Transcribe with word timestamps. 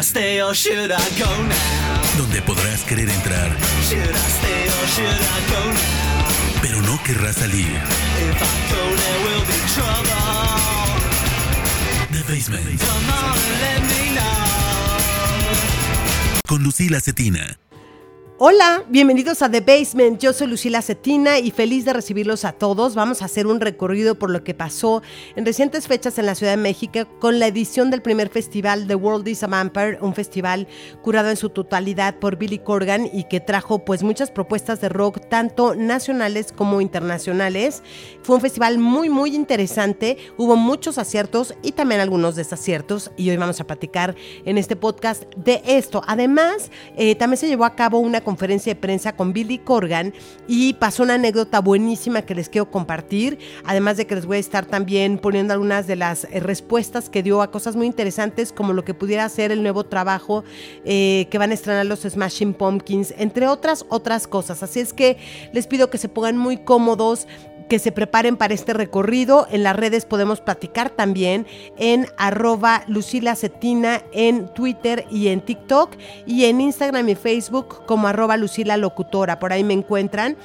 I 0.00 0.02
stay 0.02 0.40
or 0.42 0.54
should 0.54 0.90
I 0.92 1.08
go 1.18 1.26
now? 1.26 2.16
donde 2.16 2.40
podrás 2.42 2.80
querer 2.84 3.08
entrar, 3.10 3.50
Should 3.86 3.98
I 4.00 4.30
stay 4.38 4.66
or 4.66 4.86
should 4.94 5.20
I 5.36 5.40
go 5.52 5.60
now? 5.72 6.60
pero 6.62 6.80
no 6.82 6.98
querrás 7.04 7.36
salir. 7.36 7.66
If 7.66 8.40
I 8.40 8.56
go, 8.72 8.80
there 8.96 9.20
will 9.26 9.44
be 9.46 9.58
trouble. 9.74 10.24
The 12.12 12.22
Basement, 12.32 12.80
Come 12.80 13.10
on 13.10 13.36
let 13.60 13.82
me 13.82 14.14
know. 14.14 14.40
con 16.48 16.62
Lucila 16.62 17.00
Cetina. 17.00 17.59
Hola, 18.42 18.84
bienvenidos 18.88 19.42
a 19.42 19.50
The 19.50 19.60
Basement. 19.60 20.18
Yo 20.18 20.32
soy 20.32 20.46
Lucila 20.46 20.80
Cetina 20.80 21.38
y 21.38 21.50
feliz 21.50 21.84
de 21.84 21.92
recibirlos 21.92 22.46
a 22.46 22.52
todos. 22.52 22.94
Vamos 22.94 23.20
a 23.20 23.26
hacer 23.26 23.46
un 23.46 23.60
recorrido 23.60 24.18
por 24.18 24.30
lo 24.30 24.42
que 24.42 24.54
pasó 24.54 25.02
en 25.36 25.44
recientes 25.44 25.86
fechas 25.86 26.18
en 26.18 26.24
la 26.24 26.34
Ciudad 26.34 26.52
de 26.52 26.56
México 26.56 27.00
con 27.18 27.38
la 27.38 27.48
edición 27.48 27.90
del 27.90 28.00
primer 28.00 28.30
festival 28.30 28.86
The 28.86 28.94
World 28.94 29.28
is 29.28 29.42
a 29.42 29.46
Vampire, 29.46 29.98
un 30.00 30.14
festival 30.14 30.68
curado 31.02 31.28
en 31.28 31.36
su 31.36 31.50
totalidad 31.50 32.18
por 32.18 32.36
Billy 32.36 32.60
Corgan 32.60 33.10
y 33.12 33.24
que 33.24 33.40
trajo 33.40 33.84
pues 33.84 34.02
muchas 34.02 34.30
propuestas 34.30 34.80
de 34.80 34.88
rock 34.88 35.20
tanto 35.28 35.74
nacionales 35.74 36.50
como 36.50 36.80
internacionales. 36.80 37.82
Fue 38.22 38.36
un 38.36 38.40
festival 38.40 38.78
muy 38.78 39.10
muy 39.10 39.34
interesante, 39.34 40.16
hubo 40.38 40.56
muchos 40.56 40.96
aciertos 40.96 41.52
y 41.62 41.72
también 41.72 42.00
algunos 42.00 42.36
desaciertos 42.36 43.10
y 43.18 43.28
hoy 43.28 43.36
vamos 43.36 43.60
a 43.60 43.66
platicar 43.66 44.14
en 44.46 44.56
este 44.56 44.76
podcast 44.76 45.24
de 45.36 45.60
esto. 45.66 46.00
Además, 46.06 46.70
eh, 46.96 47.16
también 47.16 47.36
se 47.36 47.46
llevó 47.46 47.66
a 47.66 47.76
cabo 47.76 47.98
una 47.98 48.22
conferencia 48.30 48.72
de 48.74 48.80
prensa 48.80 49.16
con 49.16 49.32
Billy 49.32 49.58
Corgan 49.58 50.14
y 50.46 50.74
pasó 50.74 51.02
una 51.02 51.14
anécdota 51.14 51.58
buenísima 51.60 52.22
que 52.22 52.36
les 52.36 52.48
quiero 52.48 52.70
compartir, 52.70 53.40
además 53.64 53.96
de 53.96 54.06
que 54.06 54.14
les 54.14 54.24
voy 54.24 54.36
a 54.36 54.40
estar 54.40 54.66
también 54.66 55.18
poniendo 55.18 55.52
algunas 55.52 55.88
de 55.88 55.96
las 55.96 56.28
eh, 56.30 56.38
respuestas 56.38 57.10
que 57.10 57.24
dio 57.24 57.42
a 57.42 57.50
cosas 57.50 57.74
muy 57.74 57.88
interesantes 57.88 58.52
como 58.52 58.72
lo 58.72 58.84
que 58.84 58.94
pudiera 58.94 59.28
ser 59.28 59.50
el 59.50 59.64
nuevo 59.64 59.82
trabajo 59.82 60.44
eh, 60.84 61.26
que 61.28 61.38
van 61.38 61.50
a 61.50 61.54
estrenar 61.54 61.86
los 61.86 62.02
Smashing 62.02 62.54
Pumpkins, 62.54 63.12
entre 63.18 63.48
otras 63.48 63.84
otras 63.88 64.28
cosas. 64.28 64.62
Así 64.62 64.78
es 64.78 64.92
que 64.92 65.16
les 65.52 65.66
pido 65.66 65.90
que 65.90 65.98
se 65.98 66.08
pongan 66.08 66.36
muy 66.36 66.58
cómodos, 66.58 67.26
que 67.70 67.78
se 67.78 67.92
preparen 67.92 68.36
para 68.36 68.52
este 68.52 68.74
recorrido. 68.74 69.46
En 69.48 69.62
las 69.62 69.76
redes 69.76 70.04
podemos 70.04 70.40
platicar 70.40 70.90
también 70.90 71.46
en 71.78 72.08
arroba 72.18 72.84
en 74.12 74.48
Twitter 74.54 75.06
y 75.08 75.28
en 75.28 75.40
TikTok 75.40 75.92
y 76.26 76.46
en 76.46 76.60
Instagram 76.60 77.08
y 77.08 77.14
Facebook 77.14 77.86
como 77.86 78.08
arroba 78.08 78.36
Lucila 78.36 78.76
Locutora. 78.76 79.38
Por 79.38 79.52
ahí 79.52 79.62
me 79.62 79.72
encuentran. 79.72 80.36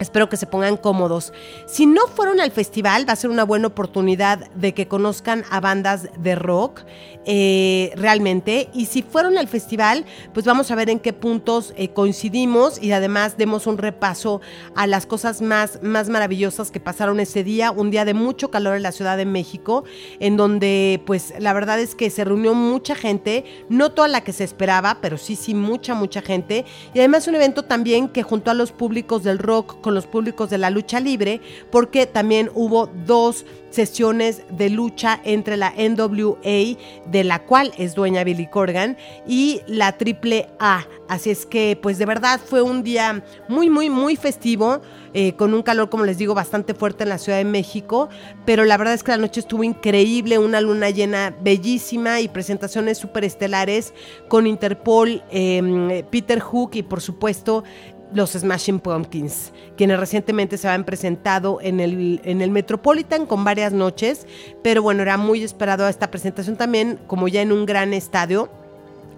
Espero 0.00 0.28
que 0.28 0.36
se 0.36 0.46
pongan 0.46 0.76
cómodos. 0.76 1.32
Si 1.66 1.86
no 1.86 2.02
fueron 2.08 2.40
al 2.40 2.50
festival, 2.50 3.08
va 3.08 3.12
a 3.12 3.16
ser 3.16 3.30
una 3.30 3.44
buena 3.44 3.68
oportunidad 3.68 4.50
de 4.52 4.74
que 4.74 4.88
conozcan 4.88 5.44
a 5.50 5.60
bandas 5.60 6.08
de 6.18 6.34
rock 6.34 6.82
eh, 7.24 7.92
realmente. 7.96 8.68
Y 8.72 8.86
si 8.86 9.02
fueron 9.02 9.38
al 9.38 9.48
festival, 9.48 10.04
pues 10.32 10.46
vamos 10.46 10.70
a 10.70 10.74
ver 10.74 10.90
en 10.90 10.98
qué 10.98 11.12
puntos 11.12 11.74
eh, 11.76 11.88
coincidimos 11.88 12.82
y 12.82 12.92
además 12.92 13.36
demos 13.36 13.66
un 13.66 13.78
repaso 13.78 14.40
a 14.74 14.86
las 14.86 15.06
cosas 15.06 15.42
más, 15.42 15.82
más 15.82 16.08
maravillosas 16.08 16.70
que 16.70 16.80
pasaron 16.80 17.20
ese 17.20 17.44
día. 17.44 17.70
Un 17.70 17.90
día 17.90 18.04
de 18.04 18.14
mucho 18.14 18.50
calor 18.50 18.76
en 18.76 18.82
la 18.82 18.92
Ciudad 18.92 19.16
de 19.16 19.26
México, 19.26 19.84
en 20.20 20.36
donde 20.36 21.02
pues 21.06 21.34
la 21.38 21.52
verdad 21.52 21.80
es 21.80 21.94
que 21.94 22.10
se 22.10 22.24
reunió 22.24 22.54
mucha 22.54 22.94
gente, 22.94 23.44
no 23.68 23.92
toda 23.92 24.08
la 24.08 24.22
que 24.22 24.32
se 24.32 24.44
esperaba, 24.44 24.98
pero 25.00 25.18
sí, 25.18 25.36
sí, 25.36 25.54
mucha, 25.54 25.94
mucha 25.94 26.22
gente. 26.22 26.64
Y 26.94 26.98
además 26.98 27.28
un 27.28 27.34
evento 27.34 27.64
también 27.64 28.08
que 28.08 28.22
juntó 28.22 28.50
a 28.50 28.54
los 28.54 28.72
públicos 28.72 29.22
del 29.22 29.38
rock 29.38 29.80
con 29.80 29.94
los 29.94 30.06
públicos 30.06 30.50
de 30.50 30.58
la 30.58 30.70
lucha 30.70 31.00
libre, 31.00 31.40
porque 31.70 32.06
también 32.06 32.50
hubo 32.54 32.86
dos 32.86 33.44
sesiones 33.70 34.42
de 34.50 34.70
lucha 34.70 35.20
entre 35.24 35.56
la 35.56 35.72
NWA, 35.76 36.76
de 37.06 37.24
la 37.24 37.44
cual 37.44 37.72
es 37.78 37.94
dueña 37.94 38.24
Billy 38.24 38.46
Corgan, 38.46 38.96
y 39.26 39.60
la 39.66 39.88
AAA. 39.88 40.86
Así 41.08 41.30
es 41.30 41.46
que, 41.46 41.78
pues 41.80 41.98
de 41.98 42.06
verdad 42.06 42.40
fue 42.44 42.62
un 42.62 42.82
día 42.82 43.24
muy, 43.48 43.70
muy, 43.70 43.88
muy 43.88 44.16
festivo, 44.16 44.80
eh, 45.14 45.32
con 45.32 45.54
un 45.54 45.62
calor, 45.62 45.88
como 45.88 46.04
les 46.04 46.18
digo, 46.18 46.34
bastante 46.34 46.74
fuerte 46.74 47.04
en 47.04 47.08
la 47.08 47.18
Ciudad 47.18 47.38
de 47.38 47.44
México, 47.44 48.10
pero 48.44 48.64
la 48.64 48.76
verdad 48.76 48.94
es 48.94 49.02
que 49.02 49.12
la 49.12 49.16
noche 49.16 49.40
estuvo 49.40 49.64
increíble, 49.64 50.38
una 50.38 50.60
luna 50.60 50.90
llena 50.90 51.34
bellísima 51.40 52.20
y 52.20 52.28
presentaciones 52.28 52.98
súper 52.98 53.24
estelares 53.24 53.94
con 54.28 54.46
Interpol, 54.46 55.22
eh, 55.30 56.04
Peter 56.10 56.40
Hook 56.40 56.72
y 56.74 56.82
por 56.82 57.00
supuesto 57.00 57.64
los 58.12 58.30
Smashing 58.30 58.80
Pumpkins, 58.80 59.52
quienes 59.76 60.00
recientemente 60.00 60.56
se 60.56 60.68
habían 60.68 60.84
presentado 60.84 61.58
en 61.60 61.80
el, 61.80 62.20
en 62.24 62.40
el 62.40 62.50
Metropolitan 62.50 63.26
con 63.26 63.44
varias 63.44 63.72
noches, 63.72 64.26
pero 64.62 64.82
bueno, 64.82 65.02
era 65.02 65.16
muy 65.16 65.42
esperado 65.42 65.88
esta 65.88 66.10
presentación 66.10 66.56
también, 66.56 66.98
como 67.06 67.28
ya 67.28 67.42
en 67.42 67.52
un 67.52 67.66
gran 67.66 67.92
estadio. 67.92 68.50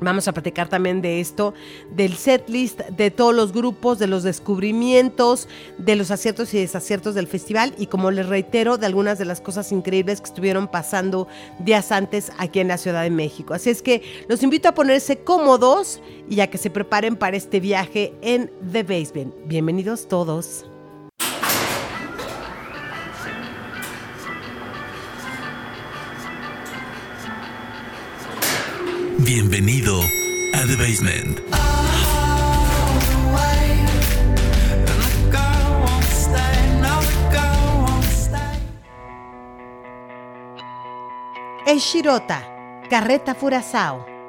Vamos 0.00 0.28
a 0.28 0.33
platicar 0.33 0.69
también 0.69 1.03
de 1.03 1.21
esto, 1.21 1.55
del 1.94 2.15
setlist, 2.15 2.81
de 2.81 3.11
todos 3.11 3.34
los 3.34 3.53
grupos, 3.53 3.99
de 3.99 4.06
los 4.06 4.22
descubrimientos, 4.22 5.49
de 5.78 5.97
los 5.97 6.11
aciertos 6.11 6.55
y 6.55 6.59
desaciertos 6.59 7.15
del 7.15 7.27
festival 7.27 7.75
y 7.78 7.87
como 7.87 8.10
les 8.10 8.27
reitero, 8.27 8.78
de 8.78 8.87
algunas 8.87 9.19
de 9.19 9.25
las 9.25 9.41
cosas 9.41 9.72
increíbles 9.72 10.21
que 10.21 10.28
estuvieron 10.28 10.69
pasando 10.69 11.28
días 11.59 11.93
antes 11.93 12.33
aquí 12.39 12.60
en 12.60 12.69
la 12.69 12.78
Ciudad 12.78 13.03
de 13.03 13.10
México. 13.10 13.55
Así 13.55 13.71
es 13.71 13.83
que 13.83 14.03
los 14.28 14.43
invito 14.43 14.69
a 14.69 14.75
ponerse 14.75 15.19
cómodos 15.19 16.00
y 16.28 16.41
a 16.41 16.49
que 16.49 16.59
se 16.59 16.71
preparen 16.71 17.16
para 17.16 17.37
este 17.37 17.60
viaje 17.60 18.15
en 18.22 18.50
The 18.72 18.83
Basement. 18.83 19.34
Bienvenidos 19.47 20.09
todos. 20.09 20.70
Bienvenido 29.23 30.01
a 30.55 30.67
The 30.67 30.77
Basement. 30.77 31.41
El 41.67 41.79
Shirota, 41.81 42.83
Carreta 42.89 43.35
Furazao. 43.35 44.20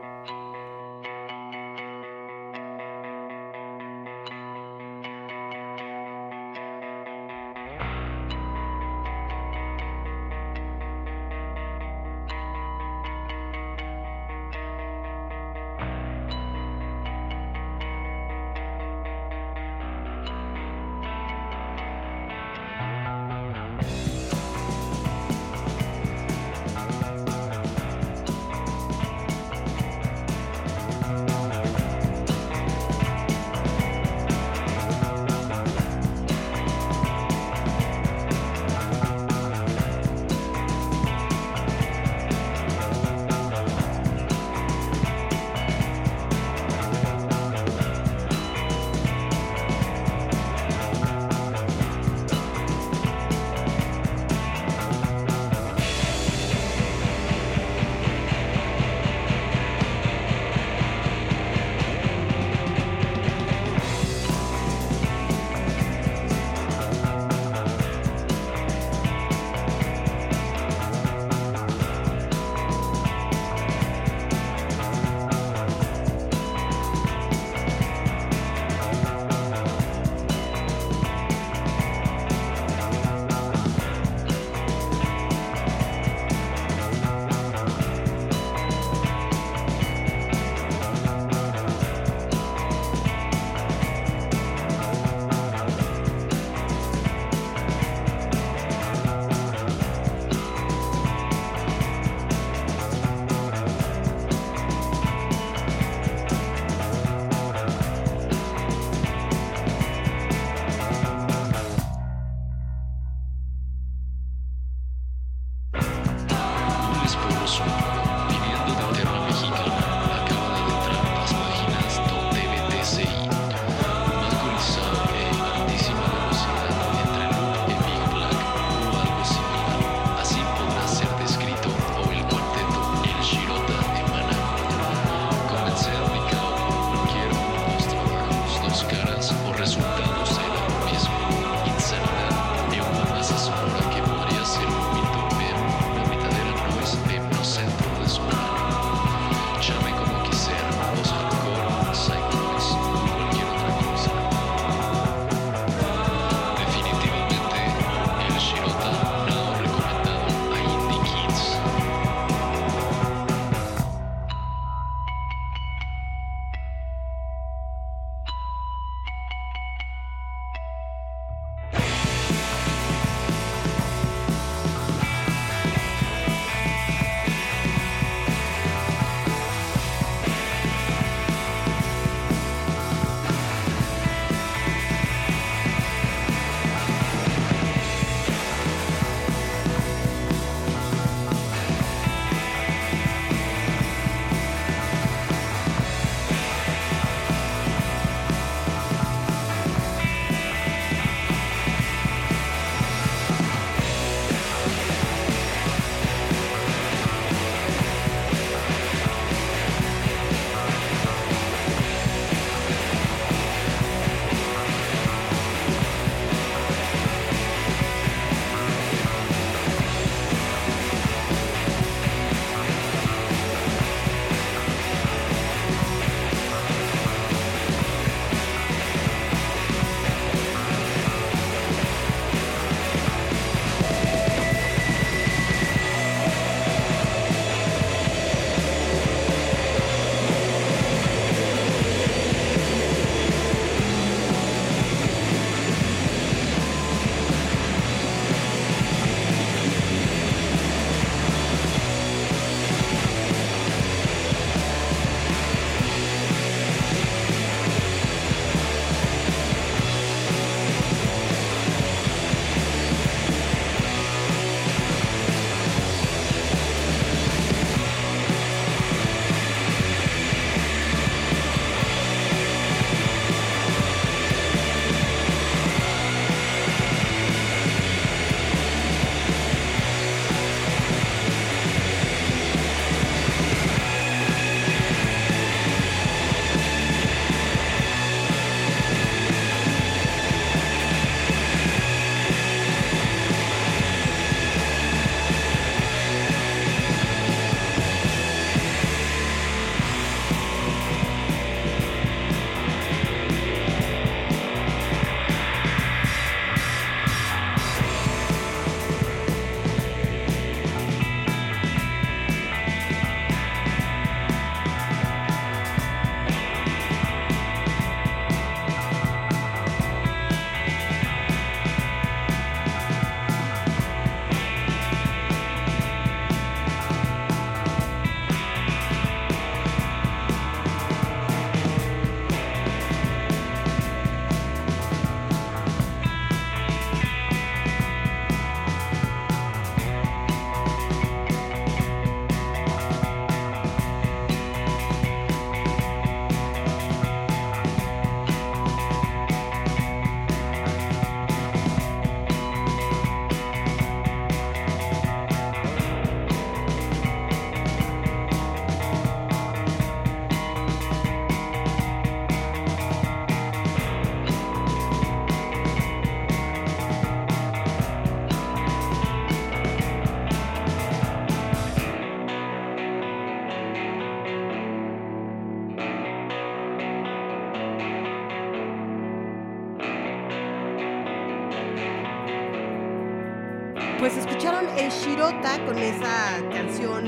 Con 385.72 385.80
esa 385.80 386.44
canción 386.52 387.08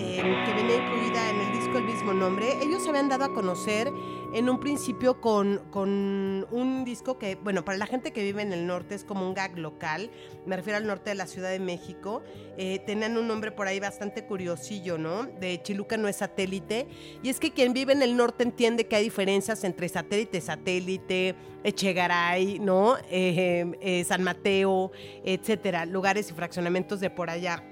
eh, 0.00 0.42
que 0.44 0.54
venía 0.54 0.78
incluida 0.78 1.30
en 1.30 1.40
el 1.42 1.52
disco 1.52 1.78
El 1.78 1.84
mismo 1.84 2.12
nombre. 2.12 2.58
Ellos 2.60 2.82
se 2.82 2.88
habían 2.88 3.08
dado 3.08 3.22
a 3.22 3.32
conocer 3.32 3.92
en 4.34 4.50
un 4.50 4.58
principio 4.58 5.20
con, 5.20 5.62
con 5.70 6.44
un 6.50 6.84
disco 6.84 7.20
que, 7.20 7.36
bueno, 7.36 7.64
para 7.64 7.78
la 7.78 7.86
gente 7.86 8.12
que 8.12 8.24
vive 8.24 8.42
en 8.42 8.52
el 8.52 8.66
norte 8.66 8.96
es 8.96 9.04
como 9.04 9.28
un 9.28 9.32
gag 9.32 9.56
local. 9.56 10.10
Me 10.44 10.56
refiero 10.56 10.78
al 10.78 10.88
norte 10.88 11.10
de 11.10 11.14
la 11.14 11.28
Ciudad 11.28 11.50
de 11.50 11.60
México. 11.60 12.22
Eh, 12.58 12.80
tenían 12.84 13.16
un 13.16 13.28
nombre 13.28 13.52
por 13.52 13.68
ahí 13.68 13.78
bastante 13.78 14.26
curiosillo, 14.26 14.98
¿no? 14.98 15.26
De 15.26 15.62
Chiluca 15.62 15.96
no 15.96 16.08
es 16.08 16.16
satélite. 16.16 16.88
Y 17.22 17.28
es 17.28 17.38
que 17.38 17.52
quien 17.52 17.72
vive 17.72 17.92
en 17.92 18.02
el 18.02 18.16
norte 18.16 18.42
entiende 18.42 18.88
que 18.88 18.96
hay 18.96 19.04
diferencias 19.04 19.62
entre 19.62 19.88
satélite, 19.88 20.40
satélite, 20.40 21.36
Echegaray, 21.62 22.58
¿no? 22.58 22.96
Eh, 23.08 24.04
San 24.04 24.24
Mateo, 24.24 24.90
etcétera, 25.24 25.86
lugares 25.86 26.28
y 26.28 26.34
fraccionamientos 26.34 26.98
de 26.98 27.10
por 27.10 27.30
allá. 27.30 27.62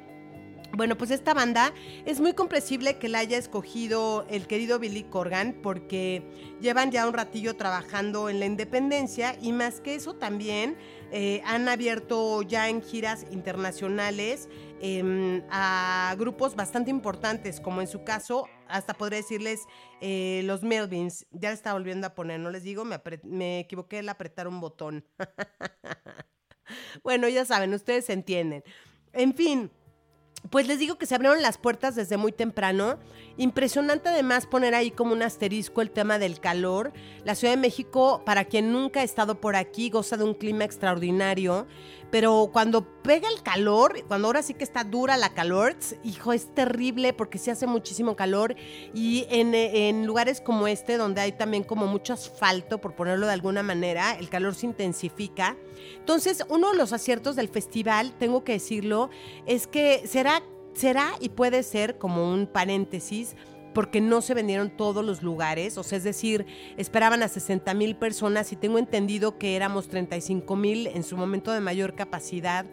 Bueno, 0.79 0.97
pues 0.97 1.11
esta 1.11 1.35
banda 1.35 1.75
es 2.07 2.21
muy 2.21 2.35
comprensible 2.35 2.99
que 2.99 3.09
la 3.09 3.19
haya 3.19 3.37
escogido 3.37 4.25
el 4.31 4.47
querido 4.47 4.79
Billy 4.79 5.03
Corgan 5.03 5.59
porque 5.61 6.23
llevan 6.61 6.93
ya 6.93 7.09
un 7.09 7.15
ratillo 7.15 7.57
trabajando 7.57 8.29
en 8.29 8.39
la 8.39 8.47
independencia 8.47 9.37
y 9.43 9.51
más 9.51 9.81
que 9.81 9.97
eso 9.97 10.15
también 10.15 10.77
eh, 11.11 11.43
han 11.45 11.69
abierto 11.69 12.43
ya 12.43 12.69
en 12.69 12.81
giras 12.81 13.27
internacionales 13.33 14.49
eh, 14.81 15.43
a 15.51 16.15
grupos 16.17 16.55
bastante 16.55 16.93
importantes, 16.93 17.59
como 17.59 17.81
en 17.81 17.89
su 17.89 18.05
caso, 18.05 18.47
hasta 18.69 18.95
podría 18.95 19.19
decirles 19.19 19.63
eh, 20.01 20.43
los 20.45 20.63
Melvins. 20.63 21.27
Ya 21.33 21.49
le 21.49 21.57
estaba 21.57 21.77
volviendo 21.77 22.07
a 22.07 22.15
poner, 22.15 22.39
no 22.39 22.53
les 22.53 22.63
digo, 22.63 22.85
me, 22.85 23.01
me 23.25 23.59
equivoqué 23.59 23.99
al 23.99 24.09
apretar 24.11 24.47
un 24.47 24.61
botón. 24.61 25.05
bueno, 27.03 27.27
ya 27.27 27.45
saben, 27.45 27.75
ustedes 27.75 28.09
entienden. 28.11 28.63
En 29.13 29.35
fin. 29.35 29.73
Pues 30.51 30.67
les 30.67 30.79
digo 30.79 30.97
que 30.97 31.07
se 31.07 31.15
abrieron 31.15 31.43
las 31.43 31.59
puertas 31.59 31.95
desde 31.95 32.17
muy 32.17 32.33
temprano. 32.33 32.99
Impresionante 33.37 34.09
además 34.09 34.47
poner 34.47 34.75
ahí 34.75 34.91
como 34.91 35.13
un 35.13 35.23
asterisco 35.23 35.83
el 35.83 35.91
tema 35.91 36.19
del 36.19 36.41
calor. 36.41 36.93
La 37.25 37.35
Ciudad 37.35 37.55
de 37.55 37.61
México, 37.61 38.23
para 38.25 38.45
quien 38.45 38.73
nunca 38.73 39.01
ha 39.01 39.03
estado 39.03 39.41
por 39.41 39.57
aquí, 39.57 39.91
goza 39.91 40.17
de 40.17 40.25
un 40.25 40.35
clima 40.35 40.65
extraordinario. 40.65 41.67
Pero 42.11 42.49
cuando 42.53 42.87
pega 43.03 43.29
el 43.29 43.43
calor, 43.43 44.03
cuando 44.07 44.29
ahora 44.29 44.43
sí 44.43 44.55
que 44.55 44.65
está 44.65 44.85
dura 44.85 45.17
la 45.17 45.35
calor, 45.35 45.77
hijo, 46.03 46.33
es 46.33 46.55
terrible 46.55 47.13
porque 47.13 47.39
se 47.39 47.51
hace 47.51 47.67
muchísimo 47.67 48.17
calor. 48.17 48.57
Y 48.95 49.27
en, 49.29 49.55
en 49.55 50.07
lugares 50.07 50.41
como 50.41 50.69
este, 50.69 50.97
donde 50.97 51.21
hay 51.21 51.33
también 51.33 51.65
como 51.65 51.87
mucho 51.87 52.15
asfalto, 52.15 52.81
por 52.81 52.95
ponerlo 52.95 53.27
de 53.27 53.33
alguna 53.33 53.63
manera, 53.63 54.13
el 54.19 54.29
calor 54.29 54.55
se 54.55 54.67
intensifica. 54.67 55.57
Entonces, 55.99 56.45
uno 56.49 56.71
de 56.73 56.79
los 56.79 56.93
aciertos 56.93 57.37
del 57.37 57.49
festival, 57.49 58.15
tengo 58.19 58.43
que 58.43 58.53
decirlo, 58.53 59.11
es 59.47 59.67
que 59.67 60.07
será, 60.07 60.43
será 60.73 61.13
y 61.21 61.29
puede 61.29 61.63
ser 61.63 61.99
como 61.99 62.33
un 62.33 62.47
paréntesis 62.47 63.37
porque 63.79 64.01
no 64.01 64.23
se 64.23 64.35
vendieron 64.35 64.71
todos 64.71 65.05
los 65.05 65.23
lugares, 65.23 65.79
o 65.79 65.85
sea, 65.85 65.99
es 65.99 66.03
decir, 66.03 66.47
esperaban 66.77 67.23
a 67.23 67.29
60 67.29 67.75
mil 67.75 67.95
personas 67.95 68.53
y 68.53 68.57
tengo 68.57 68.77
entendido 68.77 69.39
que 69.39 69.55
éramos 69.55 69.87
35 69.87 70.57
mil 70.57 70.89
en 70.89 71.05
su 71.05 71.17
momento 71.17 71.53
de 71.53 71.61
mayor 71.61 71.95
capacidad. 71.95 72.67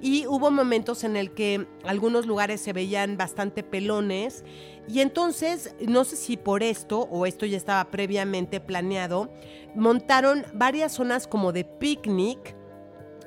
Y 0.00 0.24
hubo 0.28 0.52
momentos 0.52 1.02
en 1.02 1.16
el 1.16 1.32
que 1.32 1.66
algunos 1.82 2.26
lugares 2.26 2.60
se 2.60 2.72
veían 2.72 3.16
bastante 3.16 3.64
pelones. 3.64 4.44
Y 4.86 5.00
entonces, 5.00 5.74
no 5.80 6.04
sé 6.04 6.14
si 6.14 6.36
por 6.36 6.62
esto 6.62 7.08
o 7.10 7.26
esto 7.26 7.44
ya 7.44 7.56
estaba 7.56 7.90
previamente 7.90 8.60
planeado, 8.60 9.32
montaron 9.74 10.44
varias 10.54 10.92
zonas 10.92 11.26
como 11.26 11.50
de 11.50 11.64
picnic, 11.64 12.54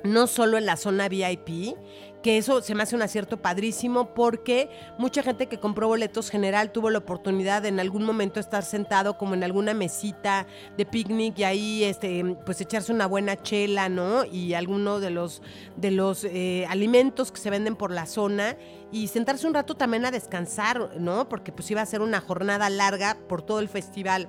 no 0.04 0.26
solo 0.26 0.56
en 0.56 0.64
la 0.64 0.78
zona 0.78 1.10
VIP, 1.10 1.76
que 2.26 2.38
eso 2.38 2.60
se 2.60 2.74
me 2.74 2.82
hace 2.82 2.96
un 2.96 3.02
acierto 3.02 3.36
padrísimo 3.36 4.12
porque 4.12 4.68
mucha 4.98 5.22
gente 5.22 5.46
que 5.46 5.60
compró 5.60 5.86
boletos 5.86 6.28
general 6.28 6.72
tuvo 6.72 6.90
la 6.90 6.98
oportunidad 6.98 7.64
en 7.66 7.78
algún 7.78 8.02
momento 8.02 8.40
estar 8.40 8.64
sentado 8.64 9.16
como 9.16 9.34
en 9.34 9.44
alguna 9.44 9.74
mesita 9.74 10.44
de 10.76 10.86
picnic 10.86 11.38
y 11.38 11.44
ahí 11.44 11.84
este 11.84 12.36
pues 12.44 12.60
echarse 12.60 12.92
una 12.92 13.06
buena 13.06 13.40
chela, 13.40 13.88
¿no? 13.88 14.24
Y 14.24 14.54
alguno 14.54 14.98
de 14.98 15.10
los 15.10 15.40
de 15.76 15.92
los 15.92 16.24
eh, 16.24 16.66
alimentos 16.68 17.30
que 17.30 17.38
se 17.38 17.48
venden 17.48 17.76
por 17.76 17.92
la 17.92 18.06
zona 18.06 18.56
y 18.90 19.06
sentarse 19.06 19.46
un 19.46 19.54
rato 19.54 19.76
también 19.76 20.04
a 20.04 20.10
descansar, 20.10 20.98
¿no? 20.98 21.28
Porque 21.28 21.52
pues 21.52 21.70
iba 21.70 21.80
a 21.80 21.86
ser 21.86 22.00
una 22.00 22.20
jornada 22.20 22.68
larga 22.70 23.18
por 23.28 23.42
todo 23.42 23.60
el 23.60 23.68
festival 23.68 24.28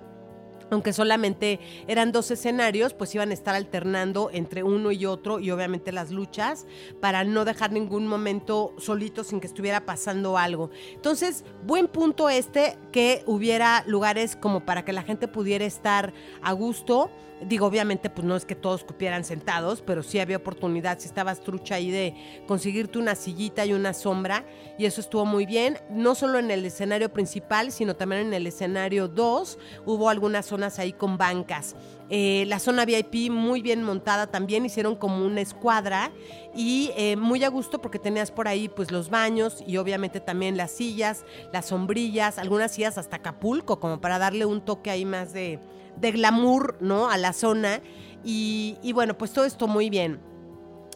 aunque 0.71 0.93
solamente 0.93 1.59
eran 1.87 2.11
dos 2.11 2.31
escenarios, 2.31 2.93
pues 2.93 3.13
iban 3.15 3.31
a 3.31 3.33
estar 3.33 3.55
alternando 3.55 4.29
entre 4.31 4.63
uno 4.63 4.91
y 4.91 5.05
otro 5.05 5.39
y 5.39 5.51
obviamente 5.51 5.91
las 5.91 6.11
luchas 6.11 6.65
para 7.01 7.23
no 7.23 7.45
dejar 7.45 7.71
ningún 7.71 8.07
momento 8.07 8.73
solito 8.77 9.23
sin 9.23 9.39
que 9.39 9.47
estuviera 9.47 9.85
pasando 9.85 10.37
algo. 10.37 10.69
Entonces, 10.93 11.43
buen 11.65 11.87
punto 11.87 12.29
este 12.29 12.77
que 12.91 13.23
hubiera 13.25 13.83
lugares 13.87 14.35
como 14.35 14.65
para 14.65 14.83
que 14.83 14.93
la 14.93 15.03
gente 15.03 15.27
pudiera 15.27 15.65
estar 15.65 16.13
a 16.41 16.51
gusto. 16.53 17.09
Digo, 17.39 17.67
obviamente, 17.67 18.09
pues 18.09 18.25
no 18.25 18.35
es 18.35 18.45
que 18.45 18.55
todos 18.55 18.83
cupieran 18.83 19.23
sentados, 19.23 19.83
pero 19.83 20.01
sí 20.01 20.19
había 20.19 20.37
oportunidad, 20.37 20.97
si 20.97 21.07
estabas 21.07 21.41
trucha 21.41 21.75
ahí, 21.75 21.91
de 21.91 22.15
conseguirte 22.47 22.97
una 22.97 23.13
sillita 23.13 23.63
y 23.63 23.73
una 23.73 23.93
sombra, 23.93 24.43
y 24.79 24.85
eso 24.85 25.01
estuvo 25.01 25.23
muy 25.23 25.45
bien, 25.45 25.77
no 25.91 26.15
solo 26.15 26.39
en 26.39 26.49
el 26.49 26.65
escenario 26.65 27.13
principal, 27.13 27.71
sino 27.71 27.95
también 27.95 28.23
en 28.23 28.33
el 28.33 28.47
escenario 28.47 29.07
2, 29.07 29.59
hubo 29.85 30.09
algunas 30.09 30.47
ahí 30.77 30.93
con 30.93 31.17
bancas. 31.17 31.75
Eh, 32.09 32.45
la 32.47 32.59
zona 32.59 32.85
VIP 32.85 33.29
muy 33.29 33.61
bien 33.61 33.83
montada 33.83 34.27
también, 34.27 34.65
hicieron 34.65 34.95
como 34.95 35.25
una 35.25 35.41
escuadra 35.41 36.11
y 36.55 36.91
eh, 36.95 37.15
muy 37.17 37.43
a 37.43 37.49
gusto 37.49 37.81
porque 37.81 37.99
tenías 37.99 38.31
por 38.31 38.47
ahí 38.47 38.69
pues 38.69 38.91
los 38.91 39.09
baños 39.09 39.63
y 39.67 39.77
obviamente 39.77 40.19
también 40.19 40.57
las 40.57 40.71
sillas, 40.71 41.25
las 41.51 41.67
sombrillas, 41.67 42.37
algunas 42.37 42.71
sillas 42.71 42.97
hasta 42.97 43.17
Acapulco, 43.17 43.79
como 43.79 43.99
para 43.99 44.19
darle 44.19 44.45
un 44.45 44.61
toque 44.61 44.89
ahí 44.89 45.05
más 45.05 45.33
de, 45.33 45.59
de 45.99 46.11
glamour, 46.11 46.77
¿no? 46.79 47.09
A 47.09 47.17
la 47.17 47.33
zona. 47.33 47.81
Y, 48.23 48.91
bueno, 48.93 49.17
pues 49.17 49.31
todo 49.31 49.45
esto 49.45 49.67
muy 49.67 49.89
bien. 49.89 50.19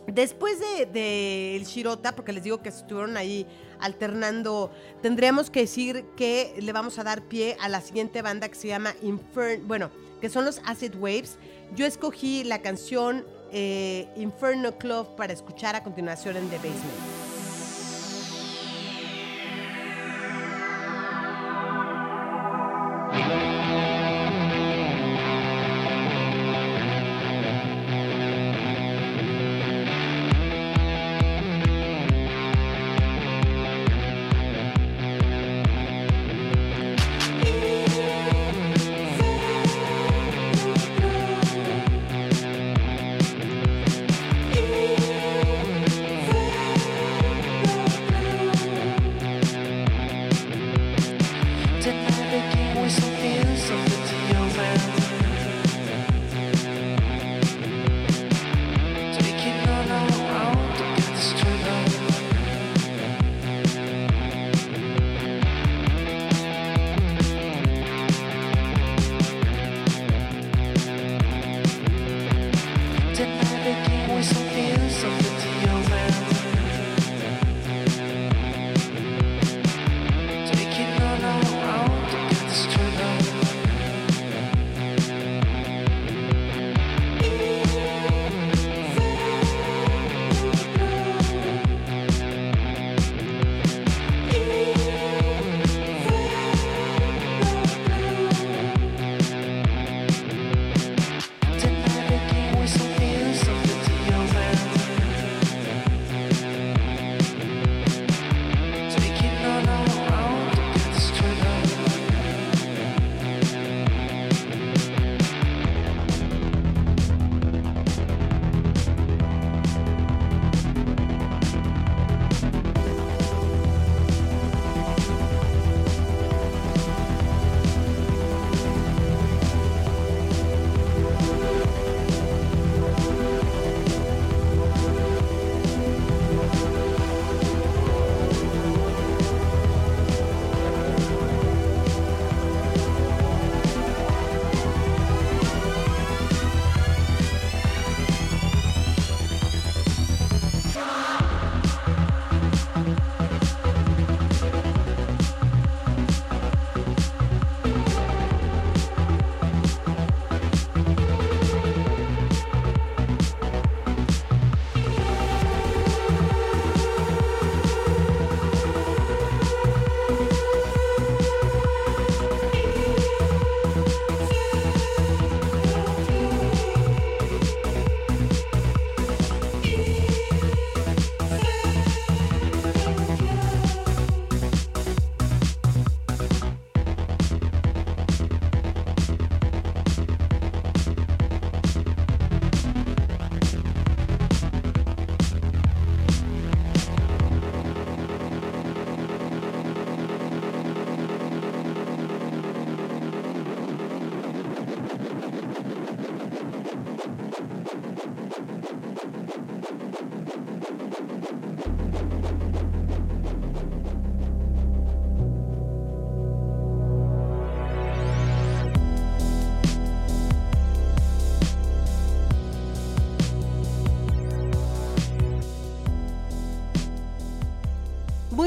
Después 0.08 0.60
del 0.60 0.92
de, 0.92 1.56
el 1.56 1.64
Shirota, 1.66 2.14
porque 2.16 2.34
les 2.34 2.44
digo 2.44 2.62
que 2.62 2.70
estuvieron 2.70 3.16
ahí 3.16 3.46
alternando. 3.82 4.72
Tendríamos 5.02 5.50
que 5.50 5.62
decir 5.62 6.06
que 6.16 6.54
le 6.60 6.72
vamos 6.72 7.00
a 7.00 7.04
dar 7.04 7.22
pie 7.22 7.58
a 7.60 7.70
la 7.70 7.82
siguiente 7.82 8.22
banda 8.22 8.48
que 8.50 8.56
se 8.56 8.68
llama 8.68 8.94
Inferno, 9.02 9.66
bueno, 9.68 9.90
que 10.22 10.30
son 10.30 10.46
los 10.46 10.62
Acid 10.66 10.96
Waves. 10.96 11.38
Yo 11.76 11.86
escogí 11.86 12.44
la 12.44 12.62
canción 12.62 13.26
eh, 13.52 14.08
Inferno 14.16 14.78
Club 14.78 15.16
para 15.16 15.34
escuchar 15.34 15.76
a 15.76 15.84
continuación 15.84 16.38
en 16.38 16.50
The 16.50 16.58
Basement. 16.58 17.22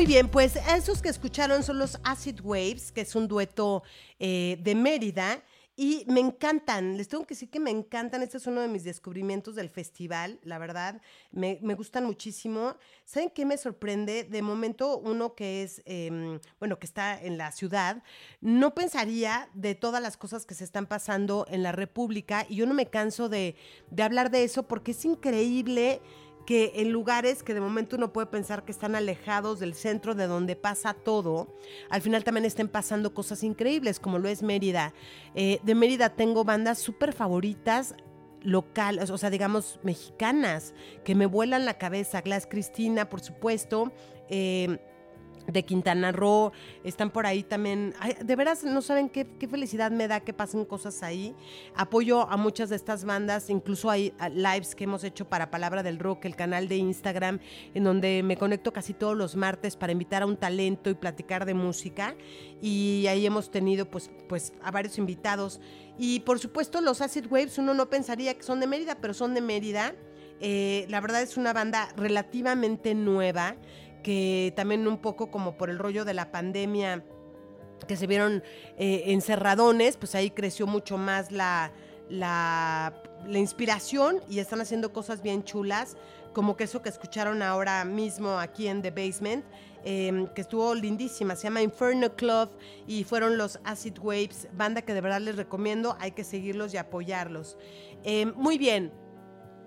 Bien, 0.07 0.29
pues 0.29 0.57
esos 0.57 1.01
que 1.01 1.09
escucharon 1.09 1.63
son 1.63 1.79
los 1.79 1.99
Acid 2.05 2.41
Waves, 2.43 2.93
que 2.93 3.01
es 3.01 3.15
un 3.15 3.27
dueto 3.27 3.83
eh, 4.19 4.59
de 4.61 4.75
Mérida. 4.75 5.43
Y 5.77 6.05
me 6.07 6.21
encantan, 6.21 6.99
les 6.99 7.09
tengo 7.09 7.25
que 7.25 7.35
decir 7.35 7.49
que 7.49 7.59
me 7.59 7.71
encantan. 7.71 8.23
Este 8.23 8.37
es 8.37 8.47
uno 8.47 8.61
de 8.61 8.69
mis 8.69 8.85
descubrimientos 8.85 9.55
del 9.55 9.71
festival, 9.71 10.39
la 10.43 10.59
verdad. 10.59 11.01
Me, 11.33 11.59
me 11.63 11.75
gustan 11.75 12.05
muchísimo. 12.05 12.77
¿Saben 13.07 13.31
qué 13.31 13.47
me 13.47 13.57
sorprende? 13.57 14.25
De 14.25 14.43
momento, 14.43 14.99
uno 14.99 15.35
que 15.35 15.63
es, 15.63 15.83
eh, 15.87 16.39
bueno, 16.59 16.79
que 16.79 16.87
está 16.87 17.21
en 17.21 17.39
la 17.39 17.51
ciudad, 17.51 18.03
no 18.43 18.75
pensaría 18.75 19.49
de 19.55 19.75
todas 19.75 20.03
las 20.03 20.19
cosas 20.19 20.45
que 20.45 20.55
se 20.55 20.65
están 20.65 20.87
pasando 20.87 21.47
en 21.49 21.63
la 21.63 21.73
República. 21.73 22.45
Y 22.47 22.57
yo 22.57 22.67
no 22.67 22.75
me 22.75 22.87
canso 22.87 23.31
de, 23.31 23.57
de 23.91 24.03
hablar 24.03 24.31
de 24.31 24.45
eso 24.45 24.65
porque 24.65 24.91
es 24.91 25.05
increíble 25.07 26.03
que 26.47 26.73
en 26.77 26.91
lugares 26.91 27.43
que 27.43 27.55
de 27.55 27.61
momento 27.61 27.97
uno 27.97 28.13
puede 28.13 28.27
pensar 28.27 28.65
que 28.65 28.73
están 28.73 28.95
alejados 28.95 29.61
del 29.61 29.75
centro 29.75 30.15
de 30.15 30.27
donde 30.27 30.57
pasa 30.57 30.95
todo, 30.95 31.55
al 31.91 32.03
final 32.03 32.25
también 32.25 32.45
estén 32.45 32.69
pasando 32.69 33.15
cosas 33.15 33.43
increíbles, 33.43 34.01
como 34.01 34.19
lo 34.19 34.29
es 34.29 34.43
Mérida. 34.43 34.93
Eh, 35.35 35.61
de 35.63 35.75
Mérida 35.75 36.11
tengo 36.11 36.45
bandas 36.45 36.79
súper 36.79 37.13
favoritas 37.13 37.95
locales, 38.43 39.11
o 39.11 39.19
sea, 39.19 39.31
digamos, 39.31 39.81
mexicanas, 39.83 40.75
que 41.03 41.15
me 41.15 41.27
vuelan 41.27 41.65
la 41.65 41.79
cabeza. 41.79 42.21
Glass 42.21 42.47
Cristina, 42.47 43.09
por 43.09 43.21
supuesto. 43.21 43.93
Eh, 44.29 44.79
de 45.47 45.65
Quintana 45.65 46.13
Roo, 46.13 46.53
están 46.85 47.11
por 47.11 47.27
ahí 47.27 47.43
también. 47.43 47.95
De 48.23 48.37
veras, 48.37 48.65
no 48.65 48.83
saben 48.83 49.09
qué, 49.09 49.27
qué, 49.39 49.49
felicidad 49.49 49.91
me 49.91 50.09
da 50.09 50.21
que 50.21 50.33
pasen 50.33 50.65
cosas 50.65 51.03
ahí. 51.03 51.35
Apoyo 51.75 52.29
a 52.29 52.37
muchas 52.37 52.71
de 52.71 52.77
estas 52.77 53.05
bandas, 53.05 53.51
incluso 53.51 53.91
hay 53.91 54.13
lives 54.33 54.75
que 54.75 54.85
hemos 54.85 55.05
hecho 55.05 55.29
para 55.29 55.51
Palabra 55.51 55.83
del 55.83 55.99
Rock, 55.99 56.25
el 56.25 56.37
canal 56.37 56.69
de 56.69 56.77
Instagram, 56.77 57.41
en 57.75 57.85
donde 57.85 58.23
me 58.23 58.37
conecto 58.37 58.73
casi 58.73 58.95
todos 58.95 59.17
los 59.17 59.37
martes 59.37 59.77
para 59.77 59.93
invitar 59.93 60.23
a 60.23 60.27
un 60.27 60.37
talento 60.37 60.91
y 60.91 60.95
platicar 60.95 61.45
de 61.45 61.55
música. 61.55 62.17
Y 62.61 63.07
ahí 63.09 63.27
hemos 63.27 63.51
tenido 63.51 63.91
pues, 63.91 64.11
pues 64.29 64.53
a 64.63 64.71
varios 64.71 64.99
invitados. 64.99 65.61
Y 65.99 66.21
por 66.21 66.39
supuesto, 66.39 66.81
los 66.81 67.01
Acid 67.01 67.27
Waves, 67.31 67.59
uno 67.59 67.75
no 67.75 67.89
pensaría 67.89 68.35
que 68.35 68.43
son 68.43 68.61
de 68.61 68.67
Mérida, 68.67 68.97
pero 69.01 69.15
son 69.15 69.35
de 69.35 69.41
Mérida. 69.41 69.95
Eh, 70.41 70.87
la 70.89 71.01
verdad 71.01 71.23
es 71.23 71.37
una 71.37 71.53
banda 71.53 71.89
relativamente 71.97 72.95
nueva 72.95 73.57
que 74.05 74.53
también 74.55 74.87
un 74.87 74.99
poco 74.99 75.33
como 75.33 75.57
por 75.57 75.71
el 75.71 75.81
rollo 75.81 76.05
de 76.05 76.15
la 76.15 76.31
pandemia 76.31 77.03
que 77.89 77.97
se 77.97 78.07
vieron 78.07 78.45
eh, 78.79 79.05
encerradones, 79.07 79.97
pues 79.97 80.15
ahí 80.15 80.31
creció 80.31 80.69
mucho 80.69 80.97
más 80.97 81.33
la, 81.33 81.73
la, 82.09 82.93
inspiración 83.33 84.21
y 84.29 84.39
están 84.39 84.61
haciendo 84.61 84.93
cosas 84.93 85.23
bien 85.23 85.43
chulas, 85.43 85.97
como 86.33 86.57
que 86.57 86.65
eso 86.65 86.83
que 86.83 86.89
escucharon 86.89 87.43
ahora 87.43 87.85
mismo 87.85 88.39
aquí 88.39 88.69
en 88.69 88.83
The 88.83 88.91
Basement, 88.91 89.45
eh, 89.85 90.29
que 90.35 90.43
estuvo 90.43 90.75
lindísima, 90.75 91.35
se 91.35 91.45
llama 91.45 91.63
Inferno 91.63 92.15
Club 92.15 92.51
y 92.87 93.05
fueron 93.05 93.39
los 93.39 93.59
Acid 93.65 93.99
Waves, 93.99 94.49
banda 94.53 94.83
que 94.83 94.95
de 94.95 95.01
verdad 95.01 95.21
les 95.21 95.37
recomiendo, 95.37 95.97
hay 95.99 96.13
que 96.13 96.25
seguirlos 96.25 96.75
y 96.75 96.77
apoyarlos. 96.77 97.57
Eh, 98.03 98.27
muy 98.27 98.59
bien, 98.59 98.93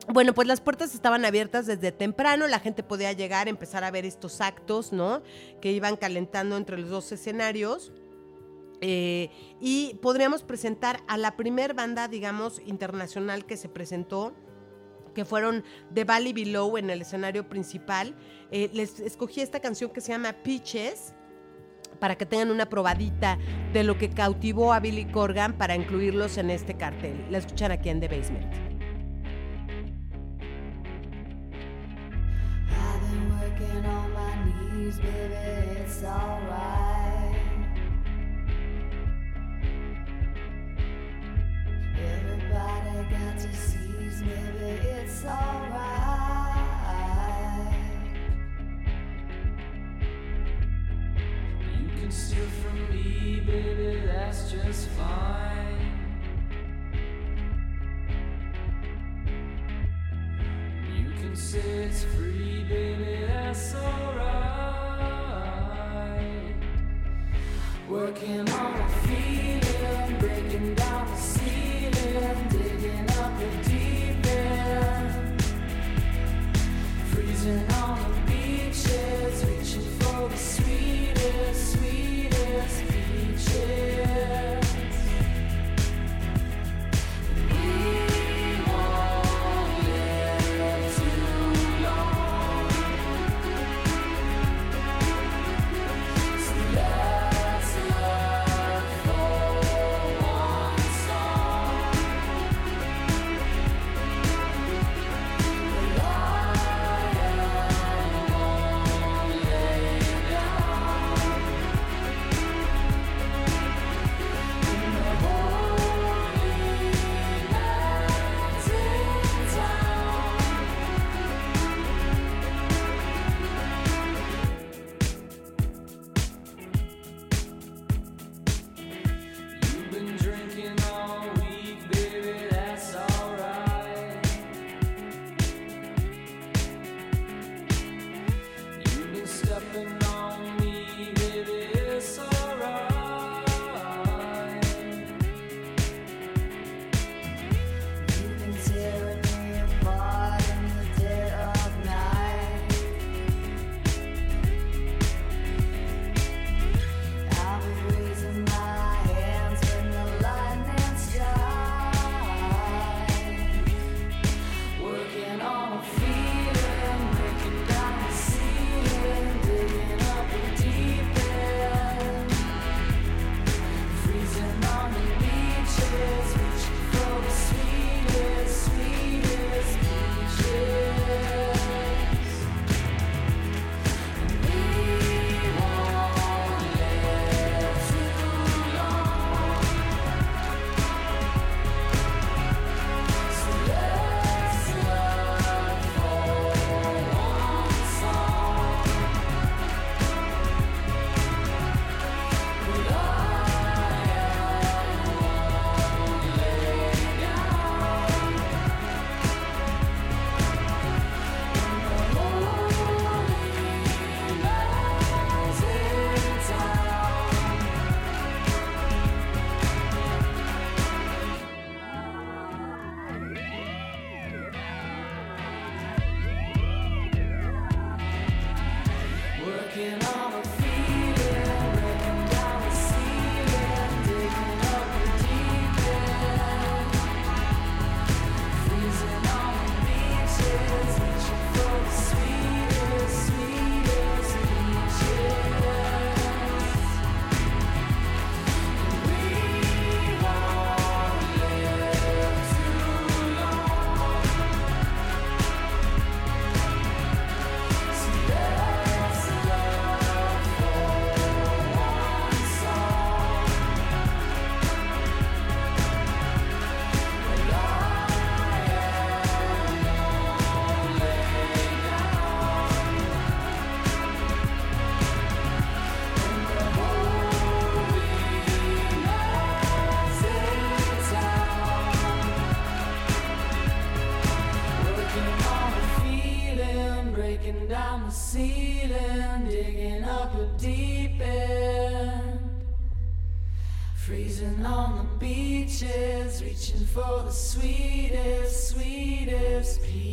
bueno, 0.07 0.33
pues 0.33 0.47
las 0.47 0.61
puertas 0.61 0.95
estaban 0.95 1.25
abiertas 1.25 1.65
desde 1.65 1.91
temprano, 1.91 2.47
la 2.47 2.59
gente 2.59 2.81
podía 2.81 3.11
llegar, 3.11 3.47
empezar 3.47 3.83
a 3.83 3.91
ver 3.91 4.05
estos 4.05 4.39
actos, 4.39 4.93
¿no? 4.93 5.21
Que 5.61 5.71
iban 5.71 5.97
calentando 5.97 6.55
entre 6.55 6.77
los 6.77 6.89
dos 6.89 7.11
escenarios. 7.11 7.91
Eh, 8.79 9.31
y 9.59 9.95
podríamos 10.01 10.43
presentar 10.43 11.01
a 11.07 11.17
la 11.17 11.35
primer 11.35 11.73
banda, 11.73 12.07
digamos, 12.07 12.61
internacional 12.65 13.45
que 13.45 13.57
se 13.57 13.69
presentó, 13.69 14.33
que 15.13 15.25
fueron 15.25 15.63
The 15.93 16.03
Valley 16.03 16.31
Below 16.31 16.77
en 16.77 16.89
el 16.89 17.01
escenario 17.01 17.49
principal. 17.49 18.15
Eh, 18.51 18.69
les 18.73 18.99
escogí 18.99 19.41
esta 19.41 19.59
canción 19.59 19.89
que 19.91 19.99
se 19.99 20.11
llama 20.11 20.31
Peaches 20.43 21.13
para 21.99 22.15
que 22.15 22.25
tengan 22.25 22.51
una 22.51 22.69
probadita 22.69 23.37
de 23.73 23.83
lo 23.83 23.97
que 23.97 24.09
cautivó 24.09 24.71
a 24.71 24.79
Billy 24.79 25.05
Corgan 25.05 25.57
para 25.57 25.75
incluirlos 25.75 26.37
en 26.37 26.51
este 26.51 26.75
cartel. 26.75 27.25
La 27.29 27.39
escuchan 27.39 27.71
aquí 27.71 27.89
en 27.89 27.99
The 27.99 28.07
Basement. 28.07 28.66
Baby, 34.97 35.79
it's 35.81 36.03
alright. 36.03 37.36
Everybody 41.95 43.10
got 43.12 43.38
it's 44.99 45.25
alright. 45.25 46.17
You 51.79 51.88
can 51.99 52.12
steal 52.12 52.45
from 52.62 52.89
me, 52.91 53.41
baby, 53.45 54.01
that's 54.05 54.51
just 54.51 54.89
fine. 54.89 55.91
You 60.95 61.12
can 61.12 61.36
say 61.36 61.86
it's 61.86 62.03
free, 62.03 62.63
baby, 62.67 63.25
that's 63.27 63.75
alright. 63.75 64.76
Working 67.89 68.50
on 68.50 68.73
a 68.73 68.89
feeling, 69.08 70.19
breaking 70.19 70.76
down 70.76 71.08
the 71.08 71.15
ceiling, 71.15 72.47
digging 72.50 73.10
up 73.12 73.39
the 73.39 73.69
deep 73.69 74.28
end. 74.28 75.41
Freezing 77.12 77.71
on 77.71 77.97
the 78.12 78.32
beaches, 78.32 79.41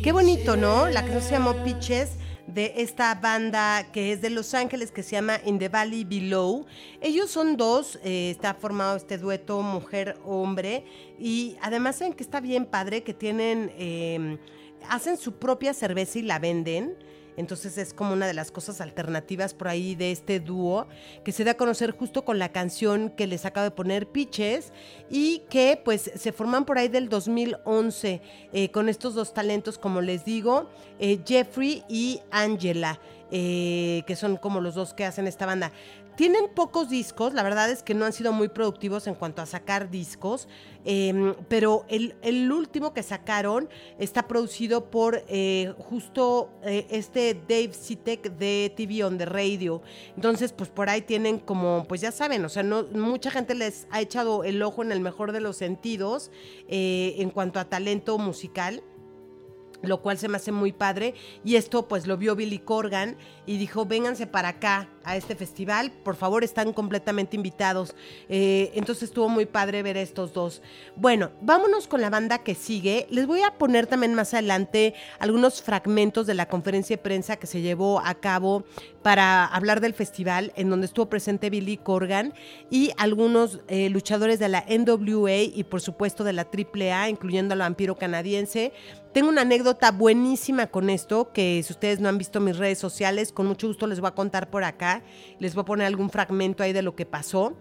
Qué 0.05 0.11
bonito, 0.11 0.55
¿no? 0.55 0.87
La 0.87 1.01
canción 1.01 1.23
se 1.23 1.31
llamó 1.31 1.63
Pitches 1.63 2.11
de 2.45 2.73
esta 2.77 3.15
banda 3.15 3.87
que 3.91 4.11
es 4.11 4.21
de 4.21 4.29
Los 4.29 4.53
Ángeles 4.53 4.91
que 4.91 5.01
se 5.01 5.13
llama 5.13 5.39
In 5.43 5.57
the 5.57 5.67
Valley 5.67 6.03
Below. 6.03 6.67
Ellos 7.01 7.31
son 7.31 7.57
dos, 7.57 7.97
eh, 8.03 8.29
está 8.29 8.53
formado 8.53 8.97
este 8.97 9.17
dueto 9.17 9.63
mujer-hombre 9.63 10.85
y 11.17 11.57
además 11.59 11.95
saben 11.95 12.13
que 12.13 12.21
está 12.21 12.39
bien 12.39 12.67
padre 12.67 13.01
que 13.01 13.15
tienen, 13.15 13.71
eh, 13.79 14.37
hacen 14.89 15.17
su 15.17 15.39
propia 15.39 15.73
cerveza 15.73 16.19
y 16.19 16.21
la 16.21 16.37
venden. 16.37 16.95
Entonces 17.37 17.77
es 17.77 17.93
como 17.93 18.13
una 18.13 18.27
de 18.27 18.33
las 18.33 18.51
cosas 18.51 18.81
alternativas 18.81 19.53
por 19.53 19.67
ahí 19.67 19.95
de 19.95 20.11
este 20.11 20.39
dúo 20.39 20.87
que 21.23 21.31
se 21.31 21.43
da 21.43 21.51
a 21.51 21.57
conocer 21.57 21.91
justo 21.91 22.25
con 22.25 22.39
la 22.39 22.49
canción 22.49 23.09
que 23.09 23.27
les 23.27 23.45
acabo 23.45 23.65
de 23.65 23.71
poner 23.71 24.07
Pitches 24.07 24.71
y 25.09 25.39
que 25.49 25.79
pues 25.83 26.11
se 26.15 26.31
forman 26.31 26.65
por 26.65 26.77
ahí 26.77 26.87
del 26.87 27.09
2011 27.09 28.21
eh, 28.53 28.71
con 28.71 28.89
estos 28.89 29.15
dos 29.15 29.33
talentos 29.33 29.77
como 29.77 30.01
les 30.01 30.25
digo, 30.25 30.69
eh, 30.99 31.19
Jeffrey 31.25 31.83
y 31.89 32.21
Angela, 32.31 32.99
eh, 33.31 34.03
que 34.07 34.15
son 34.15 34.37
como 34.37 34.61
los 34.61 34.75
dos 34.75 34.93
que 34.93 35.05
hacen 35.05 35.27
esta 35.27 35.45
banda. 35.45 35.71
Tienen 36.15 36.47
pocos 36.47 36.87
discos, 36.87 37.33
la 37.33 37.43
verdad 37.43 37.69
es 37.69 37.83
que 37.83 37.93
no 37.93 38.05
han 38.05 38.13
sido 38.13 38.31
muy 38.31 38.47
productivos 38.47 39.05
en 39.07 39.15
cuanto 39.15 39.41
a 39.41 39.45
sacar 39.45 39.89
discos, 39.89 40.47
eh, 40.85 41.35
pero 41.49 41.83
el, 41.89 42.15
el, 42.21 42.49
último 42.53 42.93
que 42.93 43.03
sacaron 43.03 43.67
está 43.99 44.25
producido 44.25 44.89
por 44.89 45.25
eh, 45.27 45.73
justo 45.77 46.51
eh, 46.63 46.87
este 46.89 47.33
Dave 47.33 47.73
Sitek 47.73 48.37
de 48.37 48.73
TV 48.77 49.03
on 49.03 49.17
the 49.17 49.25
Radio. 49.25 49.81
Entonces, 50.15 50.53
pues 50.53 50.69
por 50.69 50.89
ahí 50.89 51.01
tienen 51.01 51.37
como, 51.37 51.83
pues 51.85 51.99
ya 51.99 52.13
saben, 52.13 52.45
o 52.45 52.49
sea, 52.49 52.63
no, 52.63 52.83
mucha 52.93 53.29
gente 53.29 53.53
les 53.53 53.85
ha 53.91 53.99
echado 53.99 54.45
el 54.45 54.63
ojo 54.63 54.83
en 54.83 54.93
el 54.93 55.01
mejor 55.01 55.33
de 55.33 55.41
los 55.41 55.57
sentidos 55.57 56.31
en 56.69 57.29
cuanto 57.29 57.59
a 57.59 57.65
talento 57.65 58.17
musical 58.17 58.83
lo 59.81 60.01
cual 60.01 60.17
se 60.17 60.27
me 60.27 60.37
hace 60.37 60.51
muy 60.51 60.71
padre. 60.71 61.15
Y 61.43 61.55
esto 61.55 61.87
pues 61.87 62.07
lo 62.07 62.17
vio 62.17 62.35
Billy 62.35 62.59
Corgan 62.59 63.17
y 63.45 63.57
dijo, 63.57 63.85
vénganse 63.85 64.27
para 64.27 64.49
acá 64.49 64.89
a 65.05 65.15
este 65.15 65.35
festival, 65.35 65.91
por 66.03 66.15
favor 66.15 66.43
están 66.43 66.73
completamente 66.73 67.35
invitados. 67.35 67.95
Eh, 68.27 68.71
entonces 68.75 69.03
estuvo 69.03 69.29
muy 69.29 69.45
padre 69.45 69.83
ver 69.83 69.97
estos 69.97 70.33
dos. 70.33 70.61
Bueno, 70.95 71.31
vámonos 71.41 71.87
con 71.87 72.01
la 72.01 72.09
banda 72.09 72.39
que 72.39 72.55
sigue. 72.55 73.07
Les 73.09 73.27
voy 73.27 73.41
a 73.41 73.51
poner 73.57 73.87
también 73.87 74.13
más 74.13 74.33
adelante 74.33 74.93
algunos 75.19 75.61
fragmentos 75.61 76.27
de 76.27 76.33
la 76.33 76.47
conferencia 76.47 76.97
de 76.97 77.03
prensa 77.03 77.37
que 77.37 77.47
se 77.47 77.61
llevó 77.61 77.99
a 77.99 78.15
cabo 78.15 78.65
para 79.01 79.45
hablar 79.45 79.81
del 79.81 79.93
festival, 79.93 80.51
en 80.55 80.69
donde 80.69 80.87
estuvo 80.87 81.07
presente 81.07 81.51
Billy 81.51 81.77
Corgan 81.77 82.33
y 82.71 82.91
algunos 82.97 83.59
eh, 83.67 83.89
luchadores 83.89 84.39
de 84.39 84.49
la 84.49 84.65
NWA 84.67 85.43
y 85.43 85.63
por 85.63 85.79
supuesto 85.79 86.23
de 86.23 86.33
la 86.33 86.47
AAA, 86.51 87.09
incluyendo 87.09 87.53
al 87.53 87.59
vampiro 87.59 87.95
canadiense. 87.95 88.73
Tengo 89.13 89.29
una 89.29 89.41
anécdota 89.41 89.91
buenísima 89.91 90.67
con 90.67 90.89
esto, 90.89 91.31
que 91.31 91.61
si 91.63 91.71
ustedes 91.71 91.99
no 92.01 92.09
han 92.09 92.17
visto 92.17 92.41
mis 92.41 92.57
redes 92.57 92.79
sociales, 92.79 93.31
con 93.31 93.45
mucho 93.45 93.67
gusto 93.67 93.87
les 93.87 94.01
voy 94.01 94.09
a 94.09 94.15
contar 94.15 94.49
por 94.49 94.63
acá. 94.63 94.94
Les 95.39 95.55
voy 95.55 95.63
a 95.63 95.65
poner 95.65 95.87
algún 95.87 96.09
fragmento 96.09 96.63
ahí 96.63 96.73
de 96.73 96.81
lo 96.81 96.95
que 96.95 97.05
pasó. 97.05 97.57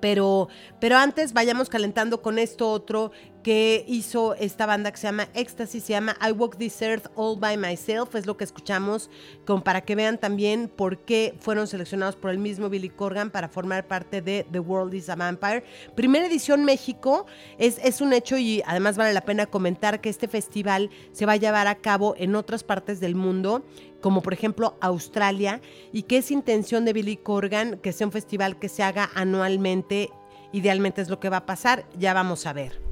Pero, 0.00 0.48
pero 0.80 0.96
antes 0.96 1.32
vayamos 1.32 1.68
calentando 1.68 2.22
con 2.22 2.38
esto 2.38 2.70
otro 2.70 3.12
que 3.42 3.84
hizo 3.88 4.34
esta 4.34 4.66
banda 4.66 4.90
que 4.90 4.98
se 4.98 5.06
llama 5.06 5.28
Ecstasy, 5.34 5.80
se 5.80 5.92
llama 5.92 6.16
I 6.26 6.32
Walk 6.32 6.56
This 6.56 6.82
Earth 6.82 7.06
All 7.14 7.38
By 7.38 7.56
Myself, 7.56 8.14
es 8.14 8.26
lo 8.26 8.36
que 8.36 8.44
escuchamos, 8.44 9.10
como 9.46 9.64
para 9.64 9.80
que 9.82 9.94
vean 9.94 10.18
también 10.18 10.68
por 10.68 10.98
qué 10.98 11.34
fueron 11.40 11.66
seleccionados 11.66 12.16
por 12.16 12.30
el 12.30 12.38
mismo 12.38 12.68
Billy 12.68 12.90
Corgan 12.90 13.30
para 13.30 13.48
formar 13.48 13.86
parte 13.86 14.22
de 14.22 14.46
The 14.50 14.60
World 14.60 14.94
is 14.94 15.08
a 15.08 15.16
Vampire. 15.16 15.64
Primera 15.94 16.26
edición 16.26 16.64
México, 16.64 17.26
es, 17.58 17.78
es 17.82 18.00
un 18.00 18.12
hecho 18.12 18.36
y 18.36 18.62
además 18.66 18.96
vale 18.96 19.12
la 19.12 19.22
pena 19.22 19.46
comentar 19.46 20.00
que 20.00 20.08
este 20.08 20.28
festival 20.28 20.90
se 21.12 21.26
va 21.26 21.32
a 21.32 21.36
llevar 21.36 21.66
a 21.66 21.76
cabo 21.76 22.14
en 22.18 22.34
otras 22.34 22.62
partes 22.62 23.00
del 23.00 23.14
mundo 23.14 23.64
como 24.00 24.22
por 24.22 24.32
ejemplo 24.32 24.76
Australia, 24.80 25.60
y 25.92 26.04
que 26.04 26.18
es 26.18 26.30
intención 26.30 26.84
de 26.84 26.92
Billy 26.92 27.16
Corgan 27.16 27.78
que 27.78 27.92
sea 27.92 28.06
un 28.06 28.12
festival 28.12 28.58
que 28.58 28.68
se 28.68 28.82
haga 28.82 29.10
anualmente, 29.14 30.10
idealmente 30.52 31.02
es 31.02 31.10
lo 31.10 31.20
que 31.20 31.28
va 31.28 31.38
a 31.38 31.46
pasar, 31.46 31.84
ya 31.98 32.14
vamos 32.14 32.46
a 32.46 32.52
ver. 32.52 32.89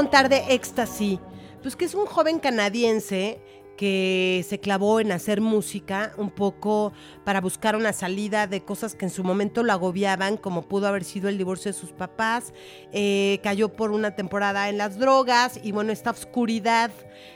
Contar 0.00 0.30
de 0.30 0.54
Ecstasy? 0.54 1.20
Pues 1.60 1.76
que 1.76 1.84
es 1.84 1.94
un 1.94 2.06
joven 2.06 2.38
canadiense 2.38 3.38
que 3.76 4.42
se 4.48 4.58
clavó 4.58 4.98
en 4.98 5.12
hacer 5.12 5.42
música 5.42 6.14
un 6.16 6.30
poco 6.30 6.94
para 7.22 7.42
buscar 7.42 7.76
una 7.76 7.92
salida 7.92 8.46
de 8.46 8.62
cosas 8.62 8.94
que 8.94 9.04
en 9.04 9.10
su 9.10 9.24
momento 9.24 9.62
lo 9.62 9.72
agobiaban, 9.72 10.38
como 10.38 10.68
pudo 10.68 10.86
haber 10.86 11.04
sido 11.04 11.28
el 11.28 11.36
divorcio 11.36 11.70
de 11.70 11.78
sus 11.78 11.92
papás, 11.92 12.54
eh, 12.92 13.40
cayó 13.42 13.68
por 13.68 13.90
una 13.90 14.16
temporada 14.16 14.70
en 14.70 14.78
las 14.78 14.98
drogas 14.98 15.60
y 15.62 15.72
bueno, 15.72 15.92
esta 15.92 16.12
oscuridad 16.12 16.90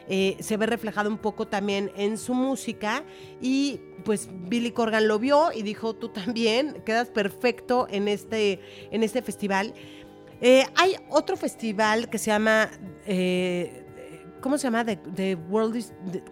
eh, 0.08 0.38
se 0.40 0.56
ve 0.56 0.64
reflejada 0.64 1.10
un 1.10 1.18
poco 1.18 1.46
también 1.46 1.92
en 1.96 2.16
su 2.16 2.32
música 2.32 3.04
y 3.42 3.80
pues 4.06 4.30
Billy 4.48 4.70
Corgan 4.70 5.06
lo 5.06 5.18
vio 5.18 5.52
y 5.52 5.62
dijo, 5.62 5.94
tú 5.94 6.08
también 6.08 6.82
quedas 6.86 7.08
perfecto 7.08 7.86
en 7.90 8.08
este, 8.08 8.60
en 8.90 9.02
este 9.02 9.20
festival. 9.20 9.74
Eh, 10.40 10.64
hay 10.76 10.96
otro 11.08 11.36
festival 11.36 12.08
que 12.08 12.18
se 12.18 12.30
llama 12.30 12.70
eh, 13.06 13.83
¿cómo 14.44 14.58
se 14.58 14.64
llama? 14.64 14.84
The, 14.84 15.36
World 15.48 15.82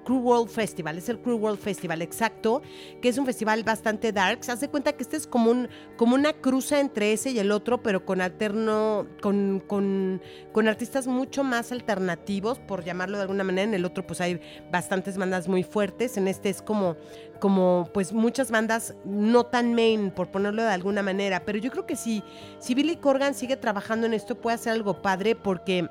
Crew 0.05 0.19
World 0.19 0.51
Festival, 0.51 0.99
es 0.99 1.09
el 1.09 1.19
Crew 1.19 1.39
World 1.39 1.59
Festival, 1.59 2.03
exacto, 2.03 2.61
que 3.01 3.09
es 3.09 3.17
un 3.17 3.25
festival 3.25 3.65
bastante 3.65 4.13
dark. 4.13 4.45
Se 4.45 4.53
hace 4.53 4.69
cuenta 4.69 4.93
que 4.93 5.03
este 5.03 5.17
es 5.17 5.27
como, 5.27 5.51
un, 5.51 5.67
como 5.97 6.15
una 6.15 6.35
cruza 6.35 6.79
entre 6.79 7.15
ese 7.15 7.31
y 7.31 7.39
el 7.39 7.51
otro, 7.51 7.83
pero 7.83 8.05
con 8.05 8.21
alterno, 8.21 9.07
con, 9.23 9.65
con, 9.67 10.21
con 10.53 10.69
artistas 10.69 11.07
mucho 11.07 11.43
más 11.43 11.73
alternativos, 11.73 12.59
por 12.59 12.85
llamarlo 12.85 13.17
de 13.17 13.23
alguna 13.23 13.45
manera. 13.45 13.63
En 13.63 13.73
el 13.73 13.87
otro, 13.87 14.07
pues 14.07 14.21
hay 14.21 14.39
bastantes 14.71 15.17
bandas 15.17 15.49
muy 15.49 15.63
fuertes. 15.63 16.19
En 16.19 16.29
este 16.29 16.51
es 16.51 16.61
como, 16.61 16.97
como 17.41 17.89
pues 17.95 18.13
muchas 18.13 18.51
bandas 18.51 18.95
no 19.07 19.47
tan 19.47 19.73
main, 19.73 20.11
por 20.11 20.31
ponerlo 20.31 20.63
de 20.63 20.69
alguna 20.69 21.03
manera. 21.03 21.47
Pero 21.47 21.57
yo 21.57 21.71
creo 21.71 21.87
que 21.87 21.97
si, 21.97 22.23
si 22.59 22.75
Billy 22.75 22.97
Corgan 22.97 23.33
sigue 23.33 23.57
trabajando 23.57 24.07
en 24.07 24.13
esto, 24.13 24.35
puede 24.35 24.57
hacer 24.57 24.75
algo 24.75 25.01
padre 25.01 25.35
porque 25.35 25.89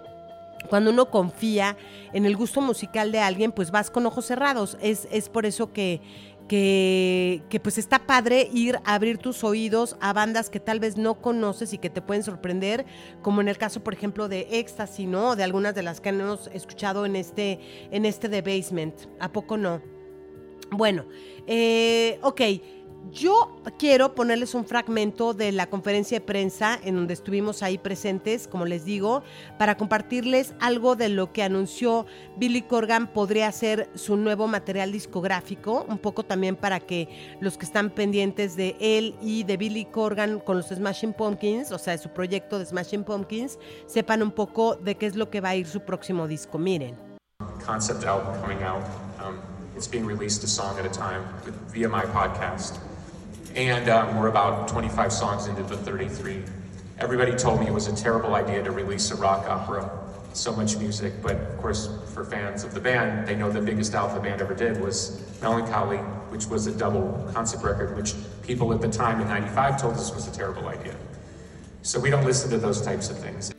cuando 0.69 0.91
uno 0.91 1.09
confía 1.09 1.77
en 2.13 2.25
el 2.25 2.35
gusto 2.35 2.61
musical 2.61 3.11
de 3.11 3.19
alguien, 3.19 3.51
pues 3.51 3.71
vas 3.71 3.91
con 3.91 4.05
ojos 4.05 4.25
cerrados. 4.25 4.77
Es, 4.81 5.07
es 5.11 5.29
por 5.29 5.45
eso 5.45 5.73
que, 5.73 6.01
que, 6.51 7.61
pues 7.63 7.77
está 7.77 7.99
padre 7.99 8.49
ir 8.53 8.77
a 8.83 8.95
abrir 8.95 9.17
tus 9.17 9.43
oídos 9.43 9.95
a 10.01 10.11
bandas 10.11 10.49
que 10.49 10.59
tal 10.59 10.81
vez 10.81 10.97
no 10.97 11.21
conoces 11.21 11.71
y 11.71 11.77
que 11.77 11.89
te 11.89 12.01
pueden 12.01 12.23
sorprender, 12.23 12.85
como 13.21 13.39
en 13.39 13.47
el 13.47 13.57
caso, 13.57 13.81
por 13.81 13.93
ejemplo, 13.93 14.27
de 14.27 14.47
Ecstasy, 14.51 15.07
¿no? 15.07 15.37
De 15.37 15.43
algunas 15.43 15.75
de 15.75 15.83
las 15.83 16.01
que 16.01 16.09
hemos 16.09 16.47
escuchado 16.47 17.05
en 17.05 17.15
este, 17.15 17.59
en 17.91 18.05
este 18.05 18.27
The 18.27 18.41
Basement. 18.41 18.95
¿A 19.19 19.31
poco 19.31 19.55
no? 19.55 19.81
Bueno, 20.71 21.05
eh, 21.47 22.19
ok. 22.21 22.41
Yo 23.09 23.61
quiero 23.79 24.13
ponerles 24.13 24.53
un 24.53 24.63
fragmento 24.63 25.33
de 25.33 25.51
la 25.51 25.67
conferencia 25.67 26.19
de 26.19 26.25
prensa 26.25 26.79
en 26.83 26.95
donde 26.95 27.13
estuvimos 27.13 27.63
ahí 27.63 27.77
presentes, 27.77 28.47
como 28.47 28.65
les 28.65 28.85
digo, 28.85 29.23
para 29.57 29.75
compartirles 29.75 30.53
algo 30.59 30.95
de 30.95 31.09
lo 31.09 31.33
que 31.33 31.43
anunció 31.43 32.05
Billy 32.37 32.61
Corgan 32.61 33.07
podría 33.07 33.51
ser 33.51 33.89
su 33.95 34.15
nuevo 34.17 34.47
material 34.47 34.91
discográfico, 34.91 35.85
un 35.89 35.97
poco 35.97 36.23
también 36.23 36.55
para 36.55 36.79
que 36.79 37.35
los 37.41 37.57
que 37.57 37.65
están 37.65 37.89
pendientes 37.89 38.55
de 38.55 38.77
él 38.79 39.15
y 39.21 39.43
de 39.43 39.57
Billy 39.57 39.85
Corgan 39.85 40.39
con 40.39 40.57
los 40.57 40.67
Smashing 40.67 41.13
Pumpkins, 41.13 41.71
o 41.71 41.79
sea, 41.79 41.93
de 41.93 42.03
su 42.03 42.09
proyecto 42.09 42.59
de 42.59 42.65
Smashing 42.65 43.03
Pumpkins, 43.03 43.57
sepan 43.87 44.21
un 44.21 44.31
poco 44.31 44.75
de 44.75 44.95
qué 44.95 45.07
es 45.07 45.15
lo 45.15 45.29
que 45.29 45.41
va 45.41 45.49
a 45.49 45.55
ir 45.55 45.67
su 45.67 45.81
próximo 45.81 46.27
disco. 46.27 46.57
Miren. 46.57 46.95
Concept 47.65 48.05
album 48.05 48.39
coming 48.41 48.61
out. 48.63 48.83
Um, 49.19 49.39
it's 49.75 49.87
being 49.87 50.05
released 50.05 50.43
a 50.43 50.47
song 50.47 50.77
at 50.79 50.85
a 50.85 50.89
time 50.89 51.23
via 51.73 51.89
my 51.89 52.03
podcast. 52.03 52.79
And 53.55 53.89
um, 53.89 54.17
we're 54.17 54.27
about 54.27 54.69
25 54.69 55.11
songs 55.11 55.47
into 55.47 55.63
the 55.63 55.75
33. 55.75 56.43
Everybody 56.99 57.35
told 57.35 57.59
me 57.59 57.67
it 57.67 57.73
was 57.73 57.87
a 57.87 57.95
terrible 57.95 58.35
idea 58.35 58.63
to 58.63 58.71
release 58.71 59.11
a 59.11 59.15
rock 59.15 59.45
opera, 59.47 59.89
so 60.31 60.55
much 60.55 60.77
music, 60.77 61.13
but 61.21 61.35
of 61.35 61.57
course, 61.57 61.89
for 62.13 62.23
fans 62.23 62.63
of 62.63 62.73
the 62.73 62.79
band, 62.79 63.27
they 63.27 63.35
know 63.35 63.51
the 63.51 63.59
biggest 63.59 63.93
album 63.93 64.15
the 64.15 64.21
band 64.21 64.41
ever 64.41 64.53
did 64.53 64.79
was 64.79 65.21
Melancholy, 65.41 65.97
which 66.29 66.45
was 66.45 66.67
a 66.67 66.71
double 66.71 67.29
concept 67.33 67.63
record, 67.63 67.97
which 67.97 68.13
people 68.41 68.71
at 68.73 68.79
the 68.79 68.89
time 68.89 69.19
in 69.19 69.27
95 69.27 69.81
told 69.81 69.93
us 69.95 70.15
was 70.15 70.27
a 70.29 70.31
terrible 70.31 70.69
idea. 70.69 70.95
So 71.81 71.99
we 71.99 72.09
don't 72.09 72.23
listen 72.23 72.49
to 72.51 72.57
those 72.57 72.81
types 72.81 73.09
of 73.09 73.17
things. 73.17 73.51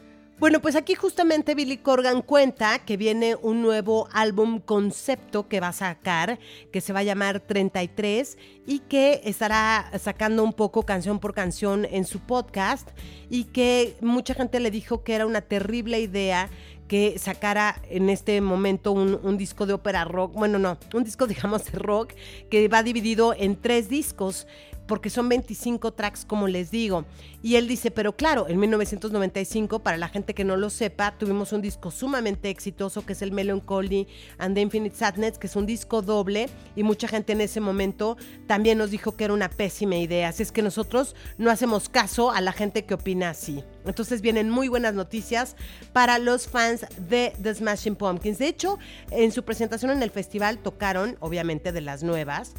Bueno, 0.43 0.61
pues 0.61 0.75
aquí 0.75 0.97
justamente 0.97 1.55
Billy 1.55 1.77
Corgan 1.77 2.21
cuenta 2.21 2.81
que 2.81 2.97
viene 2.97 3.37
un 3.37 3.63
nuevo 3.63 4.09
álbum 4.11 4.59
concepto 4.59 5.47
que 5.47 5.61
va 5.61 5.69
a 5.69 5.73
sacar, 5.73 6.41
que 6.73 6.81
se 6.81 6.93
va 6.93 6.99
a 6.99 7.05
llamar 7.05 7.39
33 7.39 8.37
y 8.67 8.81
que 8.81 9.21
estará 9.23 9.89
sacando 10.01 10.43
un 10.43 10.53
poco 10.53 10.83
canción 10.83 11.21
por 11.21 11.33
canción 11.33 11.85
en 11.85 12.05
su 12.05 12.19
podcast 12.19 12.89
y 13.31 13.45
que 13.45 13.95
mucha 14.01 14.35
gente 14.35 14.59
le 14.59 14.73
dijo 14.73 15.05
que 15.05 15.15
era 15.15 15.27
una 15.27 15.43
terrible 15.43 16.01
idea 16.01 16.51
que 16.89 17.21
sacara 17.21 17.81
en 17.89 18.11
este 18.11 18.41
momento 18.41 18.91
un, 18.91 19.39
disco 19.39 19.65
de 19.65 19.75
ópera 19.75 20.05
rock, 20.05 20.35
bueno, 20.35 20.59
no, 20.59 20.77
un 20.93 21.05
disco 21.05 21.27
digamos 21.29 21.65
de 21.67 21.79
rock 21.79 22.15
que 22.51 22.67
va 22.67 22.83
dividido 22.83 23.33
en 23.33 23.55
tres 23.55 23.89
discos 23.89 24.49
porque 24.87 25.11
son 25.11 25.29
25 25.29 25.93
tracks, 25.93 26.25
como 26.25 26.49
les 26.49 26.71
digo. 26.71 27.05
Y 27.43 27.57
él 27.57 27.67
dice, 27.67 27.91
pero 27.91 28.17
claro, 28.17 28.49
en 28.49 28.59
1995, 28.59 29.81
para 29.81 29.97
la 29.97 30.09
gente 30.09 30.35
que 30.35 30.45
no 30.45 30.57
lo 30.57 30.71
sepa, 30.71 31.17
tuvimos 31.19 31.53
un 31.53 31.63
disco 31.63 31.91
sumamente 31.91 32.51
exitoso 32.51 33.05
que 33.05 33.15
es 33.15 33.23
el 33.23 33.33
Melancholy 33.33 34.07
and 34.39 34.55
the 34.55 34.61
Infinite 34.61 34.97
Sadness, 34.97 35.39
que 35.39 35.47
es 35.47 35.57
un 35.57 35.67
disco 35.67 36.03
doble, 36.03 36.49
y 36.77 36.83
mucha 36.83 37.09
gente 37.09 37.33
en 37.33 37.41
ese 37.41 37.61
momento 37.61 38.17
también 38.47 38.79
nos 38.79 38.91
dijo 38.91 39.17
que 39.17 39.25
era 39.25 39.35
una 39.35 39.49
pésima 39.49 39.97
idea. 39.97 40.29
Así 40.29 40.43
es 40.43 40.53
que 40.53 40.63
nosotros 40.63 41.17
no 41.39 41.51
hacemos 41.51 41.89
caso 41.89 42.31
a 42.31 42.41
la 42.41 42.53
gente 42.53 42.85
que 42.85 42.95
opina 42.95 43.31
así. 43.31 43.65
Entonces 43.85 44.21
vienen 44.21 44.51
muy 44.51 44.69
buenas 44.69 44.95
noticias 44.95 45.57
para 45.93 46.19
los 46.19 46.49
fans 46.49 46.87
de 47.09 47.33
The 47.43 47.55
Smashing 47.55 47.97
Pumpkins. 47.97 48.39
De 48.39 48.49
hecho, 48.49 48.79
en 49.11 49.33
su 49.33 49.45
presentación 49.45 49.91
en 49.91 50.03
el 50.03 50.11
festival 50.11 50.59
tocaron, 50.59 51.17
obviamente, 51.21 51.73
de 51.73 51.81
las 51.81 52.03
nuevas 52.03 52.55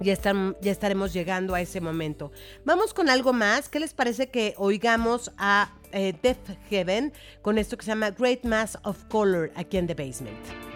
ya, 0.00 0.12
están, 0.12 0.56
ya 0.60 0.72
estaremos 0.72 1.12
llegando 1.12 1.54
a 1.54 1.60
ese 1.60 1.80
momento. 1.80 2.32
Vamos 2.64 2.94
con 2.94 3.08
algo 3.08 3.32
más. 3.32 3.68
¿Qué 3.68 3.80
les 3.80 3.94
parece 3.94 4.28
que 4.28 4.54
oigamos 4.56 5.32
a 5.38 5.72
eh, 5.92 6.14
Death 6.22 6.58
Heaven 6.70 7.12
con 7.42 7.58
esto 7.58 7.76
que 7.76 7.84
se 7.84 7.90
llama 7.90 8.10
Great 8.10 8.44
Mass 8.44 8.78
of 8.84 9.04
Color 9.08 9.52
aquí 9.56 9.76
en 9.76 9.86
The 9.86 9.94
Basement? 9.94 10.67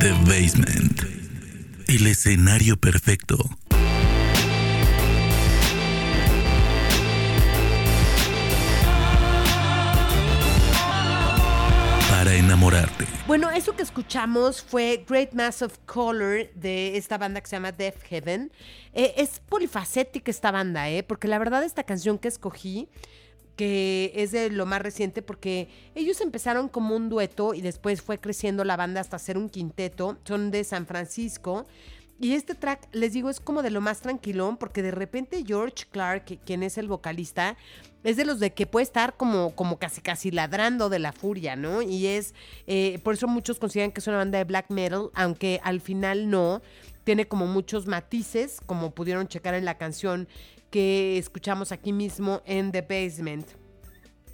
The 0.00 0.10
Basement. 0.26 1.02
El 1.86 2.08
escenario 2.08 2.76
perfecto. 2.76 3.36
Para 12.10 12.34
enamorarte. 12.34 13.06
Bueno, 13.28 13.50
eso 13.50 13.76
que 13.76 13.82
escuchamos 13.82 14.60
fue 14.60 15.04
Great 15.08 15.32
Mass 15.32 15.62
of 15.62 15.78
Color 15.86 16.50
de 16.54 16.96
esta 16.96 17.18
banda 17.18 17.40
que 17.40 17.46
se 17.46 17.54
llama 17.54 17.70
Death 17.70 18.02
Heaven. 18.08 18.50
Eh, 18.94 19.14
es 19.16 19.38
polifacética 19.38 20.28
esta 20.28 20.50
banda, 20.50 20.90
¿eh? 20.90 21.04
Porque 21.04 21.28
la 21.28 21.38
verdad 21.38 21.62
esta 21.62 21.84
canción 21.84 22.18
que 22.18 22.26
escogí, 22.26 22.88
que 23.56 24.12
es 24.14 24.32
de 24.32 24.50
lo 24.50 24.66
más 24.66 24.82
reciente, 24.82 25.22
porque 25.22 25.68
ellos 25.94 26.20
empezaron 26.20 26.68
como 26.68 26.96
un 26.96 27.08
dueto 27.08 27.54
y 27.54 27.60
después 27.60 28.02
fue 28.02 28.18
creciendo 28.18 28.64
la 28.64 28.76
banda 28.76 29.00
hasta 29.00 29.18
ser 29.18 29.38
un 29.38 29.48
quinteto. 29.48 30.16
Son 30.24 30.50
de 30.50 30.64
San 30.64 30.86
Francisco. 30.86 31.66
Y 32.20 32.34
este 32.34 32.54
track, 32.54 32.88
les 32.92 33.12
digo, 33.12 33.28
es 33.28 33.40
como 33.40 33.62
de 33.62 33.70
lo 33.70 33.80
más 33.80 34.00
tranquilón, 34.00 34.56
porque 34.56 34.82
de 34.82 34.92
repente 34.92 35.44
George 35.44 35.84
Clark, 35.90 36.38
quien 36.44 36.62
es 36.62 36.78
el 36.78 36.86
vocalista, 36.86 37.56
es 38.04 38.16
de 38.16 38.24
los 38.24 38.38
de 38.38 38.52
que 38.52 38.66
puede 38.66 38.84
estar 38.84 39.16
como, 39.16 39.56
como 39.56 39.78
casi 39.78 40.00
casi 40.00 40.30
ladrando 40.30 40.88
de 40.88 41.00
la 41.00 41.12
furia, 41.12 41.56
¿no? 41.56 41.82
Y 41.82 42.06
es, 42.06 42.34
eh, 42.66 43.00
por 43.02 43.14
eso 43.14 43.26
muchos 43.26 43.58
consideran 43.58 43.90
que 43.90 44.00
es 44.00 44.06
una 44.06 44.18
banda 44.18 44.38
de 44.38 44.44
black 44.44 44.70
metal, 44.70 45.10
aunque 45.14 45.60
al 45.64 45.80
final 45.80 46.30
no. 46.30 46.62
Tiene 47.02 47.26
como 47.26 47.46
muchos 47.46 47.86
matices, 47.86 48.60
como 48.64 48.92
pudieron 48.92 49.28
checar 49.28 49.52
en 49.54 49.66
la 49.66 49.76
canción 49.76 50.26
que 50.74 51.18
escuchamos 51.18 51.70
aquí 51.70 51.92
mismo 51.92 52.42
en 52.44 52.72
The 52.72 52.82
Basement. 52.82 53.46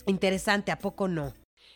Interesante, 0.07 0.73
¿a 0.73 0.79
poco 0.79 1.07
no? 1.07 1.35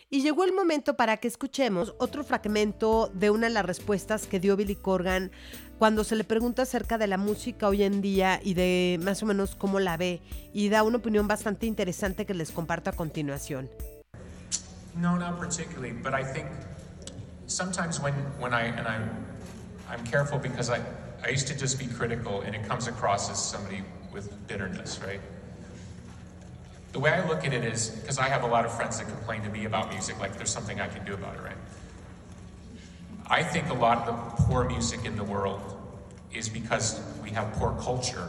Y 0.08 0.22
llegó 0.22 0.42
el 0.42 0.54
momento 0.54 0.96
para 0.96 1.18
que 1.18 1.28
escuchemos 1.28 1.94
otro 1.98 2.24
fragmento 2.24 3.10
de 3.12 3.28
una 3.28 3.48
de 3.48 3.52
las 3.52 3.66
respuestas 3.66 4.26
que 4.26 4.40
dio 4.40 4.56
Billy 4.56 4.74
Corgan 4.74 5.32
cuando 5.78 6.02
se 6.02 6.16
le 6.16 6.24
pregunta 6.24 6.62
acerca 6.62 6.96
de 6.96 7.06
la 7.08 7.18
música 7.18 7.68
hoy 7.68 7.82
en 7.82 8.00
día 8.00 8.40
y 8.42 8.54
de 8.54 8.98
más 9.02 9.22
o 9.22 9.26
menos 9.26 9.54
cómo 9.54 9.80
la 9.80 9.98
ve. 9.98 10.22
Y 10.54 10.70
da 10.70 10.82
una 10.82 10.96
opinión 10.96 11.28
bastante 11.28 11.66
interesante 11.66 12.24
que 12.24 12.32
les 12.32 12.50
comparto 12.50 12.88
a 12.88 12.94
continuación. 12.94 13.68
No, 14.96 15.18
not 15.18 15.38
particularly, 15.38 15.92
but 15.92 16.14
I 16.14 16.24
think 16.24 16.46
sometimes 17.48 18.00
when, 18.00 18.14
when 18.40 18.54
I, 18.54 18.68
and 18.68 18.88
I'm, 18.88 19.10
I'm 19.90 20.02
careful 20.06 20.38
because 20.38 20.70
I, 20.70 20.80
I 21.22 21.28
used 21.28 21.48
to 21.48 21.54
just 21.54 21.78
be 21.78 21.86
critical 21.86 22.40
and 22.46 22.54
it 22.54 22.66
comes 22.66 22.88
across 22.88 23.30
as 23.30 23.38
somebody 23.38 23.84
with 24.14 24.46
bitterness, 24.46 25.00
right? 25.04 25.20
The 26.92 27.00
way 27.00 27.10
I 27.10 27.26
look 27.28 27.44
at 27.44 27.52
it 27.52 27.64
is, 27.64 27.88
because 27.88 28.18
I 28.18 28.28
have 28.28 28.44
a 28.44 28.46
lot 28.46 28.64
of 28.64 28.72
friends 28.72 28.98
that 28.98 29.08
complain 29.08 29.42
to 29.42 29.50
me 29.50 29.64
about 29.64 29.90
music, 29.90 30.18
like 30.20 30.36
there's 30.36 30.52
something 30.52 30.80
I 30.80 30.86
can 30.86 31.04
do 31.04 31.12
about 31.12 31.34
it, 31.34 31.42
right? 31.42 31.56
I 33.26 33.42
think 33.42 33.68
a 33.68 33.74
lot 33.74 34.06
of 34.06 34.06
the 34.06 34.44
poor 34.44 34.64
music 34.64 35.04
in 35.04 35.16
the 35.16 35.24
world 35.24 35.60
is 36.32 36.48
because 36.48 37.00
we 37.22 37.30
have 37.30 37.52
poor 37.54 37.76
culture 37.80 38.28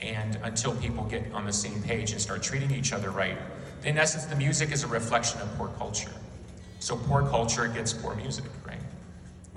and 0.00 0.36
until 0.42 0.74
people 0.76 1.04
get 1.04 1.32
on 1.32 1.44
the 1.44 1.52
same 1.52 1.82
page 1.82 2.12
and 2.12 2.20
start 2.20 2.42
treating 2.42 2.70
each 2.70 2.92
other 2.92 3.10
right, 3.10 3.38
in 3.84 3.98
essence, 3.98 4.24
the 4.26 4.36
music 4.36 4.72
is 4.72 4.82
a 4.82 4.88
reflection 4.88 5.40
of 5.40 5.56
poor 5.56 5.68
culture. 5.78 6.10
So 6.80 6.96
poor 6.96 7.22
culture 7.22 7.68
gets 7.68 7.92
poor 7.92 8.14
music? 8.16 8.44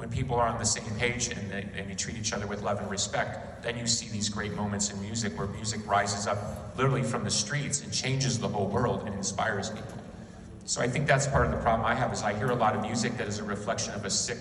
When 0.01 0.09
people 0.09 0.35
are 0.35 0.47
on 0.47 0.57
the 0.57 0.65
same 0.65 0.95
page 0.95 1.27
and 1.27 1.51
they, 1.51 1.63
and 1.77 1.99
treat 1.99 2.17
each 2.17 2.33
other 2.33 2.47
with 2.47 2.63
love 2.63 2.79
and 2.79 2.89
respect, 2.89 3.61
then 3.61 3.77
you 3.77 3.85
see 3.85 4.07
these 4.07 4.29
great 4.29 4.51
moments 4.55 4.89
in 4.89 4.99
music 4.99 5.37
where 5.37 5.45
music 5.45 5.79
rises 5.85 6.25
up 6.25 6.75
literally 6.75 7.03
from 7.03 7.23
the 7.23 7.29
streets 7.29 7.83
and 7.83 7.93
changes 7.93 8.39
the 8.39 8.47
whole 8.47 8.65
world 8.65 9.03
and 9.05 9.13
inspires 9.13 9.69
people. 9.69 9.93
So 10.65 10.81
I 10.81 10.87
think 10.87 11.05
that's 11.05 11.27
part 11.27 11.45
of 11.45 11.51
the 11.51 11.59
problem 11.59 11.85
I 11.85 11.93
have 11.93 12.11
is 12.11 12.23
I 12.23 12.33
hear 12.33 12.49
a 12.49 12.55
lot 12.55 12.75
of 12.75 12.81
music 12.81 13.15
that 13.17 13.27
is 13.27 13.37
a 13.37 13.43
reflection 13.43 13.93
of 13.93 14.03
a 14.03 14.09
sick 14.09 14.39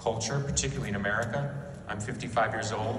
culture, 0.00 0.40
particularly 0.40 0.88
in 0.88 0.96
America. 0.96 1.54
I'm 1.86 2.00
55 2.00 2.52
years 2.52 2.72
old, 2.72 2.98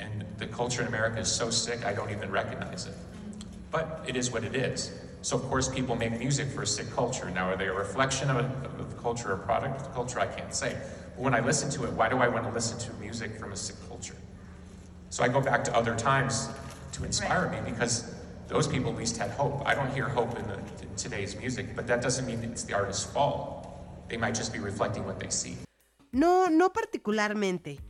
and 0.00 0.24
the 0.38 0.46
culture 0.48 0.82
in 0.82 0.88
America 0.88 1.20
is 1.20 1.30
so 1.30 1.50
sick 1.50 1.86
I 1.86 1.94
don't 1.94 2.10
even 2.10 2.32
recognize 2.32 2.86
it. 2.86 2.94
But 3.70 4.04
it 4.08 4.16
is 4.16 4.32
what 4.32 4.42
it 4.42 4.56
is. 4.56 4.90
So 5.22 5.36
of 5.36 5.44
course 5.44 5.68
people 5.68 5.94
make 5.94 6.18
music 6.18 6.48
for 6.48 6.62
a 6.62 6.66
sick 6.66 6.90
culture. 6.90 7.30
Now 7.30 7.48
are 7.48 7.56
they 7.56 7.68
a 7.68 7.72
reflection 7.72 8.28
of, 8.28 8.38
a, 8.38 8.80
of 8.80 8.90
the 8.90 9.00
culture 9.00 9.34
or 9.34 9.36
product 9.36 9.76
of 9.76 9.84
the 9.86 9.92
culture? 9.92 10.18
I 10.18 10.26
can't 10.26 10.52
say. 10.52 10.76
But 11.18 11.24
when 11.24 11.34
I 11.34 11.40
listen 11.40 11.68
to 11.70 11.84
it, 11.84 11.92
why 11.94 12.08
do 12.08 12.18
I 12.18 12.28
want 12.28 12.44
to 12.44 12.52
listen 12.52 12.78
to 12.78 12.92
music 13.00 13.40
from 13.40 13.50
a 13.50 13.56
sick 13.56 13.74
culture? 13.88 14.14
So 15.10 15.24
I 15.24 15.28
go 15.28 15.40
back 15.40 15.64
to 15.64 15.74
other 15.74 15.96
times 15.96 16.48
to 16.92 17.04
inspire 17.04 17.48
me 17.48 17.58
because 17.68 18.14
those 18.46 18.68
people 18.68 18.92
at 18.92 18.98
least 18.98 19.16
had 19.16 19.32
hope. 19.32 19.66
I 19.66 19.74
don't 19.74 19.92
hear 19.92 20.08
hope 20.08 20.38
in, 20.38 20.46
the, 20.46 20.58
in 20.80 20.94
today's 20.96 21.34
music, 21.36 21.74
but 21.74 21.88
that 21.88 22.02
doesn't 22.02 22.24
mean 22.24 22.44
it's 22.44 22.62
the 22.62 22.74
artist's 22.74 23.04
fault. 23.04 23.66
They 24.08 24.16
might 24.16 24.36
just 24.36 24.52
be 24.52 24.60
reflecting 24.60 25.04
what 25.06 25.18
they 25.18 25.28
see. 25.28 25.56
No, 26.12 26.46
no 26.46 26.68
particularmente. 26.68 27.80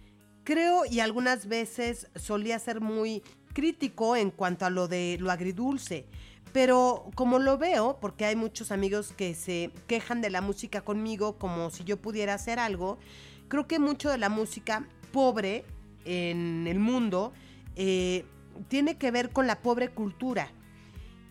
Creo 0.43 0.87
y 0.87 1.01
algunas 1.01 1.47
veces 1.47 2.07
solía 2.17 2.59
ser 2.59 2.81
muy 2.81 3.23
crítico 3.53 4.17
en 4.17 4.31
cuanto 4.31 4.65
a 4.65 4.71
lo 4.71 4.89
de 4.89 5.19
lo 5.21 5.31
agridulce. 5.31 6.07
Pero 6.53 7.11
como 7.15 7.39
lo 7.39 7.59
veo, 7.59 7.99
porque 8.01 8.25
hay 8.25 8.37
muchos 8.37 8.73
amigos 8.73 9.13
que 9.17 9.35
se 9.35 9.71
quejan 9.87 10.21
de 10.21 10.31
la 10.31 10.41
música 10.41 10.81
conmigo 10.81 11.39
como 11.39 11.71
si 11.71 11.85
yo 11.85 11.99
pudiera 11.99 12.35
hacer 12.35 12.59
algo, 12.59 12.99
creo 13.49 13.67
que 13.67 13.79
mucho 13.79 14.11
de 14.11 14.19
la 14.19 14.29
música 14.29 14.87
pobre 15.13 15.65
en 16.05 16.67
el 16.67 16.79
mundo 16.79 17.33
eh, 17.77 18.25
tiene 18.69 18.97
que 18.97 19.11
ver 19.11 19.31
con 19.31 19.47
la 19.47 19.61
pobre 19.61 19.91
cultura. 19.91 20.51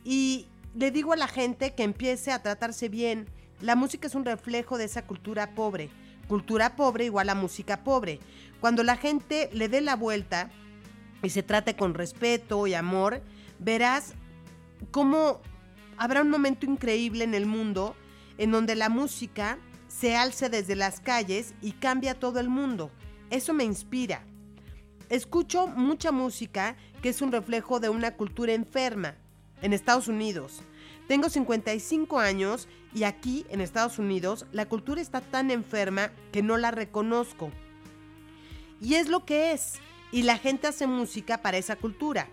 Y 0.03 0.47
le 0.75 0.91
digo 0.91 1.13
a 1.13 1.17
la 1.17 1.27
gente 1.27 1.73
que 1.73 1.83
empiece 1.83 2.31
a 2.31 2.41
tratarse 2.41 2.87
bien. 2.87 3.27
La 3.59 3.75
música 3.75 4.07
es 4.07 4.15
un 4.15 4.25
reflejo 4.25 4.77
de 4.77 4.85
esa 4.85 5.05
cultura 5.05 5.55
pobre. 5.55 5.89
Cultura 6.27 6.75
pobre 6.75 7.05
igual 7.05 7.29
a 7.29 7.35
música 7.35 7.83
pobre. 7.83 8.19
Cuando 8.61 8.83
la 8.83 8.97
gente 8.97 9.49
le 9.53 9.69
dé 9.69 9.81
la 9.81 9.95
vuelta 9.95 10.51
y 11.23 11.29
se 11.29 11.43
trate 11.43 11.75
con 11.75 11.93
respeto 11.93 12.67
y 12.67 12.75
amor, 12.75 13.21
verás 13.59 14.13
cómo 14.91 15.41
habrá 15.97 16.21
un 16.21 16.29
momento 16.29 16.65
increíble 16.65 17.23
en 17.23 17.33
el 17.33 17.45
mundo 17.45 17.95
en 18.37 18.51
donde 18.51 18.75
la 18.75 18.89
música 18.89 19.57
se 19.87 20.15
alce 20.15 20.49
desde 20.49 20.75
las 20.75 20.99
calles 20.99 21.53
y 21.61 21.71
cambia 21.73 22.19
todo 22.19 22.39
el 22.39 22.49
mundo. 22.49 22.91
Eso 23.29 23.53
me 23.53 23.63
inspira. 23.63 24.23
Escucho 25.09 25.67
mucha 25.67 26.11
música 26.11 26.75
que 27.01 27.09
es 27.09 27.21
un 27.21 27.31
reflejo 27.31 27.79
de 27.79 27.89
una 27.89 28.15
cultura 28.15 28.53
enferma 28.53 29.15
en 29.61 29.73
Estados 29.73 30.07
Unidos. 30.07 30.61
Tengo 31.07 31.29
55 31.29 32.19
años 32.19 32.67
y 32.93 33.03
aquí 33.03 33.45
en 33.49 33.61
Estados 33.61 33.97
Unidos 33.97 34.45
la 34.51 34.67
cultura 34.67 35.01
está 35.01 35.21
tan 35.21 35.51
enferma 35.51 36.11
que 36.31 36.41
no 36.41 36.57
la 36.57 36.71
reconozco. 36.71 37.51
Y 38.81 38.95
es 38.95 39.07
lo 39.07 39.25
que 39.25 39.53
es. 39.53 39.79
Y 40.11 40.23
la 40.23 40.37
gente 40.37 40.67
hace 40.67 40.87
música 40.87 41.41
para 41.41 41.57
esa 41.57 41.75
cultura. 41.75 42.29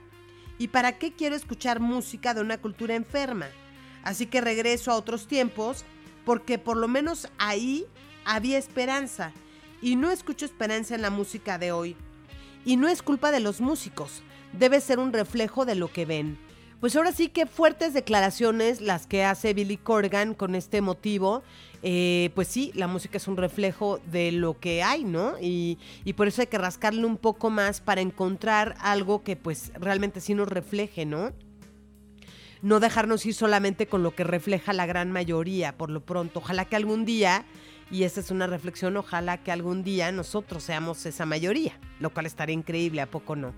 ¿Y 0.58 0.68
para 0.68 0.98
qué 0.98 1.12
quiero 1.12 1.34
escuchar 1.34 1.80
música 1.80 2.34
de 2.34 2.40
una 2.40 2.58
cultura 2.58 2.94
enferma? 2.94 3.46
Así 4.02 4.26
que 4.26 4.40
regreso 4.40 4.90
a 4.90 4.96
otros 4.96 5.26
tiempos 5.26 5.84
porque 6.24 6.58
por 6.58 6.76
lo 6.76 6.88
menos 6.88 7.28
ahí 7.38 7.86
había 8.24 8.58
esperanza. 8.58 9.32
Y 9.82 9.96
no 9.96 10.10
escucho 10.10 10.44
esperanza 10.44 10.94
en 10.94 11.02
la 11.02 11.10
música 11.10 11.58
de 11.58 11.72
hoy. 11.72 11.96
Y 12.64 12.76
no 12.76 12.88
es 12.88 13.02
culpa 13.02 13.30
de 13.30 13.40
los 13.40 13.60
músicos, 13.60 14.22
debe 14.52 14.80
ser 14.80 14.98
un 14.98 15.12
reflejo 15.12 15.66
de 15.66 15.74
lo 15.74 15.92
que 15.92 16.06
ven. 16.06 16.38
Pues 16.84 16.96
ahora 16.96 17.12
sí 17.12 17.28
que 17.28 17.46
fuertes 17.46 17.94
declaraciones 17.94 18.82
las 18.82 19.06
que 19.06 19.24
hace 19.24 19.54
Billy 19.54 19.78
Corgan 19.78 20.34
con 20.34 20.54
este 20.54 20.82
motivo. 20.82 21.42
Eh, 21.82 22.28
pues 22.34 22.46
sí, 22.46 22.72
la 22.74 22.88
música 22.88 23.16
es 23.16 23.26
un 23.26 23.38
reflejo 23.38 24.00
de 24.12 24.32
lo 24.32 24.60
que 24.60 24.82
hay, 24.82 25.02
¿no? 25.02 25.32
Y, 25.40 25.78
y 26.04 26.12
por 26.12 26.28
eso 26.28 26.42
hay 26.42 26.48
que 26.48 26.58
rascarle 26.58 27.06
un 27.06 27.16
poco 27.16 27.48
más 27.48 27.80
para 27.80 28.02
encontrar 28.02 28.74
algo 28.80 29.22
que 29.22 29.34
pues 29.34 29.72
realmente 29.80 30.20
sí 30.20 30.34
nos 30.34 30.46
refleje, 30.46 31.06
¿no? 31.06 31.32
No 32.60 32.80
dejarnos 32.80 33.24
ir 33.24 33.32
solamente 33.32 33.86
con 33.86 34.02
lo 34.02 34.14
que 34.14 34.24
refleja 34.24 34.74
la 34.74 34.84
gran 34.84 35.10
mayoría, 35.10 35.78
por 35.78 35.88
lo 35.88 36.04
pronto. 36.04 36.40
Ojalá 36.40 36.66
que 36.66 36.76
algún 36.76 37.06
día, 37.06 37.46
y 37.90 38.04
esta 38.04 38.20
es 38.20 38.30
una 38.30 38.46
reflexión, 38.46 38.96
ojalá 38.96 39.42
que 39.42 39.52
algún 39.52 39.84
día 39.84 40.10
nosotros 40.10 40.62
seamos 40.62 41.04
esa 41.06 41.26
mayoría, 41.26 41.78
lo 42.00 42.10
cual 42.10 42.26
estaría 42.26 42.54
increíble, 42.54 43.00
¿a 43.00 43.06
poco 43.06 43.36
no? 43.36 43.52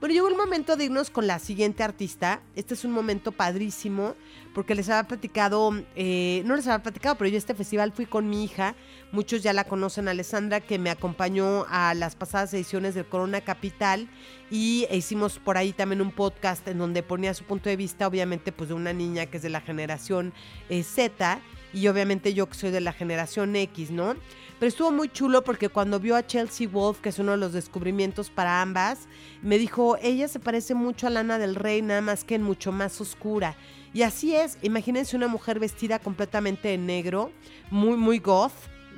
Bueno, 0.00 0.14
llegó 0.14 0.28
el 0.28 0.36
momento 0.36 0.76
de 0.76 0.84
irnos 0.84 1.10
con 1.10 1.26
la 1.26 1.38
siguiente 1.38 1.82
artista. 1.82 2.40
Este 2.54 2.74
es 2.74 2.84
un 2.84 2.92
momento 2.92 3.32
padrísimo, 3.32 4.14
porque 4.54 4.74
les 4.74 4.88
había 4.88 5.08
platicado, 5.08 5.72
eh, 5.96 6.42
no 6.46 6.56
les 6.56 6.66
había 6.68 6.82
platicado, 6.82 7.16
pero 7.16 7.28
yo 7.28 7.38
este 7.38 7.54
festival 7.54 7.92
fui 7.92 8.06
con 8.06 8.30
mi 8.30 8.44
hija. 8.44 8.76
Muchos 9.10 9.42
ya 9.42 9.52
la 9.52 9.64
conocen, 9.64 10.08
Alessandra, 10.08 10.60
que 10.60 10.78
me 10.78 10.90
acompañó 10.90 11.66
a 11.68 11.94
las 11.94 12.14
pasadas 12.14 12.54
ediciones 12.54 12.94
del 12.94 13.06
Corona 13.06 13.40
Capital 13.40 14.08
y 14.50 14.86
hicimos 14.90 15.38
por 15.38 15.58
ahí 15.58 15.72
también 15.72 16.00
un 16.00 16.12
podcast 16.12 16.66
en 16.68 16.78
donde 16.78 17.02
ponía 17.02 17.34
su 17.34 17.44
punto 17.44 17.68
de 17.68 17.76
vista, 17.76 18.06
obviamente, 18.06 18.52
pues 18.52 18.68
de 18.68 18.74
una 18.74 18.92
niña 18.92 19.26
que 19.26 19.38
es 19.38 19.42
de 19.42 19.50
la 19.50 19.60
generación 19.60 20.32
eh, 20.68 20.82
Z 20.82 21.40
y 21.72 21.88
obviamente 21.88 22.34
yo 22.34 22.48
que 22.48 22.54
soy 22.54 22.70
de 22.70 22.80
la 22.80 22.92
generación 22.92 23.56
X, 23.56 23.90
¿no? 23.90 24.14
Pero 24.58 24.68
estuvo 24.68 24.92
muy 24.92 25.08
chulo 25.08 25.42
porque 25.42 25.68
cuando 25.68 25.98
vio 25.98 26.14
a 26.14 26.26
Chelsea 26.26 26.68
Wolf, 26.68 27.00
que 27.00 27.08
es 27.08 27.18
uno 27.18 27.32
de 27.32 27.38
los 27.38 27.52
descubrimientos 27.52 28.30
para 28.30 28.62
ambas, 28.62 29.08
me 29.42 29.58
dijo, 29.58 29.96
ella 30.00 30.28
se 30.28 30.38
parece 30.38 30.74
mucho 30.74 31.06
a 31.06 31.10
Lana 31.10 31.38
del 31.38 31.56
Rey, 31.56 31.82
nada 31.82 32.00
más 32.00 32.22
que 32.22 32.36
en 32.36 32.42
mucho 32.42 32.70
más 32.70 33.00
oscura. 33.00 33.56
Y 33.92 34.02
así 34.02 34.36
es, 34.36 34.58
imagínense 34.62 35.16
una 35.16 35.28
mujer 35.28 35.58
vestida 35.58 35.98
completamente 35.98 36.74
en 36.74 36.86
negro, 36.86 37.32
muy, 37.70 37.96
muy 37.96 38.20
goth, 38.20 38.52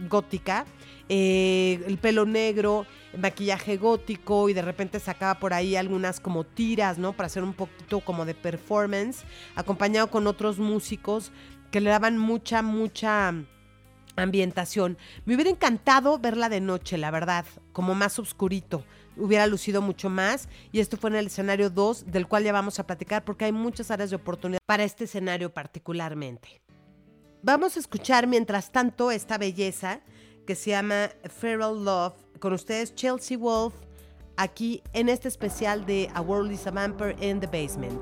gótica, 0.08 0.66
eh, 1.08 1.82
el 1.86 1.98
pelo 1.98 2.24
negro, 2.24 2.86
maquillaje 3.18 3.76
gótico 3.76 4.48
y 4.48 4.54
de 4.54 4.62
repente 4.62 4.98
sacaba 5.00 5.38
por 5.38 5.52
ahí 5.52 5.76
algunas 5.76 6.20
como 6.20 6.44
tiras, 6.44 6.98
¿no? 6.98 7.12
Para 7.12 7.26
hacer 7.26 7.42
un 7.42 7.52
poquito 7.52 8.00
como 8.00 8.24
de 8.24 8.34
performance, 8.34 9.24
acompañado 9.54 10.10
con 10.10 10.26
otros 10.26 10.58
músicos 10.58 11.30
que 11.74 11.80
le 11.80 11.90
daban 11.90 12.18
mucha, 12.18 12.62
mucha 12.62 13.34
ambientación. 14.14 14.96
Me 15.24 15.34
hubiera 15.34 15.50
encantado 15.50 16.20
verla 16.20 16.48
de 16.48 16.60
noche, 16.60 16.96
la 16.98 17.10
verdad, 17.10 17.44
como 17.72 17.96
más 17.96 18.20
oscurito. 18.20 18.84
Hubiera 19.16 19.48
lucido 19.48 19.82
mucho 19.82 20.08
más 20.08 20.48
y 20.70 20.78
esto 20.78 20.96
fue 20.96 21.10
en 21.10 21.16
el 21.16 21.26
escenario 21.26 21.70
2, 21.70 22.12
del 22.12 22.28
cual 22.28 22.44
ya 22.44 22.52
vamos 22.52 22.78
a 22.78 22.86
platicar 22.86 23.24
porque 23.24 23.46
hay 23.46 23.50
muchas 23.50 23.90
áreas 23.90 24.10
de 24.10 24.16
oportunidad 24.16 24.60
para 24.64 24.84
este 24.84 25.02
escenario 25.02 25.52
particularmente. 25.52 26.60
Vamos 27.42 27.76
a 27.76 27.80
escuchar 27.80 28.28
mientras 28.28 28.70
tanto 28.70 29.10
esta 29.10 29.36
belleza 29.36 30.00
que 30.46 30.54
se 30.54 30.70
llama 30.70 31.10
Feral 31.24 31.84
Love 31.84 32.14
con 32.38 32.52
ustedes 32.52 32.94
Chelsea 32.94 33.36
Wolf 33.36 33.74
aquí 34.36 34.80
en 34.92 35.08
este 35.08 35.26
especial 35.26 35.84
de 35.86 36.08
A 36.14 36.20
World 36.20 36.52
is 36.52 36.68
a 36.68 36.70
Vampire 36.70 37.16
in 37.20 37.40
the 37.40 37.48
Basement. 37.48 38.00